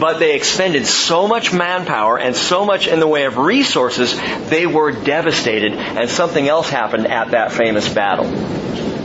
But 0.00 0.18
they 0.18 0.34
expended 0.34 0.86
so 0.86 1.28
much 1.28 1.52
manpower 1.52 2.18
and 2.18 2.34
so 2.34 2.64
much 2.64 2.86
in 2.86 3.00
the 3.00 3.06
way 3.06 3.24
of 3.24 3.36
resources, 3.36 4.16
they 4.48 4.66
were 4.66 4.92
devastated 4.92 5.74
and 5.74 6.08
something 6.08 6.48
else 6.48 6.70
happened 6.70 7.06
at 7.06 7.32
that 7.32 7.52
famous 7.52 7.88
battle. 7.92 8.26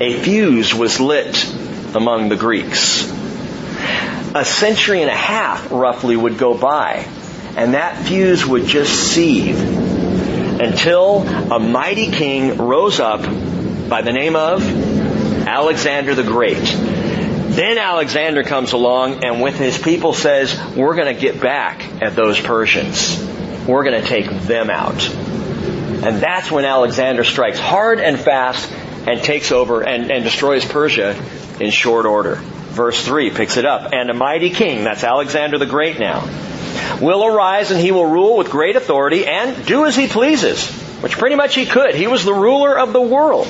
A 0.02 0.14
fuse 0.14 0.74
was 0.74 1.00
lit 1.00 1.46
among 1.96 2.30
the 2.30 2.36
Greeks 2.36 2.95
a 4.36 4.44
century 4.44 5.02
and 5.02 5.10
a 5.10 5.16
half 5.16 5.72
roughly 5.72 6.18
would 6.18 6.38
go 6.38 6.58
by 6.58 7.08
and 7.56 7.74
that 7.74 8.06
fuse 8.06 8.46
would 8.46 8.66
just 8.66 8.94
seethe 8.94 9.58
until 10.60 11.22
a 11.54 11.58
mighty 11.58 12.12
king 12.12 12.58
rose 12.58 13.00
up 13.00 13.22
by 13.88 14.02
the 14.02 14.12
name 14.12 14.36
of 14.36 14.62
Alexander 15.48 16.16
the 16.16 16.24
Great. 16.24 16.58
Then 16.58 17.78
Alexander 17.78 18.44
comes 18.44 18.74
along 18.74 19.24
and 19.24 19.42
with 19.42 19.58
his 19.58 19.78
people 19.78 20.12
says, 20.12 20.60
we're 20.76 20.96
going 20.96 21.16
to 21.16 21.20
get 21.20 21.40
back 21.40 22.02
at 22.02 22.18
those 22.18 22.38
Persians. 22.38 23.18
We're 23.66 23.86
going 23.86 24.02
to 24.02 24.08
take 24.08 24.30
them 24.42 24.70
out. 24.70 25.10
And 25.10 26.18
that's 26.18 26.52
when 26.52 26.66
Alexander 26.66 27.24
strikes 27.24 27.60
hard 27.60 28.02
and 28.02 28.20
fast 28.20 28.70
and 29.08 29.24
takes 29.24 29.54
over 29.54 29.82
and, 29.82 30.12
and 30.12 30.26
destroys 30.26 30.66
Persia 30.66 31.16
in 31.62 31.72
short 31.72 32.06
order. 32.06 32.42
Verse 32.76 33.06
3 33.06 33.30
picks 33.30 33.56
it 33.56 33.66
up. 33.66 33.94
And 33.94 34.10
a 34.10 34.14
mighty 34.14 34.50
king, 34.50 34.84
that's 34.84 35.04
Alexander 35.04 35.58
the 35.58 35.66
Great 35.66 35.98
now, 35.98 36.28
will 37.02 37.26
arise 37.26 37.72
and 37.72 37.80
he 37.80 37.94
will 37.94 38.06
rule 38.06 38.36
with 38.36 38.50
great 38.50 38.76
authority 38.76 39.26
and 39.26 39.66
do 39.66 39.86
as 39.86 39.96
he 39.96 40.08
pleases. 40.08 40.70
Which 41.02 41.18
pretty 41.18 41.36
much 41.36 41.56
he 41.56 41.66
could. 41.66 41.96
He 41.96 42.08
was 42.08 42.26
the 42.26 42.34
ruler 42.34 42.78
of 42.78 42.92
the 42.92 43.02
world. 43.02 43.48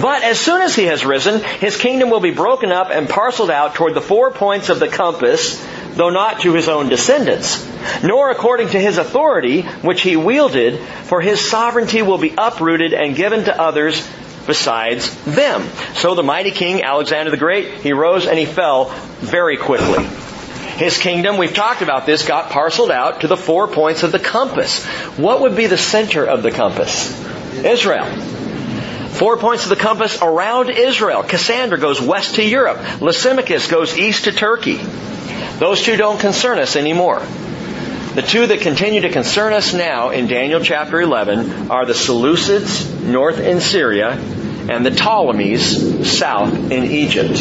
But 0.00 0.22
as 0.22 0.38
soon 0.38 0.60
as 0.60 0.74
he 0.74 0.84
has 0.84 1.04
risen, 1.06 1.42
his 1.42 1.76
kingdom 1.76 2.10
will 2.10 2.20
be 2.20 2.30
broken 2.32 2.70
up 2.70 2.90
and 2.90 3.08
parceled 3.08 3.50
out 3.50 3.74
toward 3.74 3.94
the 3.94 4.00
four 4.00 4.30
points 4.30 4.68
of 4.68 4.78
the 4.78 4.88
compass, 4.88 5.64
though 5.94 6.10
not 6.10 6.40
to 6.40 6.52
his 6.52 6.68
own 6.68 6.88
descendants, 6.88 7.66
nor 8.02 8.30
according 8.30 8.68
to 8.70 8.80
his 8.80 8.98
authority, 8.98 9.62
which 9.62 10.02
he 10.02 10.16
wielded, 10.16 10.80
for 11.04 11.20
his 11.20 11.40
sovereignty 11.40 12.02
will 12.02 12.18
be 12.18 12.34
uprooted 12.36 12.92
and 12.92 13.16
given 13.16 13.44
to 13.44 13.60
others 13.60 14.06
besides 14.46 15.14
them. 15.24 15.68
So 15.94 16.14
the 16.14 16.22
mighty 16.22 16.50
king, 16.50 16.82
Alexander 16.82 17.30
the 17.30 17.36
Great, 17.36 17.80
he 17.80 17.92
rose 17.92 18.26
and 18.26 18.38
he 18.38 18.46
fell 18.46 18.86
very 19.20 19.56
quickly. 19.56 20.04
His 20.76 20.98
kingdom, 20.98 21.36
we've 21.36 21.54
talked 21.54 21.82
about 21.82 22.04
this, 22.04 22.26
got 22.26 22.50
parceled 22.50 22.90
out 22.90 23.20
to 23.20 23.28
the 23.28 23.36
four 23.36 23.68
points 23.68 24.02
of 24.02 24.10
the 24.10 24.18
compass. 24.18 24.84
What 25.16 25.40
would 25.42 25.54
be 25.54 25.66
the 25.66 25.78
center 25.78 26.24
of 26.24 26.42
the 26.42 26.50
compass? 26.50 27.12
Israel. 27.64 28.06
Four 29.10 29.36
points 29.36 29.62
of 29.62 29.68
the 29.68 29.76
compass 29.76 30.20
around 30.20 30.70
Israel. 30.70 31.22
Cassander 31.22 31.76
goes 31.76 32.00
west 32.00 32.34
to 32.34 32.44
Europe. 32.44 32.78
Lysimachus 33.00 33.70
goes 33.70 33.96
east 33.96 34.24
to 34.24 34.32
Turkey. 34.32 34.80
Those 35.58 35.82
two 35.82 35.96
don't 35.96 36.18
concern 36.18 36.58
us 36.58 36.74
anymore. 36.74 37.22
The 38.14 38.22
two 38.22 38.46
that 38.46 38.60
continue 38.60 39.00
to 39.00 39.08
concern 39.08 39.52
us 39.52 39.74
now 39.74 40.10
in 40.10 40.28
Daniel 40.28 40.60
chapter 40.60 41.00
11 41.00 41.72
are 41.72 41.84
the 41.84 41.94
Seleucids 41.94 43.02
north 43.02 43.40
in 43.40 43.60
Syria 43.60 44.10
and 44.12 44.86
the 44.86 44.92
Ptolemies 44.92 46.08
south 46.08 46.70
in 46.70 46.84
Egypt. 46.84 47.38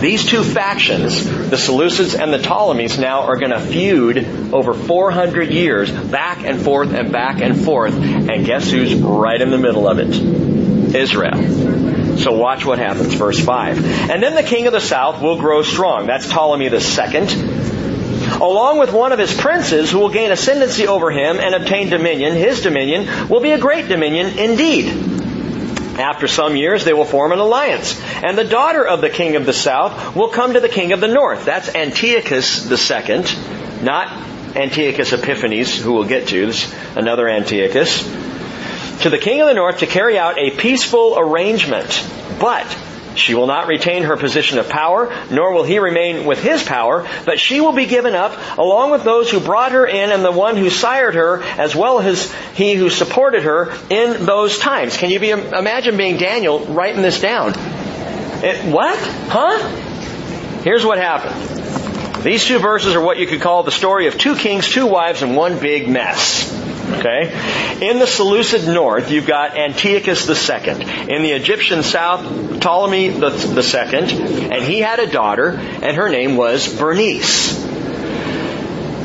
These 0.00 0.26
two 0.26 0.42
factions, 0.42 1.24
the 1.24 1.56
Seleucids 1.56 2.20
and 2.20 2.32
the 2.32 2.40
Ptolemies, 2.40 2.98
now 2.98 3.20
are 3.22 3.36
going 3.36 3.52
to 3.52 3.60
feud 3.60 4.52
over 4.52 4.74
400 4.74 5.52
years, 5.52 5.88
back 5.88 6.44
and 6.44 6.60
forth 6.60 6.92
and 6.92 7.12
back 7.12 7.40
and 7.40 7.64
forth. 7.64 7.94
And 7.94 8.44
guess 8.44 8.68
who's 8.68 8.92
right 8.96 9.40
in 9.40 9.50
the 9.50 9.58
middle 9.58 9.86
of 9.86 10.00
it? 10.00 10.96
Israel. 10.96 12.18
So 12.18 12.36
watch 12.36 12.66
what 12.66 12.80
happens. 12.80 13.14
Verse 13.14 13.38
5. 13.38 14.10
And 14.10 14.20
then 14.20 14.34
the 14.34 14.42
king 14.42 14.66
of 14.66 14.72
the 14.72 14.80
south 14.80 15.22
will 15.22 15.38
grow 15.38 15.62
strong. 15.62 16.08
That's 16.08 16.28
Ptolemy 16.28 16.70
the 16.70 16.80
second 16.80 17.77
along 18.40 18.78
with 18.78 18.92
one 18.92 19.12
of 19.12 19.18
his 19.18 19.34
princes 19.34 19.90
who 19.90 19.98
will 19.98 20.08
gain 20.08 20.32
ascendancy 20.32 20.86
over 20.86 21.10
him 21.10 21.38
and 21.38 21.54
obtain 21.54 21.90
dominion. 21.90 22.34
His 22.34 22.62
dominion 22.62 23.28
will 23.28 23.40
be 23.40 23.52
a 23.52 23.58
great 23.58 23.88
dominion 23.88 24.38
indeed. 24.38 24.86
After 25.98 26.28
some 26.28 26.54
years, 26.54 26.84
they 26.84 26.92
will 26.92 27.04
form 27.04 27.32
an 27.32 27.40
alliance. 27.40 28.00
And 28.22 28.38
the 28.38 28.44
daughter 28.44 28.86
of 28.86 29.00
the 29.00 29.10
king 29.10 29.34
of 29.34 29.46
the 29.46 29.52
south 29.52 30.14
will 30.14 30.28
come 30.28 30.54
to 30.54 30.60
the 30.60 30.68
king 30.68 30.92
of 30.92 31.00
the 31.00 31.08
north. 31.08 31.44
That's 31.44 31.74
Antiochus 31.74 32.46
second, 32.80 33.34
not 33.82 34.06
Antiochus 34.56 35.12
Epiphanes, 35.12 35.76
who 35.76 35.92
we'll 35.92 36.04
get 36.04 36.28
to. 36.28 36.46
This 36.46 36.72
another 36.96 37.28
Antiochus. 37.28 38.02
To 39.02 39.10
the 39.10 39.18
king 39.18 39.40
of 39.40 39.48
the 39.48 39.54
north 39.54 39.78
to 39.78 39.86
carry 39.86 40.18
out 40.18 40.38
a 40.38 40.50
peaceful 40.50 41.18
arrangement. 41.18 42.06
But 42.40 42.66
she 43.18 43.34
will 43.34 43.46
not 43.46 43.66
retain 43.66 44.04
her 44.04 44.16
position 44.16 44.58
of 44.58 44.68
power, 44.68 45.12
nor 45.30 45.52
will 45.52 45.64
he 45.64 45.78
remain 45.78 46.24
with 46.24 46.42
his 46.42 46.62
power, 46.62 47.08
but 47.24 47.38
she 47.38 47.60
will 47.60 47.72
be 47.72 47.86
given 47.86 48.14
up 48.14 48.58
along 48.58 48.90
with 48.90 49.04
those 49.04 49.30
who 49.30 49.40
brought 49.40 49.72
her 49.72 49.86
in 49.86 50.10
and 50.10 50.24
the 50.24 50.32
one 50.32 50.56
who 50.56 50.70
sired 50.70 51.14
her, 51.14 51.42
as 51.42 51.74
well 51.74 52.00
as 52.00 52.32
he 52.54 52.74
who 52.74 52.90
supported 52.90 53.42
her 53.42 53.72
in 53.90 54.24
those 54.24 54.58
times. 54.58 54.96
Can 54.96 55.10
you 55.10 55.20
be, 55.20 55.30
imagine 55.30 55.96
being 55.96 56.16
Daniel 56.16 56.60
writing 56.66 57.02
this 57.02 57.20
down? 57.20 57.52
It, 58.40 58.72
what? 58.72 58.98
Huh? 59.28 59.68
Here's 60.62 60.84
what 60.84 60.98
happened. 60.98 62.22
These 62.22 62.46
two 62.46 62.58
verses 62.58 62.94
are 62.94 63.00
what 63.00 63.18
you 63.18 63.26
could 63.26 63.40
call 63.40 63.62
the 63.62 63.70
story 63.70 64.06
of 64.08 64.18
two 64.18 64.34
kings, 64.34 64.68
two 64.68 64.86
wives, 64.86 65.22
and 65.22 65.36
one 65.36 65.58
big 65.58 65.88
mess. 65.88 66.67
Okay? 66.94 67.88
In 67.88 67.98
the 67.98 68.06
Seleucid 68.06 68.66
north, 68.66 69.10
you've 69.10 69.26
got 69.26 69.56
Antiochus 69.56 70.28
II. 70.28 70.72
In 71.08 71.22
the 71.22 71.32
Egyptian 71.32 71.82
south, 71.82 72.60
Ptolemy 72.60 73.08
the 73.08 73.28
and 74.50 74.64
he 74.64 74.80
had 74.80 74.98
a 74.98 75.06
daughter, 75.06 75.50
and 75.50 75.96
her 75.96 76.08
name 76.08 76.36
was 76.36 76.66
Bernice. 76.66 77.56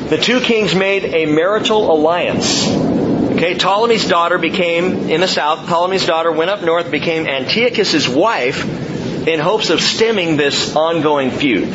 The 0.09 0.17
two 0.17 0.39
kings 0.41 0.75
made 0.75 1.05
a 1.05 1.25
marital 1.25 1.91
alliance. 1.91 2.67
Okay, 2.67 3.55
Ptolemy's 3.55 4.07
daughter 4.07 4.37
became, 4.37 5.09
in 5.09 5.21
the 5.21 5.27
south, 5.27 5.67
Ptolemy's 5.67 6.05
daughter 6.05 6.31
went 6.31 6.49
up 6.49 6.61
north, 6.61 6.91
became 6.91 7.27
Antiochus's 7.27 8.07
wife 8.07 8.63
in 9.27 9.39
hopes 9.39 9.69
of 9.69 9.81
stemming 9.81 10.37
this 10.37 10.75
ongoing 10.75 11.31
feud. 11.31 11.67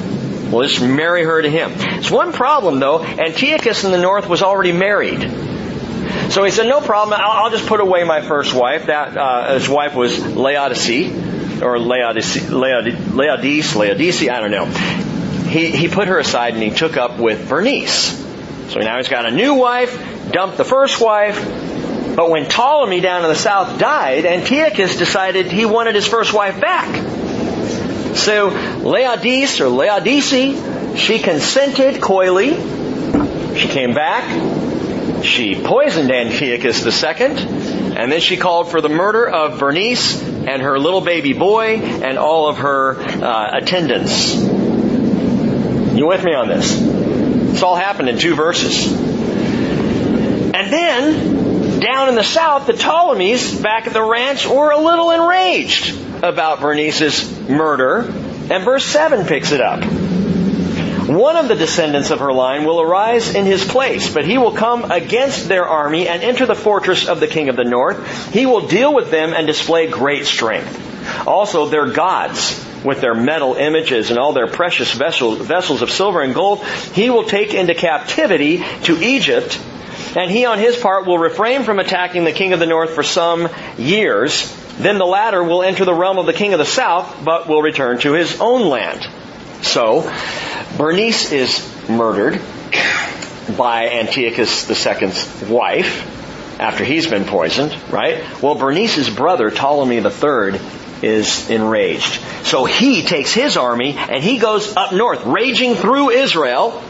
Well, 0.51 0.67
just 0.67 0.81
marry 0.81 1.25
her 1.25 1.43
to 1.43 1.51
him. 1.51 1.73
It's 1.75 2.11
one 2.11 2.33
problem 2.33 2.81
though. 2.81 3.03
Antiochus 3.03 3.85
in 3.85 3.91
the 3.91 3.99
north 3.99 4.29
was 4.29 4.43
already 4.43 4.73
married. 4.73 5.21
So 6.31 6.45
he 6.45 6.51
said, 6.51 6.67
no 6.67 6.81
problem. 6.81 7.19
I'll, 7.19 7.45
I'll 7.45 7.51
just 7.51 7.67
put 7.67 7.81
away 7.81 8.05
my 8.05 8.21
first 8.21 8.55
wife. 8.55 8.87
That 8.87 9.17
uh, 9.17 9.55
his 9.55 9.69
wife 9.69 9.95
was 9.95 10.19
Laodice 10.19 11.63
or 11.63 11.79
Laodice, 11.79 12.51
Laodice, 12.51 13.75
Laodice. 13.75 14.29
I 14.29 14.41
don't 14.41 14.51
know. 14.51 14.67
He 15.49 15.71
he 15.71 15.89
put 15.89 16.09
her 16.09 16.19
aside 16.19 16.53
and 16.55 16.63
he 16.63 16.71
took 16.71 16.99
up 16.99 17.19
with 17.19 17.49
Bernice. 17.49 18.13
So 18.69 18.81
now 18.81 18.99
he's 18.99 19.09
got 19.09 19.25
a 19.25 19.31
new 19.31 19.55
wife. 19.55 20.31
Dumped 20.31 20.59
the 20.59 20.65
first 20.65 21.01
wife. 21.01 21.43
But 22.15 22.31
when 22.31 22.47
Ptolemy 22.47 23.01
down 23.01 23.23
in 23.23 23.31
the 23.31 23.37
south 23.37 23.79
died, 23.79 24.27
Antiochus 24.27 24.99
decided 24.99 25.47
he 25.47 25.65
wanted 25.65 25.95
his 25.95 26.07
first 26.07 26.35
wife 26.35 26.61
back. 26.61 26.95
So 28.17 28.49
Laodice 28.49 29.61
or 29.61 29.69
Laodice, 29.69 30.99
she 30.99 31.19
consented 31.21 32.03
coyly. 32.03 32.57
She 33.57 33.69
came 33.69 33.95
back. 33.95 34.25
She 35.29 35.55
poisoned 35.55 36.11
Antiochus 36.11 36.85
II, 36.85 37.27
and 37.97 38.11
then 38.11 38.21
she 38.21 38.39
called 38.39 38.71
for 38.71 38.81
the 38.81 38.89
murder 38.89 39.29
of 39.29 39.61
Bernice 39.61 40.23
and 40.23 40.63
her 40.63 40.79
little 40.79 41.03
baby 41.03 41.35
boy 41.35 41.77
and 41.77 42.17
all 42.17 42.49
of 42.49 42.57
her 42.59 42.99
uh, 42.99 43.59
attendants. 43.59 44.35
You 44.35 46.07
with 46.07 46.25
me 46.25 46.33
on 46.35 46.49
this? 46.49 46.75
This 46.75 47.63
all 47.63 47.77
happened 47.77 48.09
in 48.09 48.19
two 48.19 48.35
verses. 48.35 48.91
And 48.91 50.73
then, 50.73 51.81
down 51.81 52.09
in 52.09 52.15
the 52.15 52.25
south, 52.25 52.67
the 52.67 52.73
Ptolemies 52.73 53.61
back 53.61 53.87
at 53.87 53.93
the 53.93 54.03
ranch 54.03 54.47
were 54.47 54.71
a 54.71 54.79
little 54.79 55.11
enraged 55.11 55.95
about 56.25 56.61
Bernice's 56.61 57.31
murder, 57.49 58.01
and 58.51 58.65
verse 58.65 58.87
7 58.87 59.27
picks 59.27 59.53
it 59.53 59.61
up. 59.61 59.83
One 61.09 61.37
of 61.37 61.49
the 61.49 61.55
descendants 61.55 62.11
of 62.11 62.21
her 62.21 62.35
line 62.35 62.67
will 62.67 62.83
arise 62.83 63.35
in 63.35 63.47
his 63.47 63.65
place, 63.65 64.13
but 64.13 64.27
he 64.27 64.37
will 64.37 64.53
come 64.53 64.91
against 64.91 65.49
their 65.49 65.67
army 65.67 66.07
and 66.07 66.23
enter 66.23 66.45
the 66.45 66.55
fortress 66.55 67.09
of 67.09 67.19
the 67.19 67.27
king 67.27 67.49
of 67.49 67.57
the 67.57 67.65
north. 67.65 68.31
He 68.31 68.45
will 68.45 68.69
deal 68.69 68.93
with 68.93 69.11
them 69.11 69.33
and 69.33 69.47
display 69.47 69.87
great 69.87 70.27
strength. 70.27 71.27
Also, 71.27 71.65
their 71.65 71.87
gods, 71.87 72.63
with 72.85 73.01
their 73.01 73.15
metal 73.15 73.55
images 73.55 74.11
and 74.11 74.19
all 74.19 74.35
their 74.35 74.49
precious 74.49 74.93
vessels, 74.93 75.39
vessels 75.39 75.81
of 75.81 75.91
silver 75.91 76.21
and 76.21 76.35
gold, 76.35 76.63
he 76.93 77.09
will 77.09 77.25
take 77.25 77.55
into 77.55 77.75
captivity 77.75 78.63
to 78.83 79.03
Egypt, 79.03 79.59
and 80.15 80.31
he 80.31 80.45
on 80.45 80.59
his 80.59 80.77
part 80.77 81.07
will 81.07 81.19
refrain 81.19 81.63
from 81.63 81.79
attacking 81.79 82.25
the 82.25 82.33
king 82.33 82.53
of 82.53 82.61
the 82.61 82.67
north 82.67 82.91
for 82.91 83.03
some 83.03 83.49
years. 83.79 84.55
Then 84.79 84.99
the 84.99 85.07
latter 85.07 85.43
will 85.43 85.63
enter 85.63 85.87
the 85.87 85.95
realm 85.95 86.19
of 86.19 86.27
the 86.27 86.35
king 86.35 86.53
of 86.53 86.59
the 86.59 86.67
south, 86.67 87.25
but 87.25 87.49
will 87.49 87.63
return 87.63 87.99
to 88.01 88.13
his 88.13 88.39
own 88.43 88.69
land. 88.69 89.07
So, 89.63 90.03
Bernice 90.79 91.33
is 91.33 91.89
murdered 91.89 92.41
by 93.57 93.89
Antiochus 93.89 94.71
II's 94.71 95.43
wife 95.49 96.61
after 96.61 96.85
he's 96.85 97.09
been 97.09 97.25
poisoned, 97.25 97.77
right? 97.91 98.23
Well, 98.41 98.55
Bernice's 98.55 99.11
brother, 99.11 99.51
Ptolemy 99.51 99.97
III, 99.97 100.61
is 101.03 101.51
enraged. 101.51 102.21
So 102.45 102.65
he 102.65 103.03
takes 103.03 103.33
his 103.33 103.57
army 103.57 103.97
and 103.97 104.23
he 104.23 104.39
goes 104.39 104.77
up 104.77 104.93
north, 104.93 105.27
raging 105.27 105.75
through 105.75 106.11
Israel, 106.11 106.81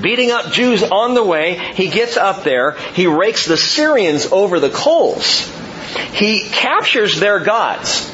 beating 0.00 0.30
up 0.30 0.50
Jews 0.50 0.82
on 0.82 1.12
the 1.12 1.22
way. 1.22 1.58
He 1.74 1.88
gets 1.88 2.16
up 2.16 2.44
there. 2.44 2.78
He 2.94 3.06
rakes 3.06 3.44
the 3.44 3.58
Syrians 3.58 4.26
over 4.32 4.58
the 4.58 4.70
coals. 4.70 5.46
He 6.14 6.48
captures 6.48 7.20
their 7.20 7.40
gods. 7.40 8.10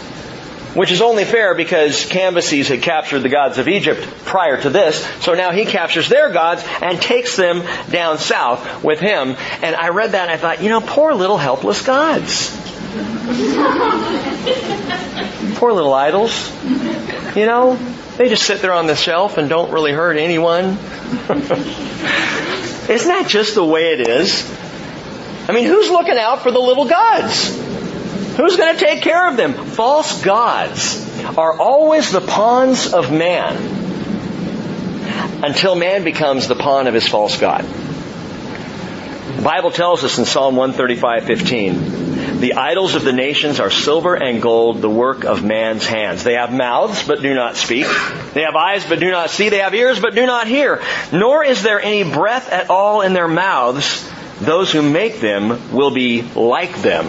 Which 0.75 0.93
is 0.93 1.03
only 1.03 1.25
fair 1.25 1.55
because 1.55 2.09
Cambyses 2.09 2.69
had 2.69 2.83
captured 2.83 3.21
the 3.21 3.29
gods 3.29 3.59
of 3.59 3.67
Egypt 3.67 4.03
prior 4.25 4.61
to 4.61 4.71
this. 4.71 5.05
So 5.21 5.35
now 5.35 5.51
he 5.51 5.65
captures 5.65 6.09
their 6.09 6.31
gods 6.31 6.65
and 6.81 7.01
takes 7.03 7.37
them 7.37 7.65
down 7.91 8.19
south 8.19 8.85
with 8.85 9.01
him. 9.01 9.37
And 9.63 9.75
I 9.75 9.89
read 9.89 10.13
that 10.13 10.29
and 10.29 10.31
I 10.31 10.37
thought, 10.37 10.63
you 10.63 10.69
know, 10.69 10.81
poor 10.81 11.13
little 11.15 11.39
helpless 11.39 11.83
gods. 11.83 12.57
poor 15.59 15.73
little 15.73 15.93
idols. 15.93 16.53
You 17.37 17.47
know, 17.47 17.77
they 18.17 18.29
just 18.29 18.45
sit 18.45 18.61
there 18.61 18.73
on 18.73 18.87
the 18.87 18.97
shelf 18.97 19.39
and 19.39 19.49
don't 19.49 19.73
really 19.73 19.93
hurt 19.93 20.17
anyone. 20.17 20.65
Isn't 22.91 23.09
that 23.09 23.27
just 23.29 23.55
the 23.55 23.65
way 23.65 23.93
it 23.93 24.09
is? 24.09 24.49
I 25.49 25.53
mean, 25.53 25.65
who's 25.65 25.91
looking 25.91 26.19
out 26.19 26.43
for 26.43 26.51
the 26.51 26.61
little 26.61 26.85
gods? 26.87 27.70
Who's 28.37 28.57
going 28.57 28.77
to 28.77 28.85
take 28.85 29.03
care 29.03 29.29
of 29.29 29.37
them? 29.37 29.55
False 29.55 30.23
gods 30.23 31.07
are 31.37 31.59
always 31.59 32.11
the 32.11 32.21
pawns 32.21 32.93
of 32.93 33.13
man 33.13 33.57
until 35.43 35.75
man 35.75 36.05
becomes 36.05 36.49
the 36.49 36.55
pawn 36.55 36.87
of 36.87 36.95
his 36.95 37.09
false 37.09 37.39
god. 37.39 37.65
The 37.65 39.43
Bible 39.43 39.71
tells 39.71 40.05
us 40.05 40.19
in 40.19 40.27
Psalm 40.27 40.55
135:15, 40.57 42.41
the 42.41 42.55
idols 42.55 42.95
of 42.95 43.05
the 43.05 43.13
nations 43.13 43.59
are 43.59 43.71
silver 43.71 44.15
and 44.15 44.41
gold, 44.41 44.81
the 44.81 44.91
work 44.91 45.25
of 45.25 45.45
man's 45.45 45.87
hands. 45.87 46.25
They 46.25 46.35
have 46.35 46.53
mouths 46.53 47.07
but 47.07 47.23
do 47.23 47.35
not 47.35 47.57
speak. 47.57 47.87
They 48.35 48.43
have 48.43 48.55
eyes 48.55 48.85
but 48.87 49.01
do 49.01 49.11
not 49.11 49.31
see. 49.31 49.49
They 49.49 49.59
have 49.59 49.75
ears 49.75 49.99
but 49.99 50.15
do 50.15 50.27
not 50.27 50.47
hear. 50.47 50.83
Nor 51.13 51.45
is 51.45 51.63
there 51.63 51.81
any 51.81 52.05
breath 52.05 52.51
at 52.51 52.71
all 52.71 53.01
in 53.01 53.13
their 53.13 53.29
mouths. 53.29 54.09
Those 54.41 54.73
who 54.73 54.83
make 54.83 55.21
them 55.21 55.73
will 55.73 55.91
be 55.91 56.23
like 56.23 56.81
them 56.83 57.07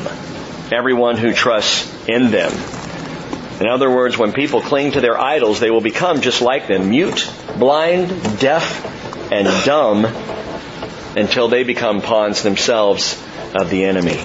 everyone 0.72 1.18
who 1.18 1.34
trusts 1.34 1.92
in 2.08 2.32
them. 2.32 2.52
In 3.60 3.68
other 3.68 3.90
words, 3.90 4.18
when 4.18 4.34
people 4.34 4.62
cling 4.62 4.94
to 4.94 5.02
their 5.02 5.20
idols, 5.20 5.60
they 5.60 5.70
will 5.70 5.82
become 5.82 6.22
just 6.22 6.42
like 6.42 6.68
them, 6.68 6.90
mute, 6.90 7.32
blind, 7.60 8.40
deaf, 8.40 9.32
and 9.32 9.48
dumb 9.66 10.06
until 11.16 11.48
they 11.48 11.64
become 11.64 12.02
pawns 12.02 12.42
themselves 12.42 13.22
of 13.54 13.70
the 13.70 13.84
enemy. 13.84 14.18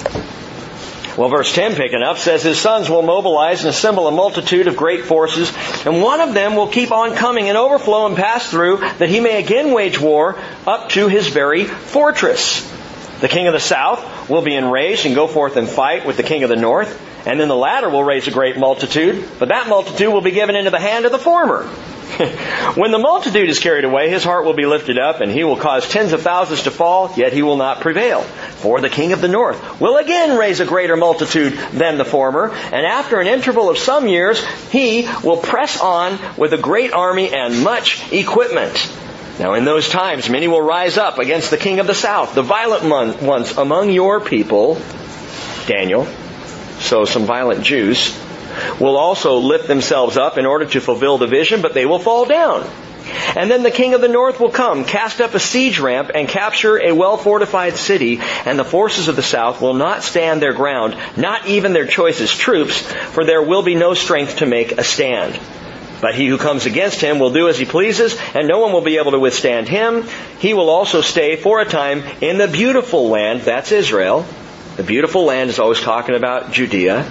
Well, 1.16 1.30
verse 1.30 1.52
10 1.54 1.76
picking 1.76 2.02
up 2.02 2.18
says, 2.18 2.42
His 2.42 2.58
sons 2.58 2.90
will 2.90 3.02
mobilize 3.02 3.60
and 3.60 3.70
assemble 3.70 4.06
a 4.06 4.10
multitude 4.10 4.68
of 4.68 4.76
great 4.76 5.04
forces, 5.04 5.50
and 5.86 6.02
one 6.02 6.20
of 6.20 6.34
them 6.34 6.56
will 6.56 6.68
keep 6.68 6.92
on 6.92 7.14
coming 7.14 7.48
and 7.48 7.56
overflow 7.56 8.06
and 8.06 8.16
pass 8.16 8.50
through, 8.50 8.78
that 8.98 9.08
he 9.08 9.20
may 9.20 9.42
again 9.42 9.72
wage 9.72 9.98
war 9.98 10.38
up 10.66 10.90
to 10.90 11.08
his 11.08 11.28
very 11.28 11.64
fortress. 11.64 12.70
The 13.20 13.28
king 13.28 13.46
of 13.46 13.54
the 13.54 13.60
south 13.60 14.28
will 14.28 14.42
be 14.42 14.54
enraged 14.54 15.06
and 15.06 15.14
go 15.14 15.26
forth 15.26 15.56
and 15.56 15.68
fight 15.68 16.06
with 16.06 16.16
the 16.16 16.22
king 16.22 16.42
of 16.42 16.50
the 16.50 16.56
north, 16.56 17.00
and 17.26 17.40
then 17.40 17.48
the 17.48 17.56
latter 17.56 17.88
will 17.88 18.04
raise 18.04 18.28
a 18.28 18.30
great 18.30 18.58
multitude, 18.58 19.26
but 19.38 19.48
that 19.48 19.68
multitude 19.68 20.12
will 20.12 20.20
be 20.20 20.32
given 20.32 20.54
into 20.54 20.70
the 20.70 20.78
hand 20.78 21.06
of 21.06 21.12
the 21.12 21.18
former. 21.18 21.64
when 22.76 22.92
the 22.92 22.98
multitude 22.98 23.48
is 23.48 23.58
carried 23.58 23.84
away, 23.84 24.08
his 24.08 24.22
heart 24.22 24.44
will 24.44 24.54
be 24.54 24.64
lifted 24.64 24.98
up, 24.98 25.20
and 25.20 25.32
he 25.32 25.44
will 25.44 25.56
cause 25.56 25.88
tens 25.88 26.12
of 26.12 26.22
thousands 26.22 26.62
to 26.62 26.70
fall, 26.70 27.12
yet 27.16 27.32
he 27.32 27.42
will 27.42 27.56
not 27.56 27.80
prevail. 27.80 28.22
For 28.22 28.80
the 28.80 28.88
king 28.88 29.12
of 29.12 29.20
the 29.20 29.28
north 29.28 29.80
will 29.80 29.96
again 29.96 30.38
raise 30.38 30.60
a 30.60 30.66
greater 30.66 30.96
multitude 30.96 31.54
than 31.72 31.98
the 31.98 32.04
former, 32.04 32.50
and 32.52 32.86
after 32.86 33.20
an 33.20 33.26
interval 33.26 33.70
of 33.70 33.78
some 33.78 34.06
years, 34.06 34.44
he 34.70 35.08
will 35.24 35.38
press 35.38 35.80
on 35.80 36.18
with 36.36 36.52
a 36.52 36.58
great 36.58 36.92
army 36.92 37.34
and 37.34 37.64
much 37.64 38.12
equipment. 38.12 38.76
Now 39.38 39.54
in 39.54 39.64
those 39.64 39.88
times, 39.88 40.30
many 40.30 40.48
will 40.48 40.62
rise 40.62 40.96
up 40.96 41.18
against 41.18 41.50
the 41.50 41.58
king 41.58 41.78
of 41.78 41.86
the 41.86 41.94
south, 41.94 42.34
the 42.34 42.42
violent 42.42 43.22
ones 43.22 43.56
among 43.56 43.90
your 43.90 44.20
people, 44.20 44.80
Daniel, 45.66 46.06
so 46.78 47.04
some 47.04 47.26
violent 47.26 47.62
Jews, 47.62 48.16
will 48.80 48.96
also 48.96 49.36
lift 49.36 49.68
themselves 49.68 50.16
up 50.16 50.38
in 50.38 50.46
order 50.46 50.64
to 50.66 50.80
fulfill 50.80 51.18
the 51.18 51.26
vision, 51.26 51.60
but 51.60 51.74
they 51.74 51.84
will 51.84 51.98
fall 51.98 52.24
down. 52.24 52.66
And 53.36 53.50
then 53.50 53.62
the 53.62 53.70
king 53.70 53.94
of 53.94 54.00
the 54.00 54.08
north 54.08 54.40
will 54.40 54.50
come, 54.50 54.84
cast 54.84 55.20
up 55.20 55.34
a 55.34 55.40
siege 55.40 55.78
ramp, 55.78 56.10
and 56.14 56.28
capture 56.28 56.82
a 56.82 56.92
well 56.92 57.16
fortified 57.16 57.76
city, 57.76 58.20
and 58.44 58.58
the 58.58 58.64
forces 58.64 59.08
of 59.08 59.16
the 59.16 59.22
south 59.22 59.60
will 59.60 59.74
not 59.74 60.02
stand 60.02 60.40
their 60.40 60.54
ground, 60.54 60.96
not 61.16 61.46
even 61.46 61.72
their 61.72 61.86
choicest 61.86 62.38
troops, 62.38 62.80
for 62.80 63.24
there 63.24 63.42
will 63.42 63.62
be 63.62 63.74
no 63.74 63.94
strength 63.94 64.38
to 64.38 64.46
make 64.46 64.72
a 64.72 64.84
stand. 64.84 65.38
But 66.00 66.14
he 66.14 66.26
who 66.26 66.38
comes 66.38 66.66
against 66.66 67.00
him 67.00 67.18
will 67.18 67.32
do 67.32 67.48
as 67.48 67.58
he 67.58 67.64
pleases, 67.64 68.16
and 68.34 68.46
no 68.46 68.58
one 68.58 68.72
will 68.72 68.82
be 68.82 68.98
able 68.98 69.12
to 69.12 69.18
withstand 69.18 69.68
him. 69.68 70.06
He 70.38 70.52
will 70.52 70.68
also 70.68 71.00
stay 71.00 71.36
for 71.36 71.60
a 71.60 71.64
time 71.64 72.02
in 72.20 72.38
the 72.38 72.48
beautiful 72.48 73.08
land, 73.08 73.42
that's 73.42 73.72
Israel. 73.72 74.26
The 74.76 74.82
beautiful 74.82 75.24
land 75.24 75.48
is 75.48 75.58
always 75.58 75.80
talking 75.80 76.14
about 76.14 76.52
Judea, 76.52 77.10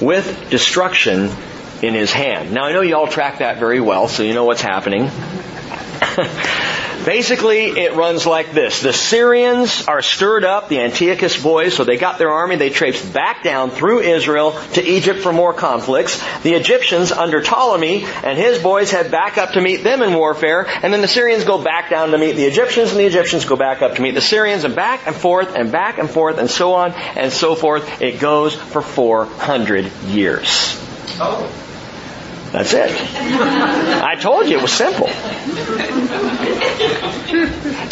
with 0.00 0.48
destruction 0.50 1.30
in 1.82 1.92
his 1.94 2.12
hand. 2.12 2.52
Now 2.52 2.64
I 2.64 2.72
know 2.72 2.80
you 2.80 2.96
all 2.96 3.08
track 3.08 3.38
that 3.38 3.58
very 3.58 3.80
well, 3.80 4.08
so 4.08 4.22
you 4.22 4.32
know 4.32 4.44
what's 4.44 4.62
happening. 4.62 5.10
Basically, 7.06 7.66
it 7.66 7.94
runs 7.94 8.26
like 8.26 8.50
this. 8.50 8.82
The 8.82 8.92
Syrians 8.92 9.86
are 9.86 10.02
stirred 10.02 10.42
up, 10.42 10.68
the 10.68 10.80
Antiochus 10.80 11.40
boys, 11.40 11.72
so 11.72 11.84
they 11.84 11.98
got 11.98 12.18
their 12.18 12.32
army, 12.32 12.56
they 12.56 12.68
traipsed 12.68 13.14
back 13.14 13.44
down 13.44 13.70
through 13.70 14.00
Israel 14.00 14.60
to 14.72 14.82
Egypt 14.82 15.20
for 15.20 15.32
more 15.32 15.54
conflicts. 15.54 16.20
The 16.40 16.54
Egyptians 16.54 17.12
under 17.12 17.42
Ptolemy 17.42 18.04
and 18.24 18.36
his 18.36 18.60
boys 18.60 18.90
head 18.90 19.12
back 19.12 19.38
up 19.38 19.52
to 19.52 19.60
meet 19.60 19.84
them 19.84 20.02
in 20.02 20.14
warfare, 20.14 20.66
and 20.82 20.92
then 20.92 21.00
the 21.00 21.06
Syrians 21.06 21.44
go 21.44 21.62
back 21.62 21.90
down 21.90 22.10
to 22.10 22.18
meet 22.18 22.32
the 22.32 22.44
Egyptians, 22.44 22.90
and 22.90 22.98
the 22.98 23.06
Egyptians 23.06 23.44
go 23.44 23.54
back 23.54 23.82
up 23.82 23.94
to 23.94 24.02
meet 24.02 24.16
the 24.16 24.20
Syrians, 24.20 24.64
and 24.64 24.74
back 24.74 25.06
and 25.06 25.14
forth, 25.14 25.54
and 25.54 25.70
back 25.70 25.98
and 25.98 26.10
forth, 26.10 26.38
and 26.38 26.50
so 26.50 26.72
on, 26.72 26.90
and 26.92 27.32
so 27.32 27.54
forth. 27.54 28.02
It 28.02 28.18
goes 28.18 28.56
for 28.56 28.82
400 28.82 29.92
years. 30.08 30.76
Oh. 31.20 31.65
That's 32.56 32.72
it. 32.72 32.90
I 32.90 34.14
told 34.14 34.48
you 34.48 34.56
it 34.56 34.62
was 34.62 34.72
simple. 34.72 35.08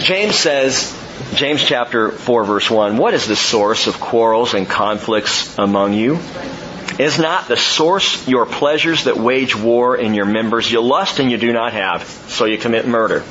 James 0.03 0.37
says, 0.37 0.98
James 1.35 1.62
chapter 1.62 2.11
4 2.11 2.44
verse 2.44 2.70
1, 2.70 2.96
what 2.96 3.12
is 3.12 3.27
the 3.27 3.37
source 3.37 3.87
of 3.88 4.00
quarrels 4.00 4.55
and 4.55 4.66
conflicts 4.66 5.59
among 5.59 5.92
you? 5.92 6.18
Is 6.98 7.18
not 7.18 7.46
the 7.46 7.59
source 7.59 8.27
your 8.27 8.46
pleasures 8.46 9.05
that 9.05 9.18
wage 9.18 9.55
war 9.55 9.98
in 9.98 10.14
your 10.14 10.24
members? 10.24 10.72
You 10.72 10.81
lust 10.81 11.18
and 11.18 11.31
you 11.31 11.37
do 11.37 11.53
not 11.53 11.74
have, 11.74 12.05
so 12.29 12.46
you 12.46 12.57
commit 12.57 12.88
murder. 12.88 13.22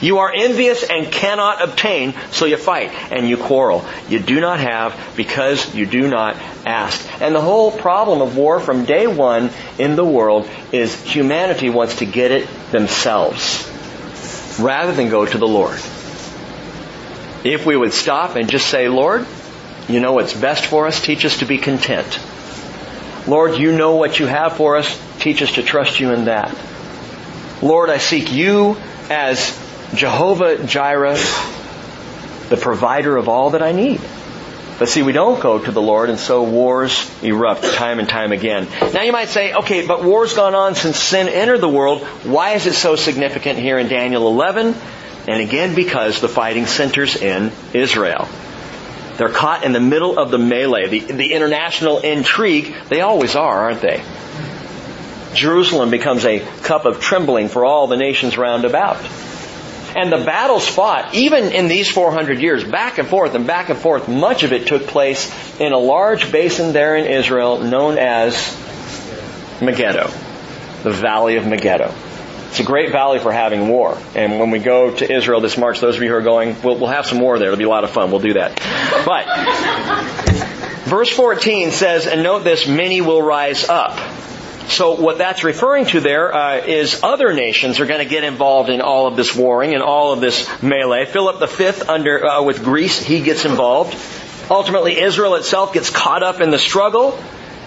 You 0.00 0.18
are 0.18 0.32
envious 0.34 0.82
and 0.82 1.10
cannot 1.10 1.62
obtain, 1.62 2.14
so 2.30 2.44
you 2.44 2.56
fight 2.56 2.90
and 3.10 3.28
you 3.28 3.36
quarrel. 3.36 3.84
You 4.08 4.20
do 4.20 4.40
not 4.40 4.60
have 4.60 5.14
because 5.16 5.74
you 5.74 5.86
do 5.86 6.08
not 6.08 6.36
ask. 6.64 7.06
And 7.20 7.34
the 7.34 7.40
whole 7.40 7.70
problem 7.70 8.22
of 8.22 8.36
war 8.36 8.60
from 8.60 8.84
day 8.84 9.06
one 9.06 9.50
in 9.78 9.96
the 9.96 10.04
world 10.04 10.48
is 10.72 11.00
humanity 11.02 11.70
wants 11.70 11.96
to 11.96 12.06
get 12.06 12.30
it 12.30 12.48
themselves 12.70 13.64
rather 14.58 14.92
than 14.92 15.08
go 15.08 15.24
to 15.24 15.38
the 15.38 15.48
Lord. 15.48 15.78
If 17.44 17.64
we 17.64 17.76
would 17.76 17.92
stop 17.92 18.36
and 18.36 18.50
just 18.50 18.66
say, 18.68 18.88
Lord, 18.88 19.26
you 19.88 20.00
know 20.00 20.12
what's 20.12 20.34
best 20.34 20.66
for 20.66 20.86
us, 20.86 21.00
teach 21.00 21.24
us 21.24 21.38
to 21.38 21.46
be 21.46 21.58
content. 21.58 22.20
Lord, 23.26 23.56
you 23.56 23.72
know 23.72 23.96
what 23.96 24.18
you 24.18 24.26
have 24.26 24.56
for 24.56 24.76
us, 24.76 25.00
teach 25.18 25.42
us 25.42 25.52
to 25.52 25.62
trust 25.62 26.00
you 26.00 26.12
in 26.12 26.26
that. 26.26 26.56
Lord, 27.62 27.90
I 27.90 27.98
seek 27.98 28.32
you 28.32 28.76
as 29.10 29.50
Jehovah 29.94 30.64
Jireh, 30.64 31.18
the 32.48 32.58
provider 32.60 33.16
of 33.16 33.28
all 33.28 33.50
that 33.50 33.62
I 33.62 33.72
need. 33.72 34.00
But 34.78 34.88
see, 34.88 35.02
we 35.02 35.12
don't 35.12 35.40
go 35.40 35.58
to 35.58 35.72
the 35.72 35.82
Lord, 35.82 36.08
and 36.08 36.20
so 36.20 36.44
wars 36.44 37.10
erupt 37.22 37.64
time 37.64 37.98
and 37.98 38.08
time 38.08 38.30
again. 38.30 38.68
Now 38.92 39.02
you 39.02 39.10
might 39.10 39.28
say, 39.28 39.52
okay, 39.52 39.84
but 39.84 40.04
war's 40.04 40.34
gone 40.34 40.54
on 40.54 40.76
since 40.76 40.96
sin 40.96 41.28
entered 41.28 41.60
the 41.60 41.68
world. 41.68 42.02
Why 42.24 42.52
is 42.52 42.66
it 42.66 42.74
so 42.74 42.94
significant 42.94 43.58
here 43.58 43.78
in 43.78 43.88
Daniel 43.88 44.28
11? 44.28 44.76
And 45.26 45.40
again, 45.42 45.74
because 45.74 46.20
the 46.20 46.28
fighting 46.28 46.66
centers 46.66 47.16
in 47.16 47.50
Israel. 47.74 48.28
They're 49.16 49.28
caught 49.28 49.64
in 49.64 49.72
the 49.72 49.80
middle 49.80 50.16
of 50.16 50.30
the 50.30 50.38
melee, 50.38 50.86
the, 50.86 51.00
the 51.12 51.32
international 51.32 51.98
intrigue. 51.98 52.72
They 52.88 53.00
always 53.00 53.34
are, 53.34 53.62
aren't 53.62 53.80
they? 53.80 54.04
Jerusalem 55.34 55.90
becomes 55.90 56.24
a 56.24 56.38
cup 56.62 56.84
of 56.84 57.00
trembling 57.00 57.48
for 57.48 57.64
all 57.64 57.88
the 57.88 57.96
nations 57.96 58.38
round 58.38 58.64
about. 58.64 59.04
And 59.96 60.12
the 60.12 60.24
battles 60.24 60.66
fought, 60.66 61.14
even 61.14 61.52
in 61.52 61.68
these 61.68 61.90
400 61.90 62.40
years, 62.40 62.64
back 62.64 62.98
and 62.98 63.08
forth 63.08 63.34
and 63.34 63.46
back 63.46 63.68
and 63.70 63.78
forth, 63.78 64.08
much 64.08 64.42
of 64.42 64.52
it 64.52 64.66
took 64.66 64.86
place 64.86 65.30
in 65.58 65.72
a 65.72 65.78
large 65.78 66.30
basin 66.30 66.72
there 66.72 66.96
in 66.96 67.06
Israel 67.06 67.60
known 67.60 67.98
as 67.98 68.34
Megiddo, 69.60 70.08
the 70.82 70.90
Valley 70.90 71.36
of 71.36 71.46
Megiddo. 71.46 71.94
It's 72.48 72.60
a 72.60 72.64
great 72.64 72.92
valley 72.92 73.18
for 73.18 73.30
having 73.30 73.68
war. 73.68 73.98
And 74.14 74.40
when 74.40 74.50
we 74.50 74.58
go 74.58 74.90
to 74.90 75.12
Israel 75.12 75.40
this 75.40 75.58
March, 75.58 75.80
those 75.80 75.96
of 75.96 76.02
you 76.02 76.08
who 76.08 76.14
are 76.14 76.22
going, 76.22 76.60
we'll, 76.62 76.78
we'll 76.78 76.88
have 76.88 77.06
some 77.06 77.20
war 77.20 77.38
there. 77.38 77.48
It'll 77.48 77.58
be 77.58 77.64
a 77.64 77.68
lot 77.68 77.84
of 77.84 77.90
fun. 77.90 78.10
We'll 78.10 78.20
do 78.20 78.34
that. 78.34 78.56
But, 79.04 79.26
verse 80.88 81.10
14 81.10 81.70
says, 81.72 82.06
and 82.06 82.22
note 82.22 82.44
this, 82.44 82.66
many 82.66 83.02
will 83.02 83.20
rise 83.20 83.68
up. 83.68 83.98
So 84.68 85.00
what 85.00 85.18
that's 85.18 85.44
referring 85.44 85.86
to 85.86 86.00
there 86.00 86.34
uh, 86.34 86.58
is 86.58 87.02
other 87.02 87.32
nations 87.32 87.80
are 87.80 87.86
going 87.86 88.00
to 88.00 88.08
get 88.08 88.22
involved 88.22 88.70
in 88.70 88.80
all 88.80 89.06
of 89.06 89.16
this 89.16 89.34
warring 89.34 89.74
and 89.74 89.82
all 89.82 90.12
of 90.12 90.20
this 90.20 90.46
melee. 90.62 91.06
Philip 91.06 91.48
V 91.50 91.64
under 91.88 92.24
uh, 92.24 92.42
with 92.42 92.62
Greece, 92.62 93.02
he 93.02 93.20
gets 93.22 93.44
involved. 93.44 93.96
Ultimately, 94.50 94.98
Israel 94.98 95.34
itself 95.34 95.72
gets 95.72 95.90
caught 95.90 96.22
up 96.22 96.40
in 96.40 96.50
the 96.50 96.58
struggle. 96.58 97.18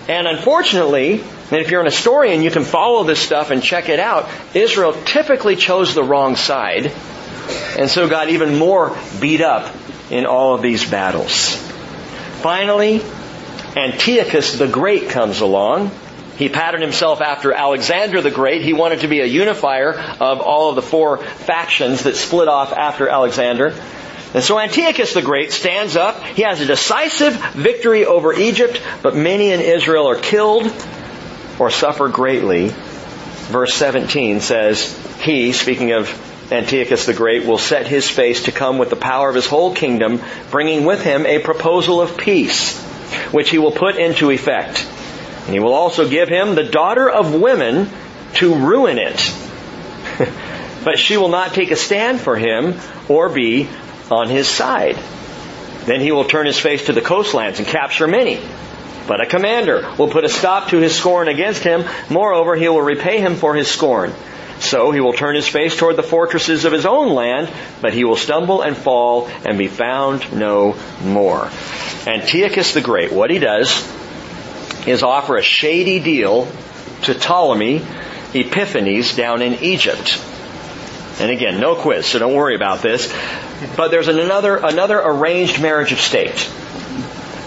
And 0.08 0.28
unfortunately, 0.28 1.22
and 1.52 1.60
if 1.60 1.70
you're 1.70 1.82
an 1.82 1.86
historian, 1.86 2.42
you 2.42 2.50
can 2.50 2.64
follow 2.64 3.04
this 3.04 3.20
stuff 3.20 3.52
and 3.52 3.62
check 3.62 3.90
it 3.90 4.00
out. 4.00 4.30
Israel 4.54 4.94
typically 5.06 5.56
chose 5.56 5.94
the 5.94 6.04
wrong 6.04 6.36
side, 6.36 6.92
and 7.78 7.90
so 7.90 8.08
got 8.08 8.30
even 8.30 8.58
more 8.58 8.98
beat 9.20 9.42
up 9.42 9.74
in 10.10 10.26
all 10.26 10.56
of 10.56 10.62
these 10.62 10.90
battles. 10.90 11.56
Finally, 12.42 13.02
Antiochus 13.76 14.58
the 14.58 14.68
Great 14.68 15.10
comes 15.10 15.42
along, 15.42 15.92
he 16.42 16.50
patterned 16.50 16.84
himself 16.84 17.22
after 17.22 17.54
Alexander 17.54 18.22
the 18.22 18.32
Great. 18.32 18.64
He 18.64 18.74
wanted 18.74 19.02
to 19.02 19.08
be 19.08 19.20
a 19.20 19.26
unifier 19.26 19.94
of 19.94 20.42
all 20.42 20.70
of 20.70 20.76
the 20.76 20.82
four 20.82 21.18
factions 21.18 22.04
that 22.04 22.16
split 22.16 22.48
off 22.48 22.74
after 22.74 23.08
Alexander. 23.08 23.76
And 24.34 24.44
so 24.44 24.58
Antiochus 24.58 25.14
the 25.14 25.22
Great 25.22 25.52
stands 25.52 25.96
up. 25.96 26.24
He 26.24 26.44
has 26.44 26.62
a 26.62 26.66
decisive 26.66 27.36
victory 27.54 28.06
over 28.06 28.34
Egypt, 28.34 28.82
but 29.04 29.16
many 29.16 29.52
in 29.52 29.60
Israel 29.60 30.10
are 30.10 30.16
killed 30.16 30.74
or 31.60 31.70
suffer 31.70 32.08
greatly. 32.08 32.70
Verse 32.70 33.74
17 33.74 34.40
says, 34.40 34.98
He, 35.22 35.52
speaking 35.52 35.92
of 35.92 36.10
Antiochus 36.52 37.06
the 37.06 37.14
Great, 37.14 37.46
will 37.46 37.58
set 37.58 37.88
his 37.88 38.10
face 38.10 38.44
to 38.44 38.52
come 38.52 38.78
with 38.78 38.90
the 38.90 38.96
power 38.96 39.28
of 39.28 39.36
his 39.36 39.48
whole 39.48 39.76
kingdom, 39.76 40.22
bringing 40.50 40.86
with 40.86 41.04
him 41.04 41.26
a 41.26 41.40
proposal 41.40 42.02
of 42.02 42.18
peace, 42.18 42.82
which 43.32 43.50
he 43.50 43.58
will 43.58 43.74
put 43.74 43.98
into 43.98 44.32
effect. 44.32 44.88
And 45.46 45.54
he 45.54 45.60
will 45.60 45.74
also 45.74 46.08
give 46.08 46.30
him 46.30 46.56
the 46.56 46.64
daughter 46.64 47.10
of 47.10 47.34
women 47.34 47.90
to 48.36 48.56
ruin 48.56 48.98
it. 48.98 49.36
but 50.84 51.00
she 51.00 51.18
will 51.18 51.30
not 51.30 51.54
take 51.54 51.72
a 51.72 51.76
stand 51.76 52.20
for 52.20 52.36
him 52.36 52.80
or 53.10 53.30
be 53.30 53.70
on 54.10 54.30
his 54.30 54.48
side. 54.48 54.98
Then 55.86 56.02
he 56.02 56.12
will 56.12 56.26
turn 56.26 56.46
his 56.46 56.60
face 56.60 56.86
to 56.86 56.94
the 56.94 57.02
coastlands 57.02 57.60
and 57.60 57.68
capture 57.68 58.08
many. 58.08 58.40
But 59.08 59.22
a 59.22 59.26
commander 59.26 59.94
will 59.98 60.10
put 60.10 60.26
a 60.26 60.30
stop 60.30 60.70
to 60.70 60.78
his 60.78 60.96
scorn 60.96 61.28
against 61.28 61.64
him. 61.64 61.86
Moreover, 62.10 62.56
he 62.56 62.70
will 62.70 62.82
repay 62.82 63.20
him 63.20 63.36
for 63.36 63.56
his 63.56 63.68
scorn. 63.68 64.14
So 64.60 64.92
he 64.92 65.00
will 65.00 65.14
turn 65.14 65.36
his 65.36 65.48
face 65.48 65.76
toward 65.76 65.96
the 65.96 66.04
fortresses 66.04 66.66
of 66.66 66.72
his 66.72 66.86
own 66.86 67.16
land, 67.16 67.52
but 67.82 67.96
he 67.96 68.04
will 68.04 68.16
stumble 68.16 68.62
and 68.62 68.78
fall 68.78 69.28
and 69.44 69.58
be 69.58 69.68
found 69.68 70.32
no 70.38 70.76
more. 71.04 71.50
Antiochus 72.06 72.76
the 72.76 72.82
Great, 72.82 73.12
what 73.12 73.32
he 73.32 73.40
does 73.40 73.70
is 74.88 75.04
offer 75.04 75.38
a 75.38 75.44
shady 75.44 76.00
deal 76.00 76.52
to 77.04 77.14
Ptolemy 77.14 77.86
Epiphanes 78.34 79.16
down 79.16 79.42
in 79.42 79.56
Egypt. 79.64 80.22
And 81.20 81.30
again, 81.30 81.60
no 81.60 81.76
quiz, 81.76 82.06
so 82.06 82.20
don't 82.20 82.34
worry 82.34 82.56
about 82.56 82.82
this. 82.82 83.14
But 83.76 83.92
there's 83.92 84.08
another, 84.08 84.58
another 84.58 85.00
arranged 85.00 85.62
marriage 85.62 85.92
of 85.92 86.00
state. 86.00 86.50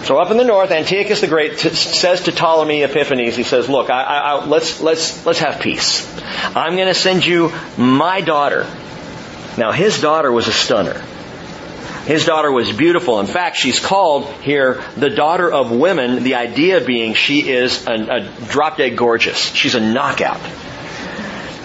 So 0.05 0.19
up 0.19 0.31
in 0.31 0.37
the 0.37 0.45
north, 0.45 0.71
Antiochus 0.71 1.23
the 1.23 1.27
Great 1.27 1.59
t- 1.59 1.71
says 1.71 2.23
to 2.23 2.33
Ptolemy 2.33 2.83
Epiphanes, 2.83 3.37
he 3.37 3.43
says, 3.43 3.71
look, 3.71 3.89
I, 3.89 4.03
I, 4.03 4.19
I, 4.19 4.45
let's, 4.45 4.81
let's, 4.83 5.25
let's 5.25 5.39
have 5.39 5.61
peace. 5.61 6.07
I'm 6.55 6.77
going 6.77 6.89
to 6.89 6.95
send 6.95 7.25
you 7.25 7.53
my 7.79 8.21
daughter. 8.21 8.67
Now 9.57 9.73
his 9.73 10.01
daughter 10.01 10.31
was 10.31 10.47
a 10.47 10.53
stunner. 10.53 11.03
His 12.07 12.27
daughter 12.27 12.53
was 12.53 12.71
beautiful. 12.71 13.19
In 13.21 13.27
fact, 13.27 13.57
she's 13.57 13.81
called 13.81 14.27
here 14.43 14.83
the 14.97 15.09
daughter 15.09 15.51
of 15.51 15.71
women, 15.71 16.23
the 16.23 16.35
idea 16.35 16.83
being 16.83 17.15
she 17.15 17.49
is 17.49 17.87
a, 17.87 17.93
a 17.93 18.21
drop 18.51 18.77
dead 18.77 18.97
gorgeous. 18.97 19.39
She's 19.55 19.75
a 19.75 19.81
knockout. 19.81 20.41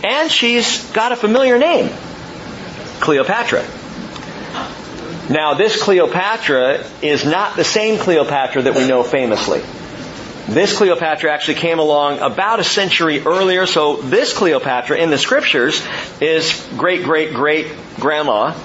And 0.02 0.32
she's 0.32 0.90
got 0.92 1.12
a 1.12 1.18
familiar 1.18 1.58
name. 1.58 1.90
Cleopatra. 3.02 3.66
Now, 5.30 5.56
this 5.56 5.82
Cleopatra 5.82 6.86
is 7.02 7.26
not 7.26 7.58
the 7.58 7.66
same 7.66 8.00
Cleopatra 8.00 8.64
that 8.64 8.76
we 8.76 8.88
know 8.88 9.04
famously. 9.04 9.62
This 10.48 10.76
Cleopatra 10.76 11.32
actually 11.32 11.56
came 11.56 11.80
along 11.80 12.20
about 12.20 12.60
a 12.60 12.64
century 12.64 13.20
earlier, 13.20 13.68
so 13.68 13.98
this 13.98 14.34
Cleopatra 14.34 14.98
in 14.98 15.10
the 15.10 15.18
scriptures 15.18 15.86
is 16.22 16.66
great 16.78 17.04
great 17.04 17.34
great 17.34 17.68
grandma 17.98 18.58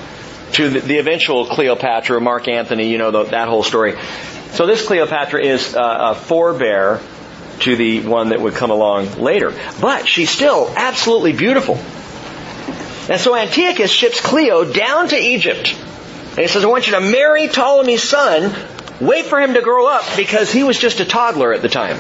to 0.54 0.68
the, 0.68 0.80
the 0.80 0.98
eventual 0.98 1.46
Cleopatra, 1.46 2.20
Mark 2.20 2.48
Antony, 2.48 2.88
you 2.88 2.98
know 2.98 3.10
the, 3.10 3.24
that 3.24 3.48
whole 3.48 3.62
story. 3.62 3.96
So 4.52 4.66
this 4.66 4.86
Cleopatra 4.86 5.44
is 5.44 5.74
uh, 5.74 6.12
a 6.12 6.14
forebear 6.14 7.00
to 7.60 7.76
the 7.76 8.00
one 8.06 8.30
that 8.30 8.40
would 8.40 8.54
come 8.54 8.70
along 8.70 9.20
later. 9.20 9.52
But 9.80 10.08
she's 10.08 10.30
still 10.30 10.72
absolutely 10.76 11.32
beautiful. 11.32 11.76
And 13.12 13.20
so 13.20 13.36
Antiochus 13.36 13.90
ships 13.90 14.20
Cleo 14.20 14.64
down 14.64 15.08
to 15.08 15.16
Egypt. 15.16 15.74
And 16.30 16.38
he 16.38 16.48
says, 16.48 16.64
I 16.64 16.68
want 16.68 16.86
you 16.86 16.94
to 16.94 17.00
marry 17.00 17.48
Ptolemy's 17.48 18.02
son. 18.02 18.54
Wait 19.00 19.26
for 19.26 19.40
him 19.40 19.54
to 19.54 19.60
grow 19.60 19.86
up 19.88 20.04
because 20.16 20.52
he 20.52 20.62
was 20.62 20.78
just 20.78 21.00
a 21.00 21.04
toddler 21.04 21.52
at 21.52 21.62
the 21.62 21.68
time. 21.68 21.98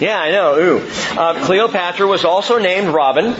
Yeah, 0.00 0.20
I 0.20 0.30
know. 0.32 0.58
Ooh. 0.58 0.90
Uh, 1.16 1.44
Cleopatra 1.44 2.06
was 2.06 2.24
also 2.24 2.58
named 2.58 2.88
Robin. 2.88 3.34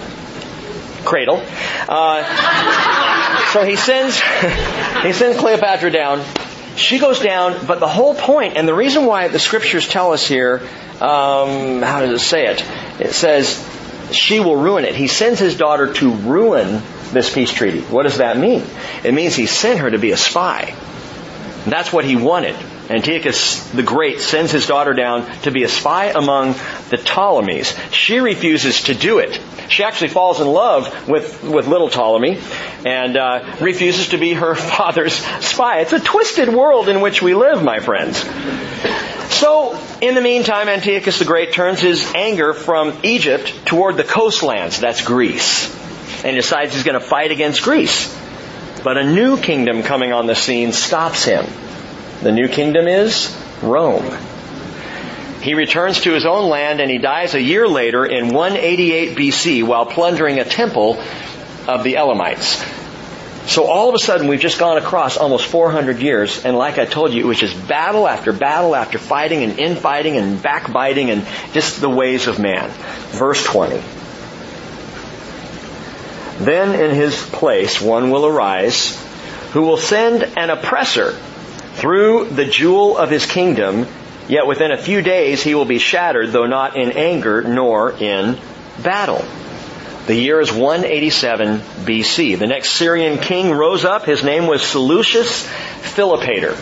Cradle. 1.04 1.42
Uh, 1.88 2.22
so 3.54 3.64
he 3.64 3.76
sends, 3.76 4.20
he 5.04 5.12
sends 5.12 5.38
Cleopatra 5.38 5.92
down. 5.92 6.24
She 6.74 6.98
goes 6.98 7.20
down, 7.20 7.64
but 7.68 7.78
the 7.78 7.86
whole 7.86 8.16
point, 8.16 8.56
and 8.56 8.66
the 8.66 8.74
reason 8.74 9.06
why 9.06 9.28
the 9.28 9.38
scriptures 9.38 9.86
tell 9.86 10.12
us 10.12 10.26
here, 10.26 10.60
um, 10.94 11.80
how 11.80 12.00
does 12.00 12.20
it 12.20 12.24
say 12.24 12.46
it? 12.46 12.64
It 12.98 13.12
says, 13.12 13.64
she 14.10 14.40
will 14.40 14.56
ruin 14.56 14.84
it. 14.84 14.96
He 14.96 15.06
sends 15.06 15.38
his 15.38 15.56
daughter 15.56 15.92
to 15.92 16.10
ruin 16.10 16.82
this 17.12 17.32
peace 17.32 17.52
treaty. 17.52 17.80
What 17.82 18.02
does 18.02 18.18
that 18.18 18.36
mean? 18.36 18.64
It 19.04 19.14
means 19.14 19.36
he 19.36 19.46
sent 19.46 19.78
her 19.78 19.88
to 19.88 19.98
be 19.98 20.10
a 20.10 20.16
spy. 20.16 20.74
That's 21.64 21.92
what 21.92 22.04
he 22.04 22.16
wanted. 22.16 22.56
Antiochus 22.90 23.70
the 23.70 23.82
Great 23.82 24.20
sends 24.20 24.52
his 24.52 24.66
daughter 24.66 24.92
down 24.92 25.26
to 25.42 25.50
be 25.50 25.62
a 25.62 25.68
spy 25.68 26.06
among 26.06 26.52
the 26.90 26.98
Ptolemies. 26.98 27.74
She 27.90 28.18
refuses 28.18 28.82
to 28.84 28.94
do 28.94 29.20
it. 29.20 29.40
She 29.68 29.84
actually 29.84 30.08
falls 30.08 30.40
in 30.40 30.46
love 30.46 31.08
with, 31.08 31.42
with 31.42 31.66
little 31.66 31.88
Ptolemy 31.88 32.38
and 32.84 33.16
uh, 33.16 33.56
refuses 33.60 34.08
to 34.08 34.18
be 34.18 34.34
her 34.34 34.54
father's 34.54 35.14
spy. 35.14 35.80
It's 35.80 35.94
a 35.94 36.00
twisted 36.00 36.50
world 36.50 36.90
in 36.90 37.00
which 37.00 37.22
we 37.22 37.34
live, 37.34 37.62
my 37.62 37.80
friends. 37.80 38.22
So, 39.34 39.80
in 40.02 40.14
the 40.14 40.20
meantime, 40.20 40.68
Antiochus 40.68 41.18
the 41.18 41.24
Great 41.24 41.54
turns 41.54 41.80
his 41.80 42.12
anger 42.14 42.52
from 42.52 43.00
Egypt 43.02 43.64
toward 43.64 43.96
the 43.96 44.04
coastlands. 44.04 44.78
That's 44.78 45.02
Greece. 45.02 45.74
And 46.22 46.36
decides 46.36 46.74
he's 46.74 46.84
going 46.84 47.00
to 47.00 47.04
fight 47.04 47.30
against 47.30 47.62
Greece. 47.62 48.14
But 48.84 48.98
a 48.98 49.04
new 49.04 49.38
kingdom 49.38 49.82
coming 49.82 50.12
on 50.12 50.26
the 50.26 50.34
scene 50.34 50.72
stops 50.72 51.24
him. 51.24 51.46
The 52.24 52.32
new 52.32 52.48
kingdom 52.48 52.88
is 52.88 53.36
Rome. 53.60 54.10
He 55.42 55.52
returns 55.52 56.00
to 56.00 56.14
his 56.14 56.24
own 56.24 56.48
land 56.48 56.80
and 56.80 56.90
he 56.90 56.96
dies 56.96 57.34
a 57.34 57.40
year 57.40 57.68
later 57.68 58.06
in 58.06 58.28
188 58.28 59.14
BC 59.14 59.62
while 59.62 59.84
plundering 59.84 60.40
a 60.40 60.44
temple 60.46 60.98
of 61.68 61.84
the 61.84 61.96
Elamites. 61.98 62.64
So 63.46 63.66
all 63.66 63.90
of 63.90 63.94
a 63.94 63.98
sudden 63.98 64.26
we've 64.26 64.40
just 64.40 64.58
gone 64.58 64.78
across 64.78 65.18
almost 65.18 65.44
400 65.48 65.98
years 65.98 66.46
and 66.46 66.56
like 66.56 66.78
I 66.78 66.86
told 66.86 67.12
you, 67.12 67.20
it 67.20 67.26
was 67.26 67.38
just 67.38 67.68
battle 67.68 68.08
after 68.08 68.32
battle 68.32 68.74
after 68.74 68.96
fighting 68.96 69.42
and 69.42 69.58
infighting 69.58 70.16
and 70.16 70.42
backbiting 70.42 71.10
and 71.10 71.26
just 71.52 71.78
the 71.78 71.90
ways 71.90 72.26
of 72.26 72.38
man. 72.38 72.70
Verse 73.10 73.44
20. 73.44 73.82
Then 76.38 76.80
in 76.80 76.94
his 76.94 77.22
place 77.22 77.82
one 77.82 78.10
will 78.10 78.24
arise 78.24 78.98
who 79.52 79.60
will 79.60 79.76
send 79.76 80.22
an 80.38 80.48
oppressor 80.48 81.14
through 81.74 82.30
the 82.30 82.44
jewel 82.44 82.96
of 82.96 83.10
his 83.10 83.26
kingdom, 83.26 83.86
yet 84.28 84.46
within 84.46 84.70
a 84.70 84.78
few 84.78 85.02
days 85.02 85.42
he 85.42 85.54
will 85.54 85.64
be 85.64 85.78
shattered, 85.78 86.30
though 86.32 86.46
not 86.46 86.76
in 86.76 86.92
anger 86.92 87.42
nor 87.42 87.92
in 87.92 88.38
battle. 88.82 89.24
The 90.06 90.14
year 90.14 90.38
is 90.40 90.52
187 90.52 91.58
BC. 91.58 92.38
The 92.38 92.46
next 92.46 92.72
Syrian 92.72 93.18
king 93.18 93.50
rose 93.50 93.84
up. 93.86 94.04
His 94.04 94.22
name 94.22 94.46
was 94.46 94.62
Seleucus 94.62 95.46
Philopator. 95.94 96.54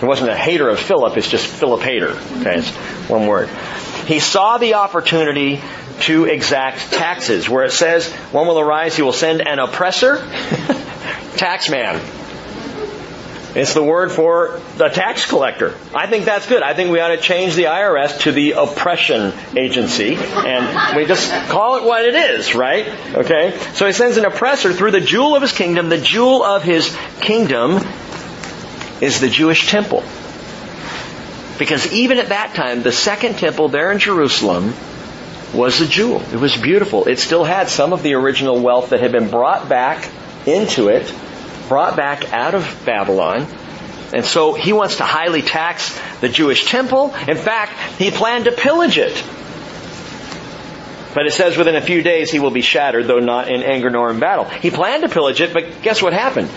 He 0.00 0.06
wasn't 0.06 0.30
a 0.30 0.36
hater 0.36 0.68
of 0.68 0.78
Philip, 0.78 1.16
it's 1.16 1.28
just 1.28 1.46
Philopator. 1.60 2.12
Okay, 2.40 2.58
it's 2.58 2.70
one 3.10 3.26
word. 3.26 3.48
He 4.06 4.20
saw 4.20 4.58
the 4.58 4.74
opportunity 4.74 5.60
to 6.00 6.24
exact 6.24 6.92
taxes, 6.92 7.48
where 7.48 7.64
it 7.64 7.72
says, 7.72 8.10
one 8.30 8.46
will 8.46 8.60
arise, 8.60 8.96
he 8.96 9.02
will 9.02 9.12
send 9.12 9.46
an 9.46 9.58
oppressor, 9.58 10.16
taxman. 11.36 12.17
It's 13.58 13.74
the 13.74 13.82
word 13.82 14.12
for 14.12 14.60
the 14.76 14.88
tax 14.88 15.26
collector. 15.26 15.74
I 15.92 16.06
think 16.06 16.24
that's 16.24 16.46
good. 16.46 16.62
I 16.62 16.74
think 16.74 16.92
we 16.92 17.00
ought 17.00 17.08
to 17.08 17.16
change 17.16 17.56
the 17.56 17.64
IRS 17.64 18.20
to 18.20 18.30
the 18.30 18.52
oppression 18.52 19.32
agency 19.56 20.14
and 20.14 20.96
we 20.96 21.06
just 21.06 21.28
call 21.48 21.78
it 21.78 21.82
what 21.82 22.04
it 22.04 22.14
is, 22.14 22.54
right? 22.54 22.86
Okay? 23.16 23.58
So 23.74 23.84
he 23.86 23.92
sends 23.92 24.16
an 24.16 24.24
oppressor 24.24 24.72
through 24.72 24.92
the 24.92 25.00
jewel 25.00 25.34
of 25.34 25.42
his 25.42 25.50
kingdom. 25.50 25.88
The 25.88 26.00
jewel 26.00 26.44
of 26.44 26.62
his 26.62 26.96
kingdom 27.20 27.80
is 29.00 29.18
the 29.18 29.28
Jewish 29.28 29.68
temple. 29.68 30.04
Because 31.58 31.92
even 31.92 32.18
at 32.18 32.28
that 32.28 32.54
time, 32.54 32.82
the 32.82 32.92
second 32.92 33.38
temple 33.38 33.70
there 33.70 33.90
in 33.90 33.98
Jerusalem 33.98 34.72
was 35.52 35.80
a 35.80 35.86
jewel. 35.88 36.22
It 36.32 36.38
was 36.38 36.56
beautiful. 36.56 37.08
It 37.08 37.18
still 37.18 37.42
had 37.42 37.68
some 37.68 37.92
of 37.92 38.04
the 38.04 38.14
original 38.14 38.60
wealth 38.60 38.90
that 38.90 39.00
had 39.00 39.10
been 39.10 39.30
brought 39.30 39.68
back 39.68 40.08
into 40.46 40.90
it 40.90 41.12
brought 41.68 41.96
back 41.96 42.32
out 42.32 42.54
of 42.54 42.82
Babylon. 42.84 43.46
And 44.12 44.24
so 44.24 44.54
he 44.54 44.72
wants 44.72 44.96
to 44.96 45.04
highly 45.04 45.42
tax 45.42 45.98
the 46.20 46.28
Jewish 46.28 46.66
temple. 46.70 47.14
In 47.28 47.36
fact, 47.36 47.72
he 47.98 48.10
planned 48.10 48.46
to 48.46 48.52
pillage 48.52 48.98
it. 48.98 49.22
But 51.14 51.26
it 51.26 51.32
says 51.32 51.56
within 51.56 51.76
a 51.76 51.80
few 51.80 52.02
days 52.02 52.30
he 52.30 52.38
will 52.38 52.50
be 52.50 52.62
shattered, 52.62 53.06
though 53.06 53.18
not 53.18 53.50
in 53.50 53.62
anger 53.62 53.90
nor 53.90 54.10
in 54.10 54.20
battle. 54.20 54.44
He 54.44 54.70
planned 54.70 55.02
to 55.02 55.08
pillage 55.08 55.40
it, 55.40 55.52
but 55.52 55.82
guess 55.82 56.00
what 56.00 56.12
happened? 56.12 56.48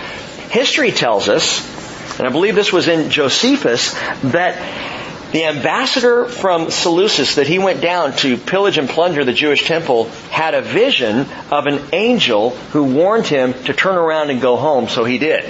History 0.52 0.92
tells 0.92 1.30
us, 1.30 2.20
and 2.20 2.28
I 2.28 2.32
believe 2.32 2.56
this 2.56 2.72
was 2.72 2.88
in 2.88 3.10
Josephus, 3.10 3.94
that 4.24 5.01
the 5.32 5.46
ambassador 5.46 6.26
from 6.26 6.70
Seleucus 6.70 7.36
that 7.36 7.48
he 7.48 7.58
went 7.58 7.82
down 7.82 8.14
to 8.18 8.36
pillage 8.38 8.78
and 8.78 8.90
plunder 8.90 9.24
the 9.24 9.34
Jewish 9.34 9.66
temple 9.66 10.10
had 10.30 10.54
a 10.54 10.62
vision 10.62 11.26
of 11.50 11.68
an 11.68 11.82
angel 11.94 12.50
who 12.50 12.84
warned 12.84 13.28
him 13.28 13.54
to 13.66 13.74
turn 13.74 13.96
around 13.96 14.30
and 14.30 14.42
go 14.42 14.58
home, 14.58 14.90
so 14.90 15.06
he 15.06 15.18
did. 15.18 15.46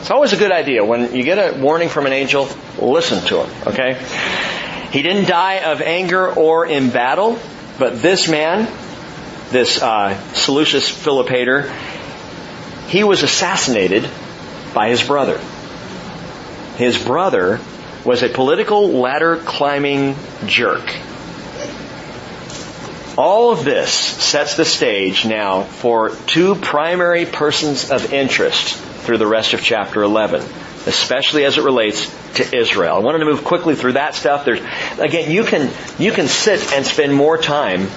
It's 0.00 0.10
always 0.10 0.32
a 0.32 0.36
good 0.36 0.52
idea. 0.52 0.84
When 0.84 1.14
you 1.14 1.22
get 1.22 1.36
a 1.38 1.58
warning 1.60 1.90
from 1.90 2.06
an 2.06 2.12
angel, 2.12 2.48
listen 2.78 3.26
to 3.26 3.44
him, 3.44 3.68
okay? 3.68 4.02
He 4.90 5.02
didn't 5.02 5.28
die 5.28 5.60
of 5.60 5.82
anger 5.82 6.32
or 6.32 6.66
in 6.66 6.90
battle, 6.90 7.38
but 7.78 8.00
this 8.00 8.28
man, 8.28 8.70
this 9.50 9.82
uh, 9.82 10.18
Seleucus 10.32 10.90
Philopator, 10.90 11.70
he 12.88 13.04
was 13.04 13.22
assassinated 13.22 14.08
by 14.72 14.88
his 14.88 15.02
brother. 15.02 15.38
His 16.76 17.02
brother 17.02 17.60
was 18.04 18.22
a 18.22 18.28
political 18.28 18.88
ladder 18.88 19.36
climbing 19.36 20.16
jerk. 20.46 20.94
All 23.16 23.52
of 23.52 23.64
this 23.64 23.92
sets 23.92 24.56
the 24.56 24.64
stage 24.64 25.24
now 25.24 25.62
for 25.62 26.10
two 26.26 26.56
primary 26.56 27.26
persons 27.26 27.90
of 27.90 28.12
interest 28.12 28.74
through 28.74 29.18
the 29.18 29.26
rest 29.26 29.54
of 29.54 29.62
chapter 29.62 30.02
11, 30.02 30.40
especially 30.86 31.44
as 31.44 31.56
it 31.56 31.62
relates 31.62 32.12
to 32.34 32.56
Israel. 32.56 32.96
I 32.96 32.98
wanted 32.98 33.18
to 33.18 33.26
move 33.26 33.44
quickly 33.44 33.76
through 33.76 33.92
that 33.92 34.14
stuff. 34.14 34.44
There's, 34.44 34.60
again, 34.98 35.30
you 35.30 35.44
can, 35.44 35.70
you 35.98 36.10
can 36.10 36.26
sit 36.26 36.72
and 36.72 36.84
spend 36.84 37.14
more 37.14 37.38
time 37.38 37.88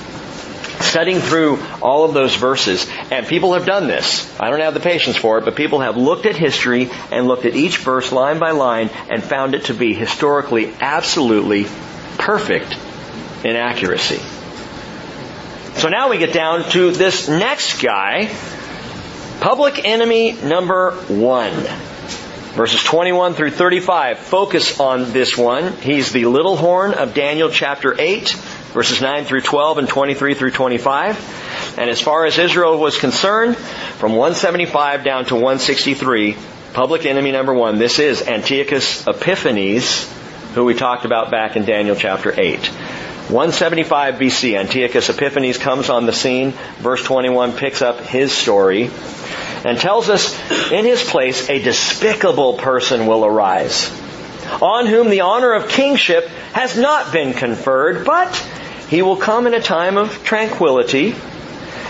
studying 0.80 1.20
through 1.20 1.60
all 1.82 2.06
of 2.06 2.14
those 2.14 2.36
verses, 2.36 2.88
and 3.12 3.28
people 3.28 3.54
have 3.54 3.66
done 3.66 3.88
this. 3.88 4.28
I 4.40 4.50
don't 4.50 4.62
have 4.62 4.74
the 4.74 4.80
patience 4.80 5.18
for 5.18 5.38
it, 5.38 5.46
but 5.46 5.56
people 5.56 5.80
have 5.80 5.98
looked 5.98 6.26
at 6.26 6.36
history 6.36 6.90
and 7.12 7.28
looked 7.28 7.46
at 7.46 7.56
each 7.56 7.78
verse 7.78 8.12
line 8.12 8.40
by 8.40 8.52
line 8.52 8.90
and 9.10 9.24
found 9.24 9.56
it 9.56 9.66
to 9.66 9.74
be 9.74 9.94
historically 9.94 10.74
absolutely 10.80 11.66
perfect 12.18 12.78
in 13.44 13.56
accuracy. 13.56 14.20
So 15.80 15.90
now 15.90 16.10
we 16.10 16.18
get 16.18 16.34
down 16.34 16.64
to 16.72 16.92
this 16.92 17.30
next 17.30 17.82
guy, 17.82 18.32
public 19.42 19.86
enemy 19.86 20.32
number 20.32 20.92
one. 21.08 21.54
Verses 22.58 22.84
21 22.84 23.36
through 23.36 23.52
35 23.52 24.18
focus 24.18 24.80
on 24.80 25.12
this 25.14 25.38
one. 25.38 25.74
He's 25.74 26.12
the 26.12 26.26
little 26.26 26.56
horn 26.56 26.96
of 26.96 27.14
Daniel 27.14 27.52
chapter 27.52 27.96
8 28.00 28.36
verses 28.78 29.02
9 29.02 29.26
through 29.26 29.42
12 29.42 29.80
and 29.80 29.90
23 29.90 30.36
through 30.36 30.52
25. 30.52 31.80
And 31.80 31.90
as 31.90 32.00
far 32.00 32.28
as 32.28 32.38
Israel 32.38 32.78
was 32.78 32.96
concerned, 33.00 33.58
from 33.58 34.12
175 34.12 35.04
down 35.04 35.26
to 35.26 35.34
163, 35.34 36.38
public 36.74 37.08
enemy 37.08 37.32
number 37.32 37.56
one, 37.56 37.80
this 37.80 37.98
is 37.98 38.22
Antiochus 38.22 39.08
Epiphanes, 39.08 40.08
who 40.54 40.64
we 40.64 40.76
talked 40.76 41.06
about 41.06 41.32
back 41.32 41.56
in 41.56 41.66
Daniel 41.66 41.96
chapter 41.96 42.32
8. 42.40 42.68
175 42.68 44.14
BC, 44.20 44.60
Antiochus 44.60 45.10
Epiphanes 45.10 45.58
comes 45.58 45.90
on 45.90 46.06
the 46.06 46.14
scene. 46.14 46.52
Verse 46.78 47.04
21 47.04 47.54
picks 47.54 47.82
up 47.82 48.02
his 48.02 48.32
story 48.32 48.92
and 49.66 49.80
tells 49.80 50.08
us 50.08 50.40
in 50.72 50.86
his 50.86 51.04
place 51.04 51.50
a 51.50 51.60
despicable 51.64 52.58
person 52.58 53.08
will 53.08 53.26
arise, 53.26 53.90
on 54.62 54.86
whom 54.86 55.10
the 55.10 55.22
honor 55.22 55.54
of 55.54 55.68
kingship 55.68 56.28
has 56.54 56.78
not 56.78 57.12
been 57.12 57.34
conferred, 57.34 58.06
but 58.06 58.32
he 58.90 59.02
will 59.02 59.18
come 59.18 59.48
in 59.48 59.54
a 59.54 59.62
time 59.62 59.98
of 59.98 60.24
tranquility 60.24 61.16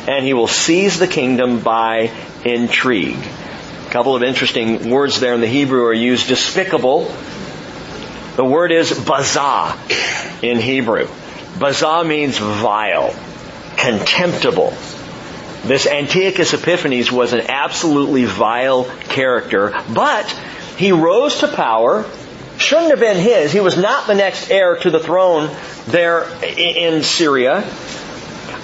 and 0.07 0.25
he 0.25 0.33
will 0.33 0.47
seize 0.47 0.99
the 0.99 1.07
kingdom 1.07 1.59
by 1.59 2.11
intrigue. 2.45 3.17
A 3.17 3.89
couple 3.89 4.15
of 4.15 4.23
interesting 4.23 4.89
words 4.89 5.19
there 5.19 5.33
in 5.33 5.41
the 5.41 5.47
Hebrew 5.47 5.83
are 5.85 5.93
used. 5.93 6.27
Despicable. 6.27 7.11
The 8.35 8.45
word 8.45 8.71
is 8.71 8.91
bazah 8.91 9.75
in 10.43 10.59
Hebrew. 10.59 11.07
Bazah 11.57 12.07
means 12.07 12.37
vile, 12.37 13.15
contemptible. 13.77 14.71
This 15.63 15.87
Antiochus 15.87 16.53
Epiphanes 16.53 17.11
was 17.11 17.33
an 17.33 17.41
absolutely 17.49 18.25
vile 18.25 18.85
character, 18.85 19.73
but 19.93 20.29
he 20.77 20.91
rose 20.91 21.39
to 21.39 21.47
power. 21.47 22.05
Shouldn't 22.57 22.89
have 22.89 22.99
been 22.99 23.17
his. 23.17 23.51
He 23.51 23.59
was 23.59 23.77
not 23.77 24.07
the 24.07 24.15
next 24.15 24.49
heir 24.49 24.77
to 24.77 24.89
the 24.89 24.99
throne 24.99 25.55
there 25.85 26.27
in 26.43 27.03
Syria. 27.03 27.63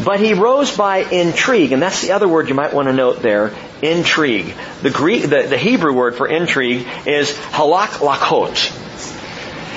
But 0.03 0.19
he 0.19 0.33
rose 0.33 0.75
by 0.75 0.97
intrigue, 0.97 1.71
and 1.71 1.81
that's 1.81 2.01
the 2.01 2.11
other 2.11 2.27
word 2.27 2.49
you 2.49 2.55
might 2.55 2.73
want 2.73 2.87
to 2.87 2.93
note 2.93 3.21
there, 3.21 3.53
intrigue. 3.81 4.53
The 4.81 4.89
Greek, 4.89 5.23
the, 5.23 5.43
the 5.43 5.57
Hebrew 5.57 5.93
word 5.93 6.15
for 6.15 6.27
intrigue 6.27 6.87
is 7.05 7.31
halak 7.31 7.99
lakot. 7.99 8.71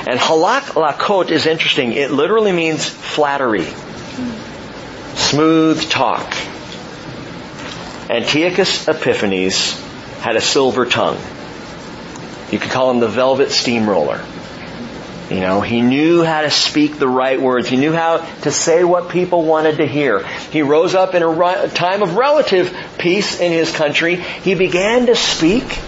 And 0.09 0.19
halak 0.19 0.75
lakot 0.75 1.31
is 1.31 1.47
interesting. 1.47 1.93
It 1.93 2.11
literally 2.11 2.53
means 2.53 2.89
flattery. 2.89 3.67
Smooth 5.15 5.89
talk. 5.91 6.35
Antiochus 8.09 8.89
Epiphanes 8.89 9.81
had 10.21 10.37
a 10.37 10.41
silver 10.41 10.87
tongue. 10.87 11.19
You 12.51 12.59
could 12.59 12.71
call 12.71 12.91
him 12.91 13.01
the 13.01 13.09
velvet 13.09 13.51
steamroller. 13.51 14.25
You 15.31 15.41
know, 15.41 15.61
he 15.61 15.81
knew 15.81 16.23
how 16.23 16.43
to 16.43 16.51
speak 16.51 16.99
the 16.99 17.09
right 17.09 17.41
words. 17.41 17.69
He 17.69 17.77
knew 17.77 17.93
how 17.93 18.19
to 18.43 18.53
say 18.53 18.85
what 18.85 19.09
people 19.09 19.45
wanted 19.45 19.79
to 19.79 19.87
hear. 19.87 20.25
He 20.25 20.63
rose 20.63 20.95
up 20.95 21.17
in 21.17 21.25
a 21.25 21.69
time 21.69 22.03
of 22.03 22.17
relative 22.17 22.77
peace 22.99 23.41
in 23.41 23.51
his 23.51 23.75
country. 23.75 24.17
He 24.17 24.55
began 24.55 25.07
to 25.07 25.17
speak. 25.17 25.81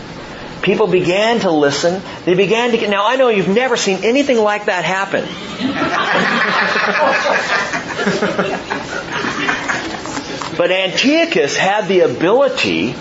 People 0.60 0.88
began 0.88 1.38
to 1.40 1.52
listen. 1.52 2.02
They 2.24 2.34
began 2.34 2.72
to 2.72 2.78
get, 2.78 2.90
now 2.90 3.06
I 3.06 3.14
know 3.14 3.28
you've 3.28 3.48
never 3.48 3.76
seen 3.76 4.02
anything 4.02 4.38
like 4.38 4.64
that 4.64 4.84
happen. 4.84 5.22
but 10.58 10.72
Antiochus 10.72 11.56
had 11.56 11.86
the 11.86 12.00
ability 12.00 12.96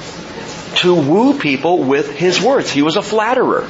to 0.77 0.95
woo 0.95 1.37
people 1.37 1.83
with 1.83 2.11
his 2.11 2.41
words. 2.41 2.71
He 2.71 2.81
was 2.81 2.95
a 2.95 3.01
flatterer. 3.01 3.67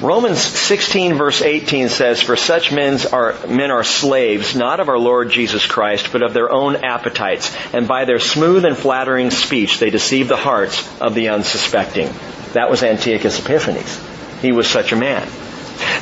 Romans 0.00 0.40
16 0.40 1.14
verse 1.14 1.42
18 1.42 1.90
says, 1.90 2.22
For 2.22 2.34
such 2.34 2.72
men 2.72 2.98
are, 3.12 3.34
men 3.46 3.70
are 3.70 3.84
slaves, 3.84 4.56
not 4.56 4.80
of 4.80 4.88
our 4.88 4.98
Lord 4.98 5.30
Jesus 5.30 5.66
Christ, 5.66 6.10
but 6.10 6.22
of 6.22 6.32
their 6.32 6.50
own 6.50 6.76
appetites, 6.76 7.54
and 7.74 7.86
by 7.86 8.06
their 8.06 8.18
smooth 8.18 8.64
and 8.64 8.78
flattering 8.78 9.30
speech 9.30 9.78
they 9.78 9.90
deceive 9.90 10.28
the 10.28 10.36
hearts 10.36 10.88
of 11.02 11.14
the 11.14 11.28
unsuspecting. 11.28 12.08
That 12.54 12.70
was 12.70 12.82
Antiochus 12.82 13.40
Epiphanes. 13.40 14.00
He 14.40 14.52
was 14.52 14.66
such 14.66 14.92
a 14.92 14.96
man. 14.96 15.28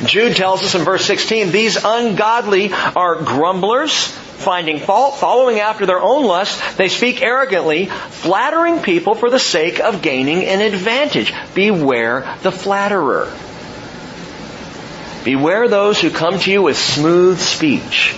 Jude 0.05 0.35
tells 0.35 0.63
us 0.63 0.75
in 0.75 0.83
verse 0.83 1.05
16, 1.05 1.51
these 1.51 1.77
ungodly 1.83 2.71
are 2.73 3.15
grumblers, 3.15 4.07
finding 4.07 4.79
fault, 4.79 5.17
following 5.17 5.59
after 5.59 5.85
their 5.85 6.01
own 6.01 6.25
lusts, 6.25 6.75
they 6.75 6.87
speak 6.87 7.21
arrogantly, 7.21 7.85
flattering 7.85 8.81
people 8.81 9.15
for 9.15 9.29
the 9.29 9.39
sake 9.39 9.79
of 9.79 10.01
gaining 10.01 10.43
an 10.43 10.61
advantage. 10.61 11.33
Beware 11.53 12.37
the 12.41 12.51
flatterer. 12.51 13.31
Beware 15.25 15.67
those 15.67 15.99
who 15.99 16.09
come 16.09 16.39
to 16.39 16.51
you 16.51 16.61
with 16.61 16.77
smooth 16.77 17.39
speech. 17.39 18.15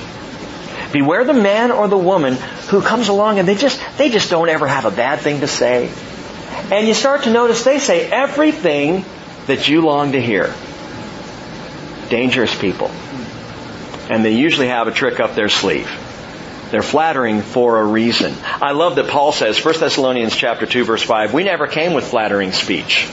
Beware 0.93 1.24
the 1.24 1.34
man 1.34 1.72
or 1.72 1.88
the 1.88 1.97
woman 1.97 2.36
who 2.70 2.82
comes 2.82 3.07
along 3.07 3.39
and 3.39 3.47
they 3.47 3.55
just, 3.55 3.82
they 3.97 4.09
just 4.09 4.30
don't 4.30 4.49
ever 4.49 4.68
have 4.68 4.86
a 4.86 4.91
bad 4.91 5.20
thing 5.20 5.39
to 5.39 5.47
say. 5.47 5.91
And 6.72 6.88
you 6.88 6.93
start 6.93 7.24
to 7.24 7.32
notice 7.32 7.64
they 7.64 7.80
say 7.80 8.09
everything 8.09 9.05
that 9.47 9.68
you 9.68 9.82
long 9.82 10.12
to 10.12 10.22
hear. 10.22 10.53
Dangerous 12.12 12.53
people. 12.53 12.91
And 14.09 14.24
they 14.24 14.36
usually 14.36 14.68
have 14.68 14.88
a 14.88 14.91
trick 14.91 15.20
up 15.20 15.34
their 15.34 15.49
sleeve. 15.49 15.89
They're 16.70 16.84
flattering 16.84 17.41
for 17.41 17.80
a 17.80 17.86
reason. 17.86 18.34
I 18.43 18.74
love 18.74 18.95
that 18.97 19.09
Paul 19.09 19.32
says, 19.32 19.64
1 19.64 19.80
Thessalonians 19.80 20.36
chapter 20.36 20.66
2 20.66 20.84
verse 20.84 21.01
5, 21.01 21.34
we 21.34 21.43
never 21.43 21.68
came 21.68 21.93
with 21.93 22.05
flattering 22.05 22.51
speech 22.51 23.09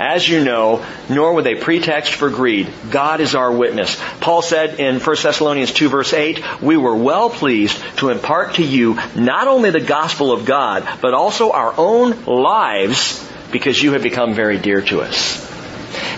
as 0.00 0.28
you 0.28 0.44
know, 0.44 0.84
nor 1.08 1.34
with 1.34 1.46
a 1.46 1.56
pretext 1.56 2.14
for 2.14 2.30
greed. 2.30 2.72
God 2.90 3.20
is 3.20 3.34
our 3.34 3.50
witness. 3.50 4.00
Paul 4.20 4.42
said 4.42 4.78
in 4.78 5.00
1 5.00 5.16
Thessalonians 5.22 5.72
2 5.72 5.88
verse 5.88 6.12
8, 6.12 6.62
we 6.62 6.76
were 6.76 6.94
well 6.94 7.30
pleased 7.30 7.82
to 7.98 8.10
impart 8.10 8.54
to 8.54 8.64
you 8.64 8.94
not 9.16 9.48
only 9.48 9.70
the 9.70 9.80
gospel 9.80 10.32
of 10.32 10.44
God, 10.44 10.86
but 11.00 11.14
also 11.14 11.52
our 11.52 11.74
own 11.76 12.24
lives 12.24 13.24
because 13.50 13.82
you 13.82 13.92
have 13.92 14.02
become 14.02 14.34
very 14.34 14.58
dear 14.58 14.82
to 14.82 15.00
us. 15.00 15.47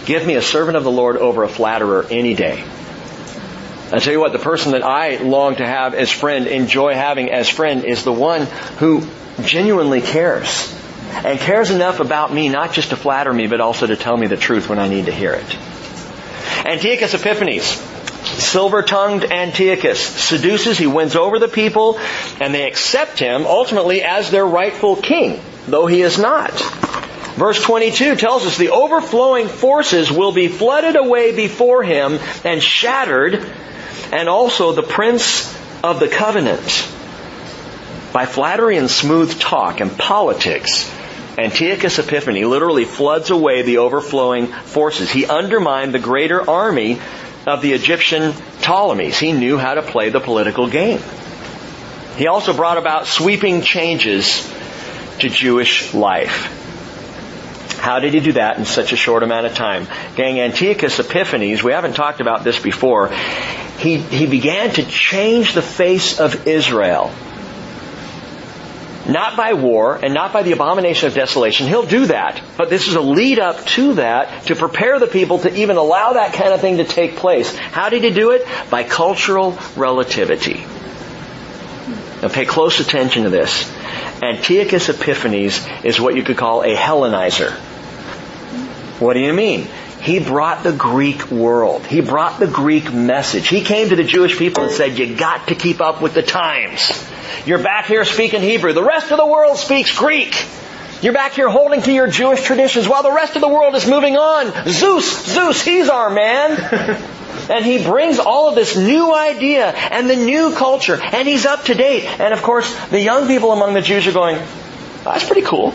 Give 0.07 0.27
me 0.27 0.35
a 0.35 0.43
servant 0.43 0.77
of 0.77 0.85
the 0.85 0.91
Lord 0.91 1.17
over 1.17 1.45
a 1.45 1.49
flatterer 1.49 2.07
any 2.11 2.35
day. 2.35 2.65
I 3.93 3.99
tell 3.99 4.13
you 4.13 4.21
what, 4.21 4.33
the 4.33 4.39
person 4.39 4.73
that 4.73 4.85
I 4.85 5.17
long 5.17 5.57
to 5.57 5.67
have 5.67 5.95
as 5.95 6.11
friend, 6.11 6.47
enjoy 6.47 6.95
having 6.95 7.31
as 7.31 7.49
friend, 7.49 7.85
is 7.85 8.05
the 8.05 8.13
one 8.13 8.47
who 8.79 9.07
genuinely 9.43 10.01
cares 10.01 10.73
and 11.13 11.39
cares 11.41 11.71
enough 11.71 11.99
about 11.99 12.33
me 12.33 12.49
not 12.49 12.73
just 12.73 12.91
to 12.91 12.97
flatter 12.97 13.33
me, 13.33 13.49
but 13.49 13.61
also 13.61 13.87
to 13.87 13.97
tell 13.97 14.17
me 14.17 14.29
the 14.29 14.37
truth 14.37 14.69
when 14.69 14.79
I 14.79 14.89
need 14.89 15.07
to 15.07 15.13
hear 15.13 15.33
it. 15.33 15.57
Antiochus 16.65 17.15
Epiphanes, 17.15 17.65
silver-tongued 17.65 19.25
Antiochus, 19.25 20.01
seduces, 20.01 20.79
he 20.79 20.87
wins 20.87 21.17
over 21.17 21.39
the 21.39 21.49
people, 21.49 21.99
and 22.41 22.55
they 22.55 22.69
accept 22.69 23.19
him 23.19 23.47
ultimately 23.47 24.03
as 24.03 24.31
their 24.31 24.47
rightful 24.47 24.97
king, 24.97 25.41
though 25.67 25.87
he 25.87 26.03
is 26.03 26.19
not. 26.19 26.53
Verse 27.35 27.63
22 27.63 28.17
tells 28.17 28.45
us 28.45 28.59
the 28.59 28.71
overflowing 28.71 29.49
forces 29.49 30.11
will 30.11 30.33
be 30.33 30.49
flooded 30.49 30.97
away 30.97 31.35
before 31.35 31.83
him 31.83 32.19
and 32.45 32.63
shattered, 32.63 33.47
and 34.13 34.29
also 34.29 34.73
the 34.73 34.83
prince 34.83 35.57
of 35.83 36.01
the 36.01 36.09
covenant. 36.09 36.89
By 38.13 38.27
flattery 38.27 38.77
and 38.77 38.91
smooth 38.91 39.39
talk 39.39 39.81
and 39.81 39.97
politics, 39.97 40.91
Antiochus 41.39 41.99
Epiphanes 41.99 42.45
literally 42.45 42.85
floods 42.85 43.31
away 43.31 43.63
the 43.63 43.79
overflowing 43.79 44.49
forces. 44.49 45.11
He 45.11 45.27
undermined 45.27 45.95
the 45.95 46.01
greater 46.01 46.49
army 46.51 47.01
of 47.47 47.63
the 47.63 47.73
Egyptian 47.73 48.33
Ptolemies. 48.61 49.19
He 49.19 49.33
knew 49.33 49.57
how 49.57 49.75
to 49.75 49.83
play 49.83 50.11
the 50.11 50.21
political 50.21 50.69
game. 50.69 51.01
He 52.17 52.27
also 52.27 52.53
brought 52.53 52.77
about 52.77 53.07
sweeping 53.07 53.63
changes 53.63 54.47
to 55.21 55.31
Jewish 55.31 55.95
life. 55.95 56.57
How 57.81 57.99
did 57.99 58.15
he 58.15 58.21
do 58.21 58.33
that 58.33 58.59
in 58.59 58.67
such 58.67 58.93
a 58.93 58.97
short 58.97 59.23
amount 59.23 59.47
of 59.47 59.55
time? 59.55 59.87
Gang, 60.15 60.39
Antiochus 60.39 60.99
Epiphanes, 60.99 61.63
we 61.63 61.73
haven't 61.73 61.95
talked 61.95 62.21
about 62.21 62.45
this 62.45 62.59
before, 62.59 63.09
he, 63.79 63.97
he 63.97 64.27
began 64.27 64.71
to 64.75 64.85
change 64.85 65.55
the 65.55 65.63
face 65.63 66.21
of 66.21 66.47
Israel 66.47 67.11
not 69.11 69.37
by 69.37 69.55
war 69.55 69.99
and 70.03 70.15
not 70.15 70.33
by 70.33 70.43
the 70.43 70.53
abomination 70.53 71.09
of 71.09 71.15
desolation. 71.15 71.67
He'll 71.67 71.87
do 71.87 72.07
that. 72.07 72.41
But 72.57 72.71
this 72.71 72.87
is 72.87 72.95
a 72.95 73.01
lead 73.01 73.39
up 73.39 73.65
to 73.67 73.95
that 73.95 74.47
to 74.47 74.55
prepare 74.55 74.99
the 74.99 75.07
people 75.07 75.39
to 75.41 75.55
even 75.55 75.77
allow 75.77 76.15
that 76.15 76.35
kind 76.35 76.53
of 76.53 76.61
thing 76.61 76.79
to 76.79 76.85
take 76.85 77.17
place. 77.17 77.55
How 77.57 77.89
did 77.89 78.05
he 78.05 78.11
do 78.11 78.31
it? 78.33 78.47
By 78.71 78.85
cultural 78.85 79.59
relativity. 79.77 80.65
Now 82.23 82.29
pay 82.29 82.45
close 82.45 82.81
attention 82.81 83.25
to 83.25 83.31
this. 83.31 83.71
Antiochus 84.23 84.89
Epiphanes 84.89 85.67
is 85.83 86.01
what 86.01 86.15
you 86.15 86.23
could 86.23 86.37
call 86.37 86.63
a 86.63 86.75
Hellenizer. 86.75 87.59
What 89.01 89.15
do 89.15 89.21
you 89.21 89.33
mean? 89.33 89.67
He 90.03 90.21
brought 90.21 90.63
the 90.63 90.73
Greek 90.73 91.31
world. 91.31 91.87
He 91.87 92.03
brought 92.03 92.39
the 92.39 92.47
Greek 92.47 92.93
message. 92.93 93.49
He 93.49 93.63
came 93.63 93.89
to 93.89 93.97
the 93.97 94.05
Jewish 94.05 94.39
people 94.39 94.65
and 94.65 94.73
said, 94.73 94.99
you 94.99 95.17
got 95.17 95.49
to 95.49 95.55
keep 95.55 95.81
up 95.81 96.03
with 96.03 96.13
the 96.13 96.23
times. 96.23 97.03
You're 97.47 97.63
back 97.63 97.87
here 97.87 98.05
speaking 98.05 98.43
Hebrew. 98.43 98.75
The 98.75 98.85
rest 98.85 99.11
of 99.11 99.17
the 99.17 99.27
world 99.27 99.57
speaks 99.57 99.97
Greek. 99.97 100.35
You're 101.01 101.15
back 101.15 101.33
here 101.33 101.49
holding 101.49 101.81
to 101.83 101.93
your 101.93 102.09
Jewish 102.09 102.43
traditions 102.43 102.87
while 102.87 103.03
the 103.03 103.13
rest 103.13 103.37
of 103.37 103.41
the 103.41 103.49
world 103.49 103.75
is 103.75 103.87
moving 103.87 104.17
on. 104.17 104.69
Zeus, 104.69 105.27
Zeus, 105.27 105.63
he's 105.63 105.89
our 105.89 106.11
man. 106.11 106.59
and 107.51 107.65
he 107.65 107.83
brings 107.83 108.19
all 108.19 108.51
of 108.51 108.55
this 108.55 108.77
new 108.77 109.15
idea 109.15 109.71
and 109.71 110.11
the 110.11 110.17
new 110.17 110.55
culture 110.55 111.01
and 111.01 111.27
he's 111.27 111.47
up 111.47 111.65
to 111.65 111.75
date. 111.75 112.05
And 112.05 112.35
of 112.35 112.43
course, 112.43 112.75
the 112.89 113.01
young 113.01 113.27
people 113.27 113.53
among 113.53 113.73
the 113.73 113.81
Jews 113.81 114.07
are 114.07 114.13
going, 114.13 114.37
that's 115.05 115.25
pretty 115.25 115.43
cool. 115.43 115.73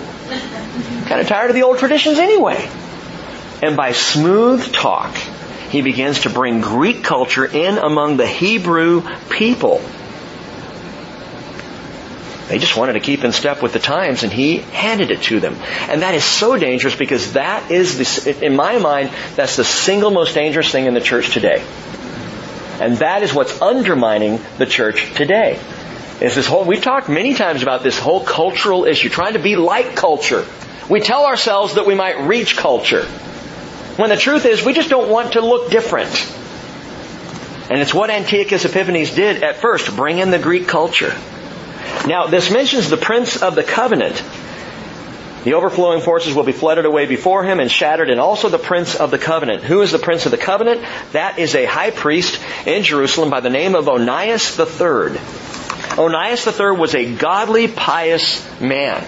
Kind 1.07 1.21
of 1.21 1.27
tired 1.27 1.49
of 1.49 1.55
the 1.55 1.63
old 1.63 1.79
traditions 1.79 2.19
anyway. 2.19 2.69
And 3.61 3.77
by 3.77 3.93
smooth 3.93 4.73
talk, 4.73 5.15
he 5.69 5.81
begins 5.81 6.21
to 6.21 6.29
bring 6.29 6.61
Greek 6.61 7.03
culture 7.03 7.45
in 7.45 7.77
among 7.77 8.17
the 8.17 8.27
Hebrew 8.27 9.03
people. 9.29 9.81
They 12.47 12.59
just 12.59 12.77
wanted 12.77 12.93
to 12.93 12.99
keep 12.99 13.23
in 13.23 13.31
step 13.31 13.63
with 13.63 13.73
the 13.73 13.79
times 13.79 14.23
and 14.23 14.31
he 14.31 14.57
handed 14.57 15.09
it 15.09 15.23
to 15.23 15.39
them. 15.39 15.55
And 15.89 16.03
that 16.03 16.13
is 16.13 16.23
so 16.23 16.57
dangerous 16.57 16.95
because 16.95 17.33
that 17.33 17.71
is 17.71 17.97
the, 18.23 18.45
in 18.45 18.55
my 18.55 18.77
mind, 18.77 19.11
that's 19.35 19.55
the 19.55 19.63
single 19.63 20.11
most 20.11 20.35
dangerous 20.35 20.71
thing 20.71 20.85
in 20.85 20.93
the 20.93 21.01
church 21.01 21.33
today. 21.33 21.65
And 22.79 22.97
that 22.97 23.23
is 23.23 23.33
what's 23.33 23.61
undermining 23.61 24.39
the 24.57 24.65
church 24.65 25.13
today. 25.15 25.59
Is 26.21 26.35
this 26.35 26.45
whole, 26.45 26.65
we've 26.65 26.83
talked 26.83 27.09
many 27.09 27.33
times 27.33 27.63
about 27.63 27.83
this 27.83 27.97
whole 27.97 28.23
cultural 28.23 28.85
issue, 28.85 29.09
trying 29.09 29.33
to 29.33 29.39
be 29.39 29.55
like 29.55 29.95
culture. 29.95 30.45
We 30.87 30.99
tell 30.99 31.25
ourselves 31.25 31.75
that 31.75 31.87
we 31.87 31.95
might 31.95 32.27
reach 32.27 32.55
culture. 32.55 33.07
When 33.97 34.09
the 34.09 34.17
truth 34.17 34.45
is, 34.45 34.63
we 34.63 34.73
just 34.73 34.89
don't 34.89 35.09
want 35.09 35.33
to 35.33 35.41
look 35.41 35.71
different. 35.71 36.11
And 37.69 37.79
it's 37.79 37.93
what 37.93 38.09
Antiochus 38.09 38.65
Epiphanes 38.65 39.15
did 39.15 39.41
at 39.41 39.57
first, 39.57 39.95
bring 39.95 40.19
in 40.19 40.31
the 40.31 40.39
Greek 40.39 40.67
culture. 40.67 41.15
Now, 42.05 42.27
this 42.27 42.51
mentions 42.51 42.89
the 42.89 42.97
Prince 42.97 43.41
of 43.41 43.55
the 43.55 43.63
Covenant. 43.63 44.21
The 45.45 45.53
overflowing 45.53 46.01
forces 46.01 46.33
will 46.33 46.43
be 46.43 46.51
flooded 46.51 46.85
away 46.85 47.05
before 47.05 47.43
him 47.43 47.59
and 47.59 47.71
shattered, 47.71 48.09
and 48.09 48.19
also 48.19 48.49
the 48.49 48.57
Prince 48.57 48.95
of 48.95 49.11
the 49.11 49.17
Covenant. 49.17 49.63
Who 49.63 49.81
is 49.81 49.91
the 49.91 49.99
Prince 49.99 50.25
of 50.25 50.31
the 50.31 50.37
Covenant? 50.37 50.81
That 51.13 51.39
is 51.39 51.55
a 51.55 51.65
high 51.65 51.91
priest 51.91 52.41
in 52.65 52.83
Jerusalem 52.83 53.29
by 53.29 53.39
the 53.39 53.49
name 53.49 53.75
of 53.75 53.87
Onias 53.87 54.59
III. 54.59 55.19
Onias 55.97 56.47
III 56.47 56.77
was 56.77 56.95
a 56.95 57.15
godly, 57.15 57.67
pious 57.67 58.43
man. 58.59 59.05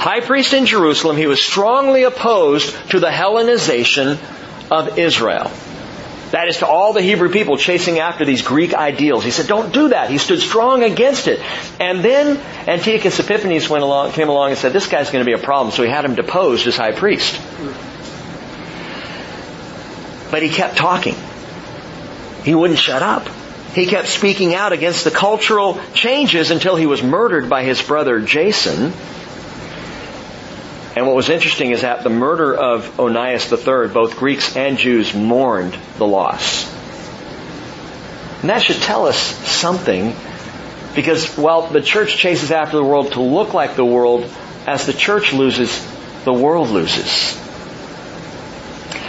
High 0.00 0.20
priest 0.20 0.54
in 0.54 0.64
Jerusalem, 0.64 1.18
he 1.18 1.26
was 1.26 1.42
strongly 1.42 2.04
opposed 2.04 2.74
to 2.88 3.00
the 3.00 3.10
Hellenization 3.10 4.18
of 4.70 4.98
Israel. 4.98 5.50
That 6.30 6.48
is 6.48 6.56
to 6.58 6.66
all 6.66 6.94
the 6.94 7.02
Hebrew 7.02 7.28
people 7.28 7.58
chasing 7.58 7.98
after 7.98 8.24
these 8.24 8.40
Greek 8.40 8.72
ideals. 8.72 9.24
He 9.24 9.30
said, 9.30 9.46
don't 9.46 9.74
do 9.74 9.90
that. 9.90 10.08
He 10.08 10.16
stood 10.16 10.40
strong 10.40 10.82
against 10.84 11.28
it. 11.28 11.38
And 11.78 12.02
then 12.02 12.38
Antiochus 12.66 13.20
Epiphanes 13.20 13.68
went 13.68 13.82
along, 13.84 14.12
came 14.12 14.30
along 14.30 14.50
and 14.50 14.58
said, 14.58 14.72
this 14.72 14.86
guy's 14.86 15.10
going 15.10 15.22
to 15.22 15.26
be 15.26 15.38
a 15.38 15.44
problem. 15.44 15.70
So 15.70 15.82
he 15.82 15.90
had 15.90 16.06
him 16.06 16.14
deposed 16.14 16.66
as 16.66 16.78
high 16.78 16.92
priest. 16.92 17.38
But 20.30 20.42
he 20.42 20.48
kept 20.48 20.78
talking. 20.78 21.16
He 22.42 22.54
wouldn't 22.54 22.78
shut 22.78 23.02
up. 23.02 23.28
He 23.74 23.84
kept 23.84 24.08
speaking 24.08 24.54
out 24.54 24.72
against 24.72 25.04
the 25.04 25.10
cultural 25.10 25.78
changes 25.92 26.50
until 26.50 26.76
he 26.76 26.86
was 26.86 27.02
murdered 27.02 27.50
by 27.50 27.64
his 27.64 27.82
brother 27.82 28.18
Jason. 28.20 28.94
And 31.00 31.06
what 31.06 31.16
was 31.16 31.30
interesting 31.30 31.70
is 31.70 31.80
that 31.80 32.02
the 32.02 32.10
murder 32.10 32.54
of 32.54 33.00
Onias 33.00 33.50
III, 33.50 33.88
both 33.88 34.18
Greeks 34.18 34.54
and 34.54 34.76
Jews 34.76 35.14
mourned 35.14 35.74
the 35.96 36.06
loss. 36.06 36.70
And 38.42 38.50
that 38.50 38.62
should 38.62 38.82
tell 38.82 39.06
us 39.06 39.16
something 39.16 40.14
because 40.94 41.38
while 41.38 41.68
the 41.68 41.80
church 41.80 42.18
chases 42.18 42.50
after 42.50 42.76
the 42.76 42.84
world 42.84 43.12
to 43.12 43.22
look 43.22 43.54
like 43.54 43.76
the 43.76 43.84
world, 43.84 44.30
as 44.66 44.84
the 44.84 44.92
church 44.92 45.32
loses, 45.32 45.72
the 46.26 46.34
world 46.34 46.68
loses. 46.68 47.34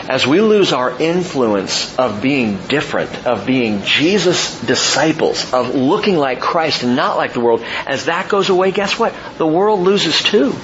As 0.08 0.26
we 0.26 0.40
lose 0.40 0.72
our 0.72 0.98
influence 0.98 1.94
of 2.00 2.22
being 2.22 2.56
different, 2.68 3.28
of 3.28 3.46
being 3.46 3.84
Jesus' 3.84 4.62
disciples, 4.62 5.54
of 5.54 5.76
looking 5.76 6.16
like 6.16 6.40
Christ 6.40 6.84
and 6.84 6.96
not 6.96 7.18
like 7.18 7.34
the 7.34 7.42
world, 7.42 7.66
as 7.86 8.06
that 8.06 8.30
goes 8.30 8.48
away, 8.48 8.72
guess 8.72 8.98
what? 8.98 9.14
The 9.38 9.46
world 9.46 9.82
loses 9.82 10.24
too. 10.24 10.56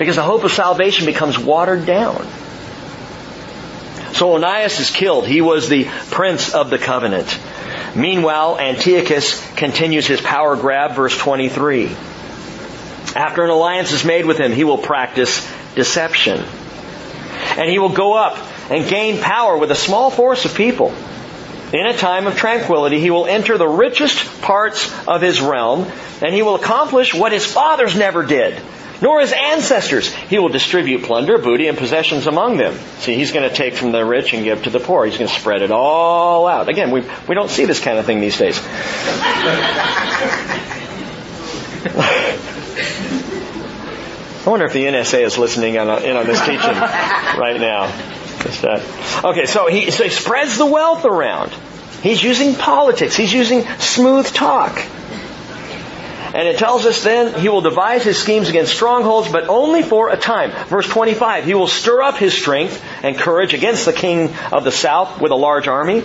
Because 0.00 0.16
the 0.16 0.22
hope 0.22 0.44
of 0.44 0.50
salvation 0.50 1.04
becomes 1.04 1.38
watered 1.38 1.84
down. 1.84 2.26
So 4.14 4.34
Onias 4.34 4.80
is 4.80 4.88
killed. 4.88 5.26
He 5.26 5.42
was 5.42 5.68
the 5.68 5.84
prince 6.10 6.54
of 6.54 6.70
the 6.70 6.78
covenant. 6.78 7.38
Meanwhile, 7.94 8.58
Antiochus 8.58 9.38
continues 9.56 10.06
his 10.06 10.22
power 10.22 10.56
grab, 10.56 10.96
verse 10.96 11.14
23. 11.18 11.88
After 13.14 13.44
an 13.44 13.50
alliance 13.50 13.92
is 13.92 14.02
made 14.02 14.24
with 14.24 14.40
him, 14.40 14.52
he 14.52 14.64
will 14.64 14.78
practice 14.78 15.46
deception. 15.74 16.46
And 17.58 17.68
he 17.68 17.78
will 17.78 17.92
go 17.92 18.14
up 18.14 18.38
and 18.70 18.88
gain 18.88 19.20
power 19.20 19.58
with 19.58 19.70
a 19.70 19.76
small 19.76 20.10
force 20.10 20.46
of 20.46 20.54
people. 20.54 20.94
In 21.74 21.86
a 21.86 21.94
time 21.94 22.26
of 22.26 22.38
tranquility, 22.38 23.00
he 23.00 23.10
will 23.10 23.26
enter 23.26 23.58
the 23.58 23.68
richest 23.68 24.40
parts 24.40 24.90
of 25.06 25.20
his 25.20 25.42
realm, 25.42 25.92
and 26.22 26.34
he 26.34 26.40
will 26.40 26.54
accomplish 26.54 27.12
what 27.12 27.32
his 27.32 27.44
fathers 27.44 27.94
never 27.94 28.24
did 28.24 28.62
nor 29.02 29.20
his 29.20 29.32
ancestors. 29.32 30.12
He 30.12 30.38
will 30.38 30.48
distribute 30.48 31.04
plunder, 31.04 31.38
booty, 31.38 31.66
and 31.68 31.78
possessions 31.78 32.26
among 32.26 32.56
them. 32.56 32.78
See, 32.98 33.14
he's 33.14 33.32
going 33.32 33.48
to 33.48 33.54
take 33.54 33.74
from 33.74 33.92
the 33.92 34.04
rich 34.04 34.32
and 34.34 34.44
give 34.44 34.64
to 34.64 34.70
the 34.70 34.80
poor. 34.80 35.06
He's 35.06 35.16
going 35.16 35.28
to 35.28 35.34
spread 35.34 35.62
it 35.62 35.70
all 35.70 36.46
out. 36.46 36.68
Again, 36.68 36.90
we, 36.90 37.02
we 37.28 37.34
don't 37.34 37.50
see 37.50 37.64
this 37.64 37.80
kind 37.80 37.98
of 37.98 38.06
thing 38.06 38.20
these 38.20 38.38
days. 38.38 38.60
I 44.42 44.48
wonder 44.48 44.64
if 44.66 44.72
the 44.72 44.84
NSA 44.84 45.22
is 45.22 45.38
listening 45.38 45.76
on, 45.78 46.02
in 46.02 46.16
on 46.16 46.26
this 46.26 46.40
teaching 46.40 46.58
right 46.60 47.60
now. 47.60 47.92
Uh, 48.42 48.80
okay, 49.24 49.44
so 49.44 49.66
he, 49.66 49.90
so 49.90 50.04
he 50.04 50.10
spreads 50.10 50.56
the 50.56 50.64
wealth 50.64 51.04
around. 51.04 51.52
He's 52.02 52.22
using 52.22 52.54
politics. 52.54 53.14
He's 53.14 53.32
using 53.32 53.66
smooth 53.78 54.26
talk. 54.26 54.82
And 56.32 56.46
it 56.46 56.58
tells 56.58 56.86
us 56.86 57.02
then 57.02 57.40
he 57.40 57.48
will 57.48 57.60
devise 57.60 58.04
his 58.04 58.18
schemes 58.18 58.48
against 58.48 58.72
strongholds, 58.72 59.28
but 59.28 59.48
only 59.48 59.82
for 59.82 60.10
a 60.10 60.16
time. 60.16 60.52
Verse 60.66 60.88
25, 60.88 61.44
he 61.44 61.54
will 61.54 61.66
stir 61.66 62.02
up 62.02 62.18
his 62.18 62.34
strength 62.34 62.82
and 63.02 63.18
courage 63.18 63.52
against 63.52 63.84
the 63.84 63.92
king 63.92 64.34
of 64.52 64.64
the 64.64 64.70
south 64.70 65.20
with 65.20 65.32
a 65.32 65.36
large 65.36 65.66
army. 65.66 66.04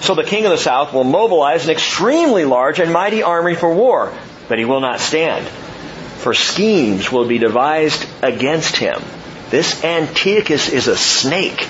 So 0.00 0.14
the 0.14 0.22
king 0.22 0.44
of 0.44 0.52
the 0.52 0.58
south 0.58 0.92
will 0.92 1.04
mobilize 1.04 1.64
an 1.64 1.70
extremely 1.70 2.44
large 2.44 2.78
and 2.78 2.92
mighty 2.92 3.22
army 3.22 3.54
for 3.54 3.74
war, 3.74 4.12
but 4.48 4.58
he 4.58 4.64
will 4.64 4.80
not 4.80 5.00
stand. 5.00 5.46
For 5.46 6.34
schemes 6.34 7.10
will 7.10 7.26
be 7.26 7.38
devised 7.38 8.06
against 8.22 8.76
him. 8.76 9.02
This 9.50 9.84
Antiochus 9.84 10.68
is 10.68 10.86
a 10.86 10.96
snake 10.96 11.68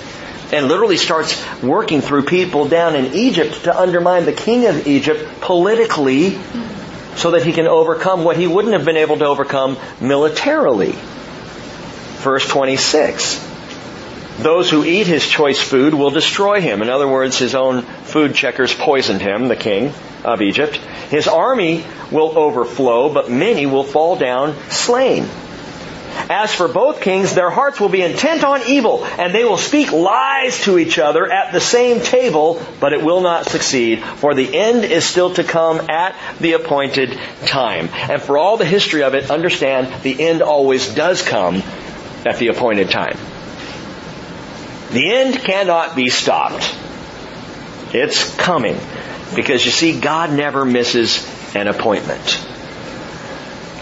and 0.53 0.69
literally 0.69 0.97
starts 0.97 1.43
working 1.63 2.01
through 2.01 2.25
people 2.25 2.69
down 2.69 2.95
in 2.95 3.15
Egypt 3.15 3.65
to 3.65 3.77
undermine 3.77 4.25
the 4.25 4.33
king 4.33 4.67
of 4.67 4.87
Egypt 4.87 5.41
politically 5.41 6.39
so 7.17 7.33
that 7.33 7.45
he 7.45 7.53
can 7.53 7.67
overcome 7.67 8.25
what 8.25 8.37
he 8.37 8.47
wouldn't 8.47 8.75
have 8.75 8.85
been 8.85 8.97
able 8.97 9.19
to 9.19 9.27
overcome 9.27 9.77
militarily. 10.01 10.95
Verse 12.23 12.47
26. 12.49 13.53
Those 14.39 14.69
who 14.69 14.85
eat 14.85 15.07
his 15.07 15.27
choice 15.27 15.61
food 15.61 15.95
will 15.95 16.11
destroy 16.11 16.61
him. 16.61 16.83
In 16.83 16.91
other 16.91 17.07
words, 17.07 17.39
his 17.39 17.55
own 17.55 17.83
food 17.83 18.35
checkers 18.35 18.75
poisoned 18.75 19.23
him, 19.23 19.47
the 19.47 19.57
king 19.57 19.93
of 20.25 20.43
Egypt. 20.43 20.77
His 21.11 21.29
army 21.29 21.85
will 22.11 22.37
overflow, 22.37 23.13
but 23.13 23.31
many 23.31 23.67
will 23.67 23.85
fall 23.85 24.17
down 24.17 24.57
slain. 24.71 25.29
As 26.31 26.55
for 26.55 26.69
both 26.69 27.01
kings, 27.01 27.35
their 27.35 27.51
hearts 27.51 27.81
will 27.81 27.89
be 27.89 28.03
intent 28.03 28.45
on 28.45 28.63
evil, 28.67 29.05
and 29.05 29.35
they 29.35 29.45
will 29.45 29.59
speak 29.59 29.93
lies 29.93 30.63
to 30.63 30.79
each 30.79 30.99
other 30.99 31.31
at 31.31 31.53
the 31.53 31.61
same 31.61 32.01
table, 32.01 32.65
but 32.81 32.93
it 32.93 33.03
will 33.03 33.21
not 33.21 33.47
succeed, 33.47 34.03
for 34.03 34.35
the 34.35 34.57
end 34.57 34.85
is 34.85 35.05
still 35.05 35.35
to 35.35 35.45
come 35.45 35.91
at 35.91 36.17
the 36.41 36.53
appointed 36.53 37.19
time. 37.47 37.89
And 37.93 38.23
for 38.23 38.39
all 38.39 38.57
the 38.57 38.65
history 38.65 39.03
of 39.03 39.15
it, 39.15 39.31
understand 39.31 40.03
the 40.03 40.23
end 40.29 40.43
always 40.43 40.95
does 40.95 41.23
come 41.23 41.63
at 42.25 42.39
the 42.39 42.49
appointed 42.49 42.91
time. 42.91 43.19
The 44.93 45.13
end 45.13 45.41
cannot 45.41 45.97
be 45.97 46.09
stopped. 46.09 46.75
It's 47.93 48.35
coming. 48.37 48.79
Because 49.35 49.65
you 49.65 49.73
see, 49.73 50.01
God 50.01 50.33
never 50.33 50.65
misses 50.65 51.27
an 51.55 51.69
appointment. 51.69 52.54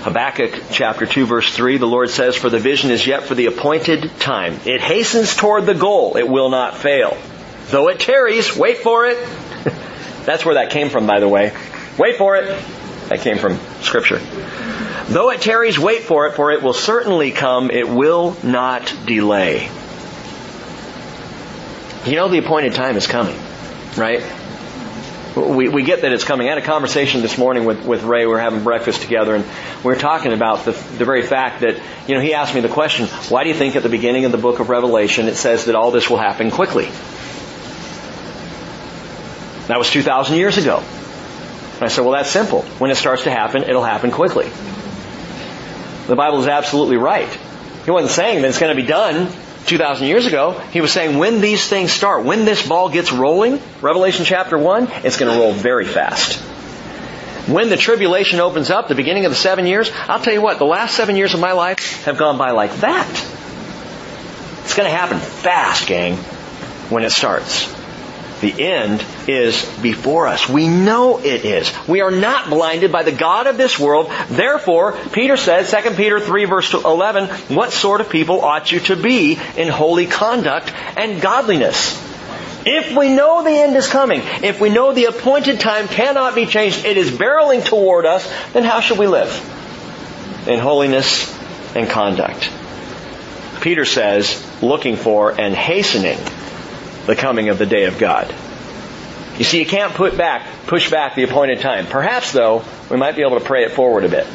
Habakkuk 0.03 0.65
chapter 0.73 1.07
2 1.07 1.27
verse 1.27 1.55
3, 1.55 1.77
the 1.77 1.87
Lord 1.87 2.11
says, 2.11 2.37
For 2.37 2.51
the 2.51 2.59
vision 2.59 2.91
is 2.91 3.07
yet 3.07 3.23
for 3.23 3.37
the 3.37 3.47
appointed 3.47 4.11
time. 4.19 4.59
It 4.67 4.81
hastens 4.81 5.37
toward 5.37 5.65
the 5.65 5.75
goal. 5.75 6.17
It 6.17 6.29
will 6.29 6.51
not 6.51 6.77
fail. 6.77 7.17
Though 7.67 7.89
it 7.89 8.01
tarries, 8.01 8.57
wait 8.57 8.79
for 8.79 9.07
it. 9.07 9.17
That's 10.25 10.45
where 10.45 10.57
that 10.57 10.71
came 10.71 10.89
from, 10.89 11.07
by 11.07 11.21
the 11.21 11.29
way. 11.29 11.53
Wait 11.99 12.17
for 12.17 12.35
it. 12.35 12.47
That 13.11 13.21
came 13.21 13.39
from 13.39 13.61
scripture. 13.83 14.19
Though 15.07 15.31
it 15.31 15.41
tarries, 15.41 15.79
wait 15.79 16.03
for 16.03 16.27
it, 16.27 16.33
for 16.33 16.51
it 16.51 16.63
will 16.63 16.73
certainly 16.73 17.31
come. 17.31 17.71
It 17.71 17.89
will 17.89 18.37
not 18.43 18.93
delay. 19.07 19.69
You 22.07 22.17
know 22.17 22.29
the 22.29 22.39
appointed 22.39 22.75
time 22.75 22.97
is 22.97 23.07
coming, 23.07 23.39
right? 23.97 24.25
We, 25.37 25.69
we 25.69 25.83
get 25.83 26.03
that 26.03 26.13
it's 26.13 26.25
coming. 26.25 26.49
I 26.49 26.51
had 26.51 26.59
a 26.59 26.67
conversation 26.67 27.23
this 27.23 27.39
morning 27.39 27.65
with, 27.65 27.85
with 27.87 28.03
Ray. 28.03 28.27
We 28.27 28.33
were 28.33 28.41
having 28.41 28.63
breakfast 28.63 29.03
together, 29.03 29.35
and 29.35 29.45
we 29.45 29.85
were 29.85 29.97
talking 29.97 30.33
about 30.33 30.65
the, 30.65 30.73
the 30.73 31.05
very 31.05 31.23
fact 31.23 31.61
that, 31.61 31.81
you 32.07 32.15
know, 32.15 32.21
he 32.21 32.35
asked 32.35 32.55
me 32.55 32.61
the 32.61 32.69
question, 32.69 33.07
why 33.07 33.43
do 33.43 33.49
you 33.49 33.55
think 33.55 33.75
at 33.77 33.83
the 33.83 33.89
beginning 33.89 34.25
of 34.27 34.33
the 34.33 34.39
book 34.39 34.61
of 34.61 34.69
Revelation 34.69 35.29
it 35.29 35.37
says 35.37 35.67
that 35.67 35.75
all 35.75 35.91
this 35.91 36.11
will 36.11 36.19
happen 36.19 36.51
quickly? 36.51 36.85
That 39.69 39.79
was 39.79 39.91
2,000 39.91 40.37
years 40.37 40.59
ago. 40.59 40.79
And 41.75 41.83
I 41.83 41.89
said, 41.89 42.03
well, 42.03 42.13
that's 42.13 42.31
simple. 42.31 42.63
When 42.79 42.91
it 42.91 42.97
starts 42.97 43.25
to 43.25 43.31
happen, 43.31 43.63
it'll 43.63 43.83
happen 43.83 44.11
quickly. 44.11 44.51
The 46.09 46.17
Bible 46.17 46.41
is 46.41 46.49
absolutely 46.49 46.97
right. 46.97 47.31
He 47.85 47.91
wasn't 47.91 48.13
saying 48.13 48.43
that 48.43 48.49
it's 48.49 48.59
going 48.59 48.77
to 48.77 48.81
be 48.81 48.87
done 48.87 49.33
2,000 49.67 50.07
years 50.07 50.27
ago, 50.27 50.53
he 50.73 50.81
was 50.81 50.93
saying 50.93 51.19
when 51.19 51.41
these 51.41 51.67
things 51.69 51.93
start, 51.93 52.25
when 52.25 52.45
this 52.45 52.67
ball 52.67 52.89
gets 52.89 53.13
rolling, 53.13 53.61
Revelation 53.81 54.25
chapter 54.25 54.59
1, 54.59 54.89
it's 55.05 55.17
going 55.17 55.33
to 55.33 55.39
roll 55.39 55.53
very 55.53 55.87
fast. 55.87 56.41
When 57.49 57.69
the 57.69 57.77
tribulation 57.77 58.41
opens 58.41 58.71
up, 58.71 58.89
the 58.89 58.95
beginning 58.95 59.25
of 59.25 59.33
the 59.33 59.37
seven 59.37 59.67
years, 59.67 59.91
I'll 60.09 60.21
tell 60.21 60.33
you 60.33 60.43
what, 60.43 60.59
the 60.59 60.65
last 60.65 60.97
seven 60.97 61.17
years 61.17 61.35
of 61.35 61.41
my 61.41 61.53
life 61.53 62.05
have 62.05 62.17
gone 62.17 62.39
by 62.39 62.53
like 62.53 62.73
that. 62.77 63.09
It's 64.65 64.75
going 64.75 64.89
to 64.89 64.97
happen 64.97 65.19
fast, 65.19 65.89
gang, 65.89 66.17
when 66.89 67.05
it 67.05 67.11
starts. 67.11 67.82
The 68.43 68.61
end 68.61 69.05
is 69.29 69.65
before 69.81 70.27
us. 70.27 70.49
We 70.49 70.67
know 70.67 71.19
it 71.19 71.45
is. 71.45 71.73
We 71.87 72.01
are 72.01 72.11
not 72.11 72.51
blinded 72.51 72.91
by 72.91 73.05
the 73.05 73.13
God 73.13 73.47
of 73.47 73.57
this 73.57 73.79
world. 73.79 74.11
Therefore, 74.29 74.99
Peter 75.13 75.37
says, 75.37 75.71
2 75.71 75.95
Peter 75.95 76.19
3 76.19 76.47
verse 76.47 76.75
11, 76.75 77.29
what 77.55 77.73
sort 77.73 78.01
of 78.01 78.11
people 78.11 78.41
ought 78.41 78.73
you 78.73 78.81
to 78.81 78.97
be 78.97 79.39
in 79.57 79.69
holy 79.69 80.07
conduct 80.07 80.73
and 80.97 81.23
godliness? 81.23 81.97
If 82.67 82.97
we 82.97 83.15
know 83.15 83.45
the 83.45 83.51
end 83.51 83.77
is 83.77 83.89
coming, 83.89 84.23
if 84.43 84.61
we 84.61 84.71
know 84.71 84.93
the 84.93 85.05
appointed 85.05 85.61
time 85.61 85.87
cannot 85.87 86.35
be 86.35 86.45
changed, 86.45 86.85
it 86.85 86.97
is 86.97 87.13
barreling 87.13 87.65
toward 87.65 88.07
us, 88.07 88.29
then 88.53 88.65
how 88.65 88.81
should 88.81 88.99
we 88.99 89.07
live? 89.07 89.31
In 90.49 90.59
holiness 90.59 91.33
and 91.77 91.89
conduct. 91.89 92.51
Peter 93.61 93.85
says, 93.85 94.45
looking 94.61 94.97
for 94.97 95.41
and 95.41 95.55
hastening 95.55 96.19
the 97.07 97.17
coming 97.17 97.49
of 97.49 97.59
the 97.59 97.67
day 97.67 97.85
of 97.85 97.99
God. 97.99 98.35
You 99.39 99.45
see, 99.45 99.59
you 99.59 99.67
can't 99.67 99.95
put 99.95 100.17
back, 100.17 100.47
push 100.67 100.91
back 100.91 101.15
the 101.15 101.23
appointed 101.23 101.61
time. 101.61 101.87
Perhaps, 101.87 102.33
though, 102.33 102.65
we 102.91 102.97
might 102.97 103.17
be 103.17 103.23
able 103.23 103.39
to 103.39 103.45
pray 103.45 103.65
it 103.65 103.73
forward 103.73 104.05
a 104.05 104.09
bit. 104.09 104.27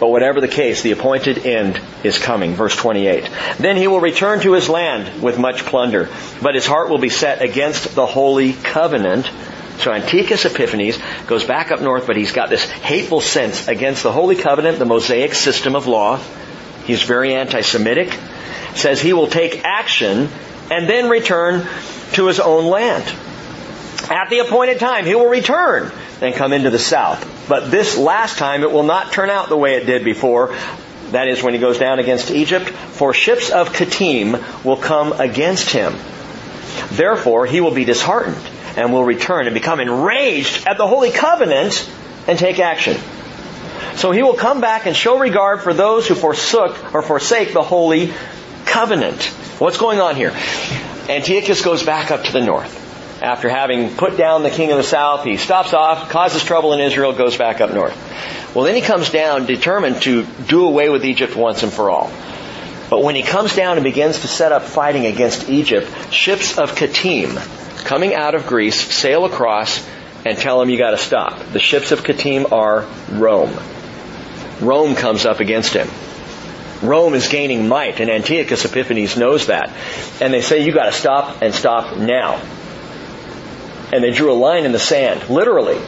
But 0.00 0.08
whatever 0.08 0.40
the 0.40 0.48
case, 0.48 0.82
the 0.82 0.90
appointed 0.92 1.46
end 1.46 1.80
is 2.02 2.18
coming. 2.18 2.54
Verse 2.54 2.74
28. 2.74 3.30
Then 3.58 3.76
he 3.76 3.86
will 3.86 4.00
return 4.00 4.40
to 4.40 4.52
his 4.52 4.68
land 4.68 5.22
with 5.22 5.38
much 5.38 5.64
plunder, 5.64 6.08
but 6.42 6.54
his 6.54 6.66
heart 6.66 6.90
will 6.90 6.98
be 6.98 7.08
set 7.08 7.42
against 7.42 7.94
the 7.94 8.06
holy 8.06 8.52
covenant. 8.52 9.30
So 9.78 9.92
Antiochus 9.92 10.44
Epiphanes 10.44 10.98
goes 11.26 11.44
back 11.44 11.70
up 11.70 11.80
north, 11.80 12.06
but 12.06 12.16
he's 12.16 12.32
got 12.32 12.50
this 12.50 12.68
hateful 12.68 13.20
sense 13.20 13.68
against 13.68 14.02
the 14.02 14.12
holy 14.12 14.36
covenant, 14.36 14.78
the 14.78 14.84
Mosaic 14.84 15.34
system 15.34 15.76
of 15.76 15.86
law. 15.86 16.20
He's 16.84 17.02
very 17.02 17.34
anti-Semitic. 17.34 18.18
Says 18.74 19.00
he 19.00 19.12
will 19.12 19.28
take 19.28 19.64
action 19.64 20.28
and 20.70 20.88
then 20.88 21.08
return 21.08 21.66
to 22.12 22.26
his 22.26 22.40
own 22.40 22.66
land. 22.66 23.04
At 24.10 24.28
the 24.30 24.40
appointed 24.40 24.80
time, 24.80 25.06
he 25.06 25.14
will 25.14 25.28
return 25.28 25.92
and 26.20 26.34
come 26.34 26.52
into 26.52 26.70
the 26.70 26.78
south. 26.78 27.48
But 27.48 27.70
this 27.70 27.96
last 27.96 28.38
time, 28.38 28.62
it 28.62 28.70
will 28.70 28.82
not 28.82 29.12
turn 29.12 29.30
out 29.30 29.48
the 29.48 29.56
way 29.56 29.74
it 29.74 29.86
did 29.86 30.04
before. 30.04 30.54
That 31.10 31.28
is 31.28 31.42
when 31.42 31.54
he 31.54 31.60
goes 31.60 31.78
down 31.78 31.98
against 31.98 32.30
Egypt, 32.30 32.68
for 32.68 33.12
ships 33.12 33.50
of 33.50 33.72
Kittim 33.72 34.64
will 34.64 34.76
come 34.76 35.12
against 35.12 35.70
him. 35.70 35.94
Therefore, 36.90 37.46
he 37.46 37.60
will 37.60 37.74
be 37.74 37.84
disheartened 37.84 38.36
and 38.76 38.92
will 38.92 39.04
return 39.04 39.46
and 39.46 39.54
become 39.54 39.80
enraged 39.80 40.66
at 40.66 40.76
the 40.76 40.86
holy 40.86 41.10
covenant 41.10 41.88
and 42.26 42.38
take 42.38 42.58
action. 42.58 42.96
So 43.96 44.10
he 44.10 44.22
will 44.22 44.34
come 44.34 44.60
back 44.60 44.86
and 44.86 44.96
show 44.96 45.18
regard 45.18 45.62
for 45.62 45.72
those 45.72 46.08
who 46.08 46.14
forsook 46.14 46.94
or 46.94 47.02
forsake 47.02 47.52
the 47.52 47.62
holy 47.62 48.12
covenant. 48.74 49.22
What's 49.60 49.78
going 49.78 50.00
on 50.00 50.16
here? 50.16 50.32
Antiochus 51.08 51.62
goes 51.62 51.84
back 51.84 52.10
up 52.10 52.24
to 52.24 52.32
the 52.32 52.40
north. 52.40 53.22
After 53.22 53.48
having 53.48 53.94
put 53.94 54.16
down 54.16 54.42
the 54.42 54.50
king 54.50 54.72
of 54.72 54.76
the 54.76 54.82
south, 54.82 55.22
he 55.22 55.36
stops 55.36 55.72
off, 55.72 56.10
causes 56.10 56.42
trouble 56.42 56.72
in 56.72 56.80
Israel, 56.80 57.12
goes 57.12 57.36
back 57.36 57.60
up 57.60 57.72
north. 57.72 57.94
Well, 58.52 58.64
then 58.64 58.74
he 58.74 58.80
comes 58.80 59.10
down 59.10 59.46
determined 59.46 60.02
to 60.02 60.26
do 60.48 60.66
away 60.66 60.88
with 60.88 61.04
Egypt 61.04 61.36
once 61.36 61.62
and 61.62 61.72
for 61.72 61.88
all. 61.88 62.10
But 62.90 63.04
when 63.04 63.14
he 63.14 63.22
comes 63.22 63.54
down 63.54 63.76
and 63.76 63.84
begins 63.84 64.22
to 64.22 64.26
set 64.26 64.50
up 64.50 64.62
fighting 64.62 65.06
against 65.06 65.48
Egypt, 65.48 66.12
ships 66.12 66.58
of 66.58 66.74
Kittim, 66.74 67.36
coming 67.84 68.12
out 68.12 68.34
of 68.34 68.48
Greece, 68.48 68.80
sail 68.92 69.24
across 69.24 69.88
and 70.26 70.36
tell 70.36 70.60
him 70.60 70.68
you 70.68 70.78
gotta 70.78 70.98
stop. 70.98 71.38
The 71.52 71.60
ships 71.60 71.92
of 71.92 72.02
Kittim 72.02 72.50
are 72.50 72.88
Rome. 73.12 73.56
Rome 74.60 74.96
comes 74.96 75.26
up 75.26 75.38
against 75.38 75.74
him. 75.74 75.88
Rome 76.86 77.14
is 77.14 77.28
gaining 77.28 77.68
might, 77.68 78.00
and 78.00 78.10
Antiochus 78.10 78.64
Epiphanes 78.64 79.16
knows 79.16 79.46
that. 79.46 79.72
And 80.20 80.32
they 80.32 80.40
say, 80.40 80.64
you 80.64 80.72
gotta 80.72 80.92
stop 80.92 81.42
and 81.42 81.54
stop 81.54 81.96
now. 81.96 82.40
And 83.92 84.02
they 84.02 84.10
drew 84.10 84.32
a 84.32 84.34
line 84.34 84.64
in 84.64 84.72
the 84.72 84.78
sand, 84.78 85.28
literally. 85.28 85.80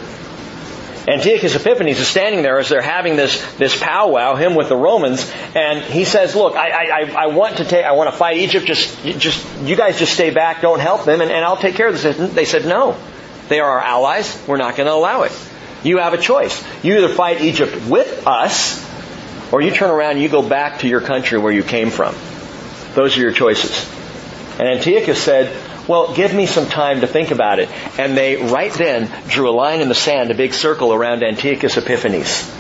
Antiochus 1.09 1.55
Epiphanes 1.55 2.01
is 2.01 2.09
standing 2.09 2.43
there 2.43 2.59
as 2.59 2.69
they're 2.69 2.83
having 2.83 3.15
this, 3.15 3.41
this 3.57 3.79
powwow, 3.81 4.35
him 4.35 4.57
with 4.57 4.69
the 4.69 4.77
Romans, 4.77 5.31
and 5.55 5.85
he 5.85 6.05
says, 6.05 6.35
look, 6.35 6.57
I, 6.57 7.03
I, 7.03 7.25
I 7.25 7.27
want 7.29 7.59
to 7.59 7.65
take, 7.65 7.85
I 7.85 7.93
want 7.93 8.11
to 8.11 8.17
fight 8.17 8.39
Egypt, 8.39 8.67
just, 8.67 9.05
just, 9.05 9.47
you 9.61 9.77
guys 9.77 10.01
just 10.01 10.15
stay 10.15 10.31
back, 10.31 10.63
don't 10.63 10.81
help 10.81 11.05
them, 11.05 11.21
and, 11.21 11.31
and 11.31 11.45
I'll 11.45 11.57
take 11.57 11.77
care 11.77 11.87
of 11.87 12.01
this. 12.01 12.35
They 12.35 12.45
said, 12.45 12.67
no. 12.67 12.99
They 13.49 13.61
are 13.61 13.79
our 13.79 13.81
allies, 13.81 14.43
we're 14.49 14.57
not 14.57 14.77
going 14.77 14.89
to 14.89 14.95
allow 14.95 15.23
it. 15.23 15.33
You 15.85 15.99
have 15.99 16.15
a 16.15 16.19
choice. 16.19 16.65
You 16.83 16.97
either 16.99 17.09
fight 17.09 17.41
Egypt 17.41 17.87
with 17.87 18.27
us, 18.27 18.85
or 19.53 19.61
you 19.61 19.71
turn 19.71 19.91
around 19.91 20.13
and 20.13 20.23
you 20.23 20.29
go 20.29 20.47
back 20.47 20.81
to 20.81 20.89
your 20.89 21.01
country 21.01 21.39
where 21.39 21.53
you 21.53 21.63
came 21.63 21.91
from. 21.91 22.15
Those 22.95 23.17
are 23.17 23.21
your 23.21 23.33
choices. 23.33 23.89
And 24.59 24.69
Antiochus 24.69 25.23
said, 25.23 25.55
well, 25.87 26.15
give 26.15 26.35
me 26.35 26.47
some 26.47 26.67
time 26.67 27.03
to 27.03 27.07
think 27.07 27.31
about 27.31 27.59
it. 27.59 27.69
And 27.99 28.17
they 28.17 28.37
right 28.37 28.73
then 28.73 29.11
drew 29.29 29.49
a 29.49 29.53
line 29.53 29.81
in 29.81 29.89
the 29.89 29.95
sand, 29.95 30.31
a 30.31 30.35
big 30.35 30.55
circle 30.55 30.93
around 30.93 31.23
Antiochus 31.23 31.77
Epiphanes. 31.77 32.51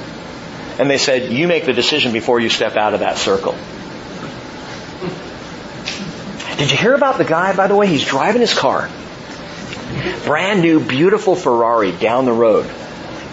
And 0.78 0.90
they 0.90 0.98
said, 0.98 1.32
you 1.32 1.48
make 1.48 1.64
the 1.64 1.72
decision 1.72 2.12
before 2.12 2.38
you 2.38 2.50
step 2.50 2.76
out 2.76 2.94
of 2.94 3.00
that 3.00 3.16
circle. 3.16 3.54
Did 6.58 6.70
you 6.70 6.76
hear 6.76 6.94
about 6.94 7.18
the 7.18 7.24
guy, 7.24 7.56
by 7.56 7.66
the 7.66 7.74
way? 7.74 7.86
He's 7.86 8.04
driving 8.04 8.40
his 8.40 8.54
car. 8.54 8.88
Brand 10.24 10.60
new, 10.60 10.80
beautiful 10.80 11.34
Ferrari 11.34 11.92
down 11.92 12.26
the 12.26 12.32
road 12.32 12.70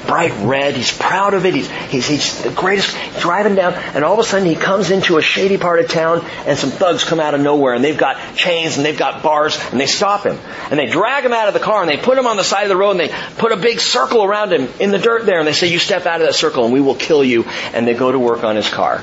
bright 0.08 0.34
red. 0.46 0.76
He's 0.76 0.96
proud 0.96 1.34
of 1.34 1.46
it. 1.46 1.54
He's, 1.54 1.70
he's, 1.70 2.08
he's 2.08 2.44
the 2.44 2.52
greatest. 2.52 2.96
Driving 3.20 3.56
down, 3.56 3.74
and 3.74 4.04
all 4.04 4.14
of 4.14 4.20
a 4.20 4.24
sudden 4.24 4.48
he 4.48 4.56
comes 4.56 4.92
into 4.92 5.18
a 5.18 5.22
shady 5.22 5.58
part 5.58 5.80
of 5.80 5.90
town, 5.90 6.26
and 6.46 6.58
some 6.58 6.72
thugs 6.72 7.04
come 7.04 7.20
out 7.20 7.34
of 7.34 7.42
nowhere, 7.42 7.74
and 7.74 7.84
they've 7.84 7.98
got 7.98 8.36
chains 8.36 8.78
and 8.78 8.86
they've 8.86 8.98
got 8.98 9.24
bars, 9.24 9.58
and 9.72 9.80
they 9.80 9.86
stop 9.86 10.26
him, 10.26 10.38
and 10.70 10.80
they 10.80 10.88
drag 10.88 11.26
him 11.26 11.34
out 11.34 11.48
of 11.48 11.54
the 11.54 11.60
car, 11.60 11.82
and 11.82 11.90
they 11.90 11.98
put 11.98 12.18
him 12.18 12.28
on 12.28 12.38
the 12.38 12.44
side 12.44 12.64
of 12.64 12.70
the 12.70 12.78
road, 12.78 12.92
and 12.92 13.00
they 13.00 13.16
put 13.38 13.52
a 13.52 13.58
big 13.58 13.80
circle 13.80 14.24
around 14.24 14.52
him 14.52 14.68
in 14.80 14.92
the 14.92 15.00
dirt 15.00 15.26
there, 15.26 15.40
and 15.40 15.48
they 15.48 15.54
say, 15.54 15.68
"You 15.68 15.80
step 15.80 16.06
out 16.06 16.22
of 16.22 16.28
that 16.28 16.34
circle, 16.36 16.66
and 16.66 16.74
we 16.74 16.82
will 16.82 16.96
kill 16.96 17.24
you." 17.24 17.46
And 17.74 17.88
they 17.88 17.94
go 17.94 18.12
to 18.12 18.20
work 18.20 18.44
on 18.44 18.56
his 18.56 18.70
car 18.70 19.02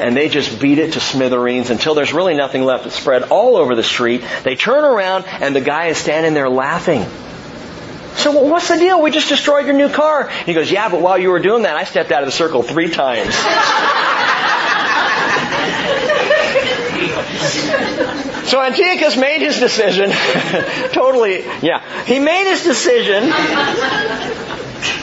and 0.00 0.16
they 0.16 0.28
just 0.28 0.60
beat 0.60 0.78
it 0.78 0.92
to 0.92 1.00
smithereens 1.00 1.70
until 1.70 1.94
there's 1.94 2.12
really 2.12 2.34
nothing 2.34 2.64
left. 2.64 2.86
It's 2.86 2.94
spread 2.94 3.24
all 3.24 3.56
over 3.56 3.74
the 3.74 3.82
street. 3.82 4.22
They 4.44 4.54
turn 4.54 4.84
around 4.84 5.24
and 5.26 5.54
the 5.54 5.60
guy 5.60 5.86
is 5.86 5.98
standing 5.98 6.34
there 6.34 6.48
laughing. 6.48 7.04
So 8.18 8.32
what's 8.32 8.66
the 8.66 8.76
deal? 8.76 9.00
We 9.00 9.12
just 9.12 9.28
destroyed 9.28 9.66
your 9.66 9.76
new 9.76 9.88
car. 9.88 10.28
He 10.28 10.52
goes, 10.52 10.70
yeah, 10.72 10.88
but 10.88 11.00
while 11.00 11.18
you 11.18 11.30
were 11.30 11.38
doing 11.38 11.62
that, 11.62 11.76
I 11.76 11.84
stepped 11.84 12.10
out 12.10 12.22
of 12.22 12.26
the 12.26 12.32
circle 12.32 12.64
three 12.64 12.90
times. 12.90 13.32
so 18.48 18.60
Antiochus 18.60 19.16
made 19.16 19.40
his 19.40 19.60
decision. 19.60 20.10
totally, 20.92 21.44
yeah. 21.62 21.84
He 22.06 22.18
made 22.18 22.50
his 22.50 22.64
decision. 22.64 23.30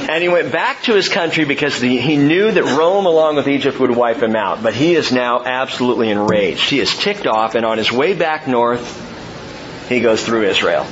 And 0.10 0.22
he 0.22 0.28
went 0.28 0.52
back 0.52 0.84
to 0.84 0.94
his 0.94 1.08
country 1.08 1.46
because 1.46 1.80
the, 1.80 1.98
he 1.98 2.18
knew 2.18 2.52
that 2.52 2.64
Rome 2.64 3.06
along 3.06 3.38
with 3.38 3.48
Egypt 3.48 3.80
would 3.80 3.92
wipe 3.92 4.22
him 4.22 4.36
out. 4.36 4.62
But 4.62 4.74
he 4.74 4.94
is 4.94 5.14
now 5.14 5.42
absolutely 5.44 6.10
enraged. 6.10 6.70
He 6.70 6.82
is 6.82 6.94
ticked 6.94 7.28
off 7.28 7.56
and 7.56 7.66
on 7.66 7.78
his 7.78 7.94
way 7.94 8.14
back 8.14 8.46
north, 8.46 9.88
he 9.88 10.02
goes 10.02 10.24
through 10.24 10.44
Israel. 10.44 10.86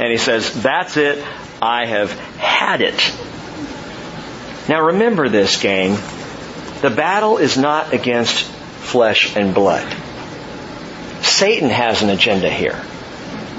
And 0.00 0.10
he 0.10 0.16
says, 0.16 0.62
that's 0.62 0.96
it. 0.96 1.22
I 1.60 1.84
have 1.84 2.10
had 2.38 2.80
it. 2.80 3.12
Now 4.66 4.86
remember 4.86 5.28
this, 5.28 5.60
gang. 5.60 5.98
The 6.80 6.88
battle 6.88 7.36
is 7.36 7.58
not 7.58 7.92
against 7.92 8.44
flesh 8.44 9.36
and 9.36 9.54
blood. 9.54 9.86
Satan 11.22 11.68
has 11.68 12.02
an 12.02 12.08
agenda 12.08 12.48
here. 12.48 12.82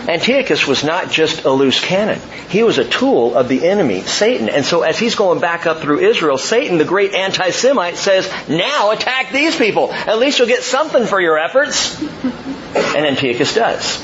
Antiochus 0.07 0.65
was 0.65 0.83
not 0.83 1.11
just 1.11 1.45
a 1.45 1.51
loose 1.51 1.79
cannon. 1.79 2.19
He 2.49 2.63
was 2.63 2.79
a 2.79 2.85
tool 2.89 3.35
of 3.35 3.47
the 3.47 3.67
enemy, 3.67 4.01
Satan. 4.01 4.49
And 4.49 4.65
so 4.65 4.81
as 4.81 4.97
he's 4.97 5.13
going 5.13 5.39
back 5.39 5.67
up 5.67 5.77
through 5.77 5.99
Israel, 5.99 6.39
Satan, 6.39 6.79
the 6.79 6.85
great 6.85 7.13
anti-Semite, 7.13 7.97
says, 7.97 8.27
now 8.49 8.89
attack 8.89 9.31
these 9.31 9.55
people. 9.55 9.93
At 9.93 10.17
least 10.17 10.39
you'll 10.39 10.47
get 10.47 10.63
something 10.63 11.05
for 11.05 11.21
your 11.21 11.37
efforts. 11.37 12.01
And 12.01 13.05
Antiochus 13.05 13.53
does. 13.53 14.03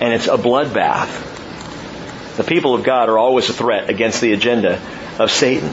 And 0.00 0.12
it's 0.12 0.26
a 0.26 0.36
bloodbath. 0.36 1.30
The 2.36 2.44
people 2.44 2.74
of 2.74 2.82
God 2.82 3.08
are 3.08 3.18
always 3.18 3.48
a 3.48 3.52
threat 3.52 3.88
against 3.88 4.20
the 4.20 4.32
agenda 4.32 4.80
of 5.18 5.30
Satan. 5.30 5.72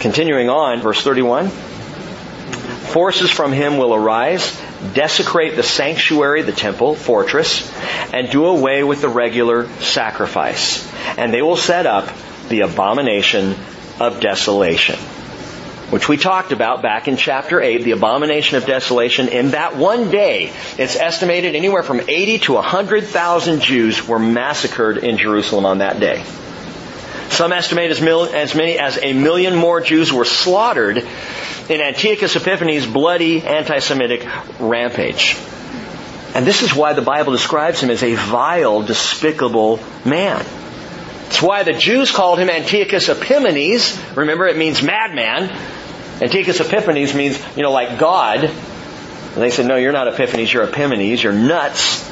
Continuing 0.00 0.48
on, 0.48 0.80
verse 0.80 1.02
31. 1.02 1.48
Forces 1.48 3.30
from 3.30 3.52
him 3.52 3.76
will 3.76 3.94
arise, 3.94 4.58
desecrate 4.94 5.56
the 5.56 5.62
sanctuary, 5.62 6.42
the 6.42 6.52
temple, 6.52 6.94
fortress, 6.94 7.70
and 8.12 8.30
do 8.30 8.46
away 8.46 8.82
with 8.82 9.02
the 9.02 9.08
regular 9.08 9.68
sacrifice. 9.80 10.90
And 11.18 11.32
they 11.32 11.42
will 11.42 11.56
set 11.56 11.86
up 11.86 12.08
the 12.48 12.60
abomination 12.60 13.56
of 14.00 14.20
desolation. 14.20 14.98
Which 15.90 16.08
we 16.08 16.16
talked 16.16 16.52
about 16.52 16.82
back 16.82 17.08
in 17.08 17.16
chapter 17.16 17.60
8, 17.60 17.82
the 17.82 17.90
abomination 17.90 18.56
of 18.56 18.64
desolation, 18.64 19.28
in 19.28 19.50
that 19.50 19.76
one 19.76 20.10
day, 20.10 20.52
it's 20.78 20.96
estimated 20.96 21.56
anywhere 21.56 21.82
from 21.82 22.00
80 22.08 22.38
to 22.38 22.54
100,000 22.54 23.60
Jews 23.60 24.06
were 24.06 24.18
massacred 24.18 24.98
in 24.98 25.18
Jerusalem 25.18 25.66
on 25.66 25.78
that 25.78 25.98
day. 25.98 26.24
Some 27.30 27.52
estimate 27.52 27.90
as, 27.90 28.00
mil, 28.00 28.24
as 28.24 28.54
many 28.54 28.78
as 28.78 28.98
a 29.02 29.12
million 29.12 29.56
more 29.56 29.80
Jews 29.80 30.12
were 30.12 30.24
slaughtered 30.24 30.98
in 30.98 31.80
Antiochus 31.80 32.36
Epiphanes' 32.36 32.86
bloody 32.86 33.42
anti-Semitic 33.42 34.26
rampage. 34.58 35.36
And 36.34 36.46
this 36.46 36.62
is 36.62 36.74
why 36.74 36.92
the 36.92 37.02
Bible 37.02 37.32
describes 37.32 37.80
him 37.80 37.90
as 37.90 38.02
a 38.02 38.14
vile, 38.14 38.82
despicable 38.82 39.80
man. 40.04 40.44
It's 41.26 41.40
why 41.40 41.62
the 41.62 41.72
Jews 41.72 42.10
called 42.10 42.40
him 42.40 42.50
Antiochus 42.50 43.08
Epimanes. 43.08 44.16
Remember, 44.16 44.46
it 44.46 44.56
means 44.56 44.82
madman. 44.82 45.56
Antiochus 46.20 46.60
Epiphanes 46.60 47.14
means, 47.14 47.40
you 47.56 47.62
know, 47.62 47.72
like 47.72 47.98
God. 47.98 48.44
And 48.44 49.36
they 49.36 49.50
said, 49.50 49.66
no, 49.66 49.76
you're 49.76 49.92
not 49.92 50.08
Epiphanes, 50.08 50.52
you're 50.52 50.66
Epimanes, 50.66 51.22
you're 51.22 51.32
nuts. 51.32 52.08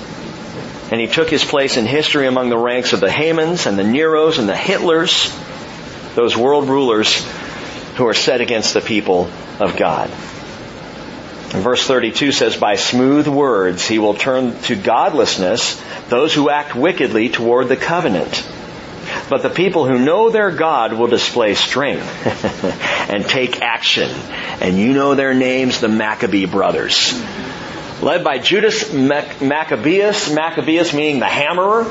And 0.91 1.01
he 1.01 1.07
took 1.07 1.29
his 1.29 1.45
place 1.45 1.77
in 1.77 1.85
history 1.85 2.27
among 2.27 2.49
the 2.49 2.57
ranks 2.57 2.93
of 2.93 3.01
the 3.01 3.09
Hamans 3.09 3.67
and 3.67 3.79
the 3.79 3.85
Neros 3.85 4.39
and 4.39 4.49
the 4.49 4.55
Hitlers, 4.55 5.35
those 6.15 6.37
world 6.37 6.69
rulers 6.69 7.23
who 7.97 8.07
are 8.07 8.15
set 8.15 8.41
against 8.41 8.73
the 8.73 8.81
people 8.81 9.31
of 9.61 9.77
God. 9.77 10.09
And 11.53 11.63
verse 11.63 11.87
32 11.87 12.33
says, 12.33 12.57
By 12.57 12.77
smooth 12.77 13.27
words 13.27 13.87
he 13.87 13.99
will 13.99 14.15
turn 14.15 14.59
to 14.63 14.77
godlessness 14.77 15.83
those 16.09 16.33
who 16.33 16.49
act 16.49 16.75
wickedly 16.75 17.29
toward 17.29 17.69
the 17.69 17.77
covenant. 17.77 18.47
But 19.29 19.43
the 19.43 19.51
people 19.51 19.87
who 19.87 19.99
know 19.99 20.31
their 20.31 20.51
God 20.51 20.93
will 20.95 21.07
display 21.07 21.55
strength 21.55 22.07
and 23.11 23.25
take 23.25 23.61
action. 23.61 24.11
And 24.61 24.79
you 24.79 24.93
know 24.93 25.15
their 25.15 25.35
names, 25.35 25.81
the 25.81 25.89
Maccabee 25.89 26.47
brothers. 26.47 27.13
Led 28.01 28.23
by 28.23 28.39
Judas 28.39 28.93
Maccabeus, 28.93 30.33
Maccabeus 30.33 30.95
meaning 30.95 31.19
the 31.21 31.27
hammerer. 31.27 31.85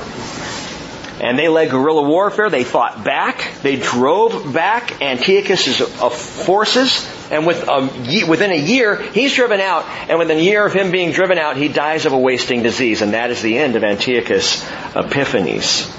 And 1.20 1.38
they 1.38 1.48
led 1.48 1.72
guerrilla 1.72 2.04
warfare. 2.04 2.50
They 2.50 2.64
fought 2.64 3.04
back. 3.04 3.52
They 3.64 3.76
drove 3.76 4.54
back 4.54 5.02
Antiochus' 5.02 5.82
uh, 5.82 6.10
forces. 6.10 7.06
And 7.32 7.46
with 7.46 7.68
a, 7.68 7.82
within 8.28 8.52
a 8.52 8.58
year, 8.58 9.02
he's 9.02 9.34
driven 9.34 9.60
out. 9.60 9.86
And 10.10 10.20
within 10.20 10.38
a 10.38 10.42
year 10.42 10.66
of 10.66 10.74
him 10.74 10.92
being 10.92 11.12
driven 11.12 11.38
out, 11.38 11.58
he 11.58 11.68
dies 11.68 12.06
of 12.06 12.14
a 12.14 12.18
wasting 12.18 12.62
disease. 12.62 13.02
And 13.02 13.14
that 13.14 13.32
is 13.32 13.42
the 13.42 13.58
end 13.58 13.76
of 13.76 13.84
Antiochus 13.84 14.64
Epiphanes. 14.96 15.92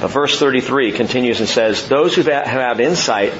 But 0.00 0.08
verse 0.08 0.38
33 0.38 0.92
continues 0.92 1.40
and 1.40 1.48
says, 1.48 1.88
Those 1.88 2.14
who 2.14 2.22
have 2.22 2.80
insight 2.80 3.32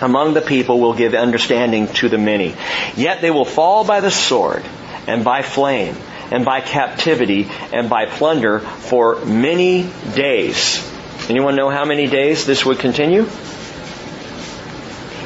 among 0.00 0.34
the 0.34 0.40
people 0.40 0.80
will 0.80 0.94
give 0.94 1.14
understanding 1.14 1.88
to 1.94 2.08
the 2.08 2.18
many. 2.18 2.54
Yet 2.96 3.20
they 3.20 3.30
will 3.30 3.44
fall 3.44 3.84
by 3.84 4.00
the 4.00 4.10
sword 4.10 4.64
and 5.06 5.24
by 5.24 5.42
flame 5.42 5.96
and 6.30 6.44
by 6.44 6.60
captivity 6.60 7.48
and 7.72 7.88
by 7.88 8.06
plunder 8.06 8.60
for 8.60 9.24
many 9.24 9.90
days. 10.14 10.86
Anyone 11.28 11.56
know 11.56 11.70
how 11.70 11.84
many 11.84 12.06
days 12.06 12.46
this 12.46 12.66
would 12.66 12.78
continue? 12.78 13.22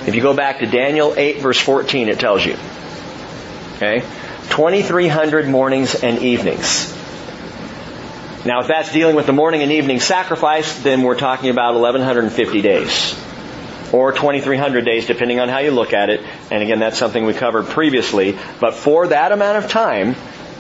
If 0.07 0.15
you 0.15 0.23
go 0.23 0.35
back 0.35 0.61
to 0.61 0.67
Daniel 0.67 1.15
8 1.17 1.41
verse 1.41 1.59
14, 1.59 2.09
it 2.09 2.21
tells 2.21 2.45
you. 2.45 2.57
Okay? 3.77 4.01
2300 4.51 5.49
mornings 5.49 5.95
and 5.97 6.19
evenings. 6.21 6.96
Now 8.47 8.61
if 8.61 8.69
that's 8.69 8.93
dealing 8.93 9.17
with 9.17 9.27
the 9.27 9.33
morning 9.33 9.63
and 9.63 9.73
evening 9.73 9.99
sacrifice, 9.99 10.81
then 10.85 11.03
we're 11.03 11.19
talking 11.19 11.51
about 11.51 11.75
1150 11.75 12.63
days. 12.63 13.21
Or 13.93 14.13
2300 14.13 14.85
days, 14.85 15.07
depending 15.07 15.41
on 15.41 15.49
how 15.49 15.59
you 15.59 15.73
look 15.73 15.93
at 15.93 16.11
it. 16.11 16.21
And 16.53 16.63
again, 16.63 16.79
that's 16.79 16.97
something 16.97 17.27
we 17.27 17.35
covered 17.35 17.67
previously. 17.67 18.39
But 18.61 18.75
for 18.75 19.09
that 19.09 19.33
amount 19.33 19.65
of 19.65 19.71
time, 19.71 20.15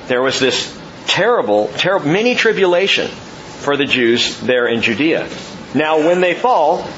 there 0.08 0.20
was 0.20 0.40
this 0.40 0.76
terrible, 1.06 1.68
terrible 1.68 2.08
mini 2.08 2.34
tribulation 2.34 3.06
for 3.06 3.76
the 3.76 3.84
Jews 3.84 4.40
there 4.40 4.66
in 4.66 4.82
Judea. 4.82 5.28
Now, 5.72 5.98
when 5.98 6.20
they 6.20 6.34
fall, 6.34 6.88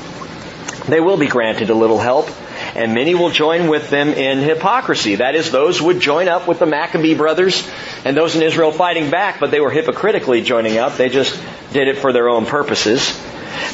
they 0.89 1.01
will 1.01 1.19
be 1.19 1.27
granted 1.27 1.69
a 1.69 1.75
little 1.75 1.99
help, 1.99 2.31
and 2.79 2.95
many 2.95 3.17
will 3.17 3.31
join 3.31 3.69
with 3.69 3.91
them 3.91 4.11
in 4.11 4.39
hypocrisy. 4.39 5.17
That 5.17 5.35
is, 5.35 5.51
those 5.51 5.83
would 5.83 5.99
join 5.99 6.29
up 6.29 6.47
with 6.47 6.61
the 6.61 6.67
Maccabee 6.67 7.15
brothers 7.15 7.69
and 8.05 8.17
those 8.17 8.37
in 8.37 8.43
Israel 8.43 8.71
fighting 8.71 9.11
back, 9.11 9.41
but 9.41 9.51
they 9.51 9.59
were 9.59 9.71
hypocritically 9.71 10.43
joining 10.43 10.79
up. 10.79 10.97
They 10.97 11.09
just 11.09 11.39
did 11.73 11.89
it 11.89 11.99
for 11.99 12.13
their 12.13 12.29
own 12.29 12.47
purposes. 12.47 13.03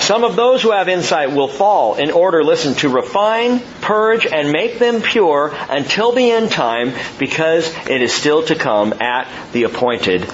Some 0.00 0.24
of 0.24 0.36
those 0.36 0.62
who 0.62 0.72
have 0.72 0.88
insight 0.88 1.32
will 1.32 1.48
fall 1.48 1.96
in 1.96 2.11
order, 2.12 2.42
listen, 2.42 2.74
to 2.76 2.88
refine, 2.88 3.61
purge, 3.82 4.26
and 4.26 4.50
make 4.50 4.78
them 4.78 5.02
pure 5.02 5.55
until 5.68 6.12
the 6.12 6.30
end 6.30 6.50
time 6.50 6.94
because 7.18 7.70
it 7.86 8.00
is 8.00 8.14
still 8.14 8.42
to 8.44 8.55
come 8.55 8.94
at 9.02 9.30
the 9.52 9.64
appointed 9.64 10.26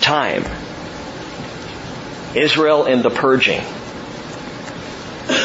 time. 0.00 0.44
Israel 2.34 2.86
in 2.86 3.02
the 3.02 3.10
purging. 3.10 3.62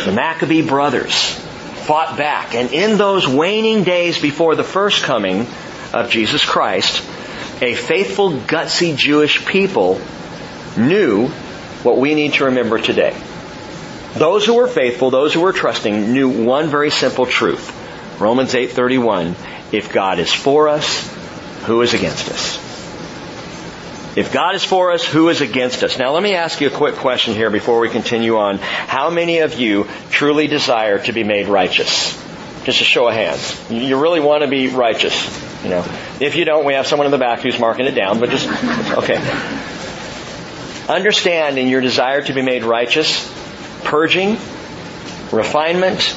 The 0.05 0.13
Maccabee 0.13 0.65
brothers 0.65 1.45
fought 1.90 2.18
back, 2.20 2.54
and 2.54 2.72
in 2.72 3.00
those 3.00 3.28
waning 3.28 3.84
days 3.84 4.22
before 4.22 4.54
the 4.54 4.64
first 4.64 5.02
coming 5.02 5.48
of 5.92 6.12
Jesus 6.12 6.46
Christ, 6.46 7.04
a 7.64 7.74
faithful, 7.74 8.30
gutsy 8.30 8.96
Jewish 8.96 9.44
people 9.48 10.00
knew 10.78 11.30
what 11.82 11.98
we 11.98 12.14
need 12.14 12.34
to 12.34 12.46
remember 12.46 12.78
today. 12.78 13.20
Those 14.14 14.46
who 14.46 14.54
were 14.54 14.68
faithful, 14.68 15.10
those 15.10 15.34
who 15.34 15.42
were 15.42 15.52
trusting, 15.52 16.14
knew 16.14 16.30
one 16.46 16.68
very 16.68 16.92
simple 16.92 17.26
truth. 17.26 17.74
Romans 18.22 18.54
8:31, 18.54 19.34
if 19.72 19.92
God 19.92 20.20
is 20.20 20.32
for 20.32 20.70
us, 20.70 21.12
who 21.66 21.82
is 21.82 21.96
against 21.96 22.30
us? 22.30 22.68
If 24.20 24.34
God 24.34 24.53
is 24.53 24.65
for 24.65 24.91
us, 24.91 25.05
who 25.05 25.30
is 25.30 25.39
against 25.39 25.82
us? 25.82 25.97
Now 25.97 26.11
let 26.11 26.22
me 26.22 26.36
ask 26.36 26.59
you 26.59 26.67
a 26.67 26.72
quick 26.72 26.95
question 26.95 27.36
here 27.36 27.49
before 27.49 27.80
we 27.80 27.88
continue 27.88 28.36
on. 28.36 28.57
How 28.57 29.09
many 29.09 29.39
of 29.39 29.57
you 29.57 29.88
truly 30.09 30.47
desire 30.47 30.99
to 31.05 31.13
be 31.13 31.24
made 31.24 31.47
righteous? 31.47 32.22
Just 32.65 32.82
a 32.82 32.84
show 32.84 33.07
of 33.07 33.13
hands. 33.13 33.72
You 33.72 33.97
really 33.97 34.20
want 34.20 34.43
to 34.43 34.49
be 34.49 34.67
righteous. 34.67 35.15
You 35.63 35.70
know, 35.70 35.86
if 36.20 36.36
you 36.36 36.43
don't, 36.43 36.65
we 36.65 36.74
have 36.74 36.86
someone 36.86 37.05
in 37.05 37.11
the 37.11 37.17
back 37.17 37.39
who's 37.39 37.57
marking 37.61 37.86
it 37.86 37.93
down, 37.95 38.20
but 38.20 38.30
just, 38.30 38.45
okay. 38.97 39.15
Understand 40.89 41.57
in 41.57 41.70
your 41.70 41.80
desire 41.80 42.22
to 42.22 42.34
be 42.34 42.41
made 42.41 42.65
righteous, 42.65 43.26
purging, 43.86 44.32
refinement, 45.32 46.13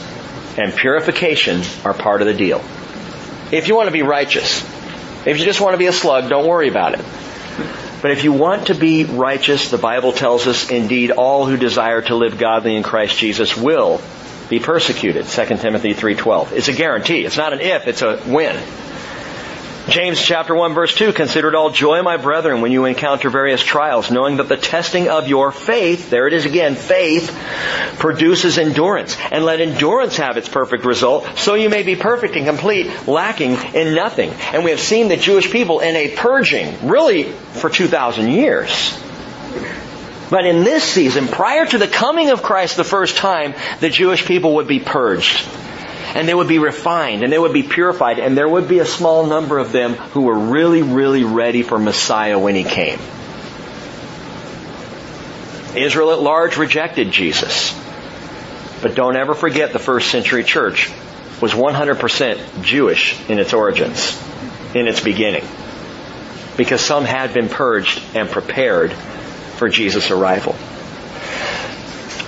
and 0.58 0.74
purification 0.74 1.62
are 1.84 1.94
part 1.94 2.20
of 2.20 2.26
the 2.26 2.34
deal. 2.34 2.58
If 3.52 3.68
you 3.68 3.76
want 3.76 3.86
to 3.86 3.92
be 3.92 4.02
righteous, 4.02 4.60
if 5.24 5.38
you 5.38 5.44
just 5.44 5.60
want 5.60 5.74
to 5.74 5.78
be 5.78 5.86
a 5.86 5.92
slug, 5.92 6.28
don't 6.28 6.48
worry 6.48 6.68
about 6.68 6.98
it. 6.98 7.04
But 8.02 8.10
if 8.10 8.24
you 8.24 8.32
want 8.32 8.66
to 8.66 8.74
be 8.74 9.04
righteous, 9.04 9.70
the 9.70 9.78
Bible 9.78 10.12
tells 10.12 10.48
us, 10.48 10.70
indeed, 10.70 11.12
all 11.12 11.46
who 11.46 11.56
desire 11.56 12.02
to 12.02 12.16
live 12.16 12.36
godly 12.36 12.74
in 12.74 12.82
Christ 12.82 13.16
Jesus 13.16 13.56
will 13.56 14.00
be 14.50 14.58
persecuted. 14.58 15.26
2 15.26 15.46
Timothy 15.58 15.94
3.12. 15.94 16.52
It's 16.52 16.68
a 16.68 16.72
guarantee. 16.72 17.24
It's 17.24 17.36
not 17.36 17.52
an 17.52 17.60
if, 17.60 17.86
it's 17.86 18.02
a 18.02 18.16
when. 18.18 18.60
James 19.88 20.22
chapter 20.22 20.54
1 20.54 20.74
verse 20.74 20.94
2, 20.94 21.12
consider 21.12 21.48
it 21.48 21.56
all 21.56 21.70
joy, 21.70 22.02
my 22.02 22.16
brethren, 22.16 22.60
when 22.60 22.70
you 22.70 22.84
encounter 22.84 23.30
various 23.30 23.60
trials, 23.60 24.12
knowing 24.12 24.36
that 24.36 24.48
the 24.48 24.56
testing 24.56 25.08
of 25.08 25.26
your 25.26 25.50
faith, 25.50 26.08
there 26.08 26.28
it 26.28 26.32
is 26.32 26.44
again, 26.44 26.76
faith, 26.76 27.36
produces 27.98 28.58
endurance. 28.58 29.16
And 29.32 29.44
let 29.44 29.60
endurance 29.60 30.18
have 30.18 30.36
its 30.36 30.48
perfect 30.48 30.84
result, 30.84 31.26
so 31.36 31.54
you 31.54 31.68
may 31.68 31.82
be 31.82 31.96
perfect 31.96 32.36
and 32.36 32.46
complete, 32.46 33.08
lacking 33.08 33.56
in 33.74 33.94
nothing. 33.94 34.30
And 34.30 34.64
we 34.64 34.70
have 34.70 34.80
seen 34.80 35.08
the 35.08 35.16
Jewish 35.16 35.50
people 35.50 35.80
in 35.80 35.96
a 35.96 36.14
purging, 36.14 36.86
really 36.88 37.24
for 37.24 37.68
2,000 37.68 38.28
years. 38.28 38.96
But 40.30 40.46
in 40.46 40.62
this 40.62 40.84
season, 40.84 41.26
prior 41.26 41.66
to 41.66 41.78
the 41.78 41.88
coming 41.88 42.30
of 42.30 42.42
Christ 42.42 42.76
the 42.76 42.84
first 42.84 43.16
time, 43.16 43.54
the 43.80 43.90
Jewish 43.90 44.24
people 44.24 44.54
would 44.54 44.68
be 44.68 44.78
purged 44.78 45.44
and 46.14 46.28
they 46.28 46.34
would 46.34 46.48
be 46.48 46.58
refined 46.58 47.22
and 47.22 47.32
they 47.32 47.38
would 47.38 47.52
be 47.52 47.62
purified 47.62 48.18
and 48.18 48.36
there 48.36 48.48
would 48.48 48.68
be 48.68 48.78
a 48.78 48.86
small 48.86 49.26
number 49.26 49.58
of 49.58 49.72
them 49.72 49.94
who 49.94 50.22
were 50.22 50.38
really, 50.38 50.82
really 50.82 51.24
ready 51.24 51.62
for 51.62 51.78
Messiah 51.78 52.38
when 52.38 52.54
he 52.54 52.64
came. 52.64 52.98
Israel 55.74 56.12
at 56.12 56.20
large 56.20 56.56
rejected 56.56 57.10
Jesus. 57.10 57.74
But 58.82 58.94
don't 58.94 59.16
ever 59.16 59.34
forget 59.34 59.72
the 59.72 59.78
first 59.78 60.10
century 60.10 60.44
church 60.44 60.90
was 61.40 61.52
100% 61.52 62.62
Jewish 62.62 63.18
in 63.28 63.38
its 63.38 63.52
origins, 63.52 64.20
in 64.74 64.86
its 64.86 65.00
beginning. 65.00 65.44
Because 66.56 66.80
some 66.80 67.04
had 67.04 67.32
been 67.32 67.48
purged 67.48 68.02
and 68.14 68.28
prepared 68.28 68.92
for 68.92 69.68
Jesus' 69.68 70.10
arrival. 70.10 70.54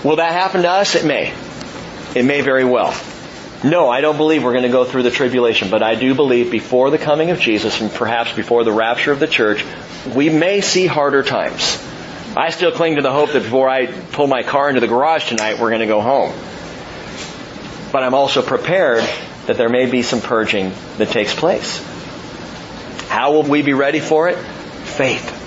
Will 0.03 0.16
that 0.16 0.32
happen 0.32 0.62
to 0.62 0.70
us? 0.70 0.95
It 0.95 1.05
may. 1.05 1.35
It 2.14 2.24
may 2.24 2.41
very 2.41 2.64
well. 2.64 2.95
No, 3.65 3.89
I 3.89 4.03
don't 4.03 4.19
believe 4.19 4.45
we're 4.45 4.53
going 4.53 4.65
to 4.65 4.69
go 4.69 4.85
through 4.85 5.05
the 5.05 5.11
tribulation, 5.11 5.71
but 5.71 5.83
I 5.83 5.95
do 5.95 6.15
believe 6.15 6.51
before 6.51 6.91
the 6.91 6.99
coming 6.99 7.31
of 7.31 7.41
Jesus 7.41 7.81
and 7.81 7.91
perhaps 7.91 8.31
before 8.35 8.62
the 8.62 8.73
rapture 8.73 9.11
of 9.11 9.21
the 9.21 9.27
church, 9.27 9.65
we 10.15 10.29
may 10.29 10.61
see 10.61 10.87
harder 10.87 11.23
times. 11.23 11.83
I 12.37 12.51
still 12.51 12.73
cling 12.73 12.97
to 12.97 13.03
the 13.03 13.11
hope 13.11 13.33
that 13.33 13.43
before 13.43 13.71
I 13.71 13.87
pull 13.87 14.27
my 14.27 14.43
car 14.43 14.69
into 14.69 14.83
the 14.83 14.87
garage 14.87 15.31
tonight, 15.31 15.59
we're 15.59 15.71
going 15.71 15.81
to 15.81 15.87
go 15.87 16.03
home. 16.03 16.35
But 17.91 18.03
I'm 18.03 18.12
also 18.12 18.43
prepared 18.43 19.03
that 19.47 19.57
there 19.57 19.71
may 19.71 19.87
be 19.87 20.03
some 20.03 20.21
purging 20.21 20.73
that 20.99 21.09
takes 21.09 21.35
place. 21.35 21.79
How 23.09 23.33
will 23.33 23.45
we 23.45 23.62
be 23.62 23.73
ready 23.73 24.01
for 24.01 24.29
it? 24.29 24.37
Faith. 24.37 25.44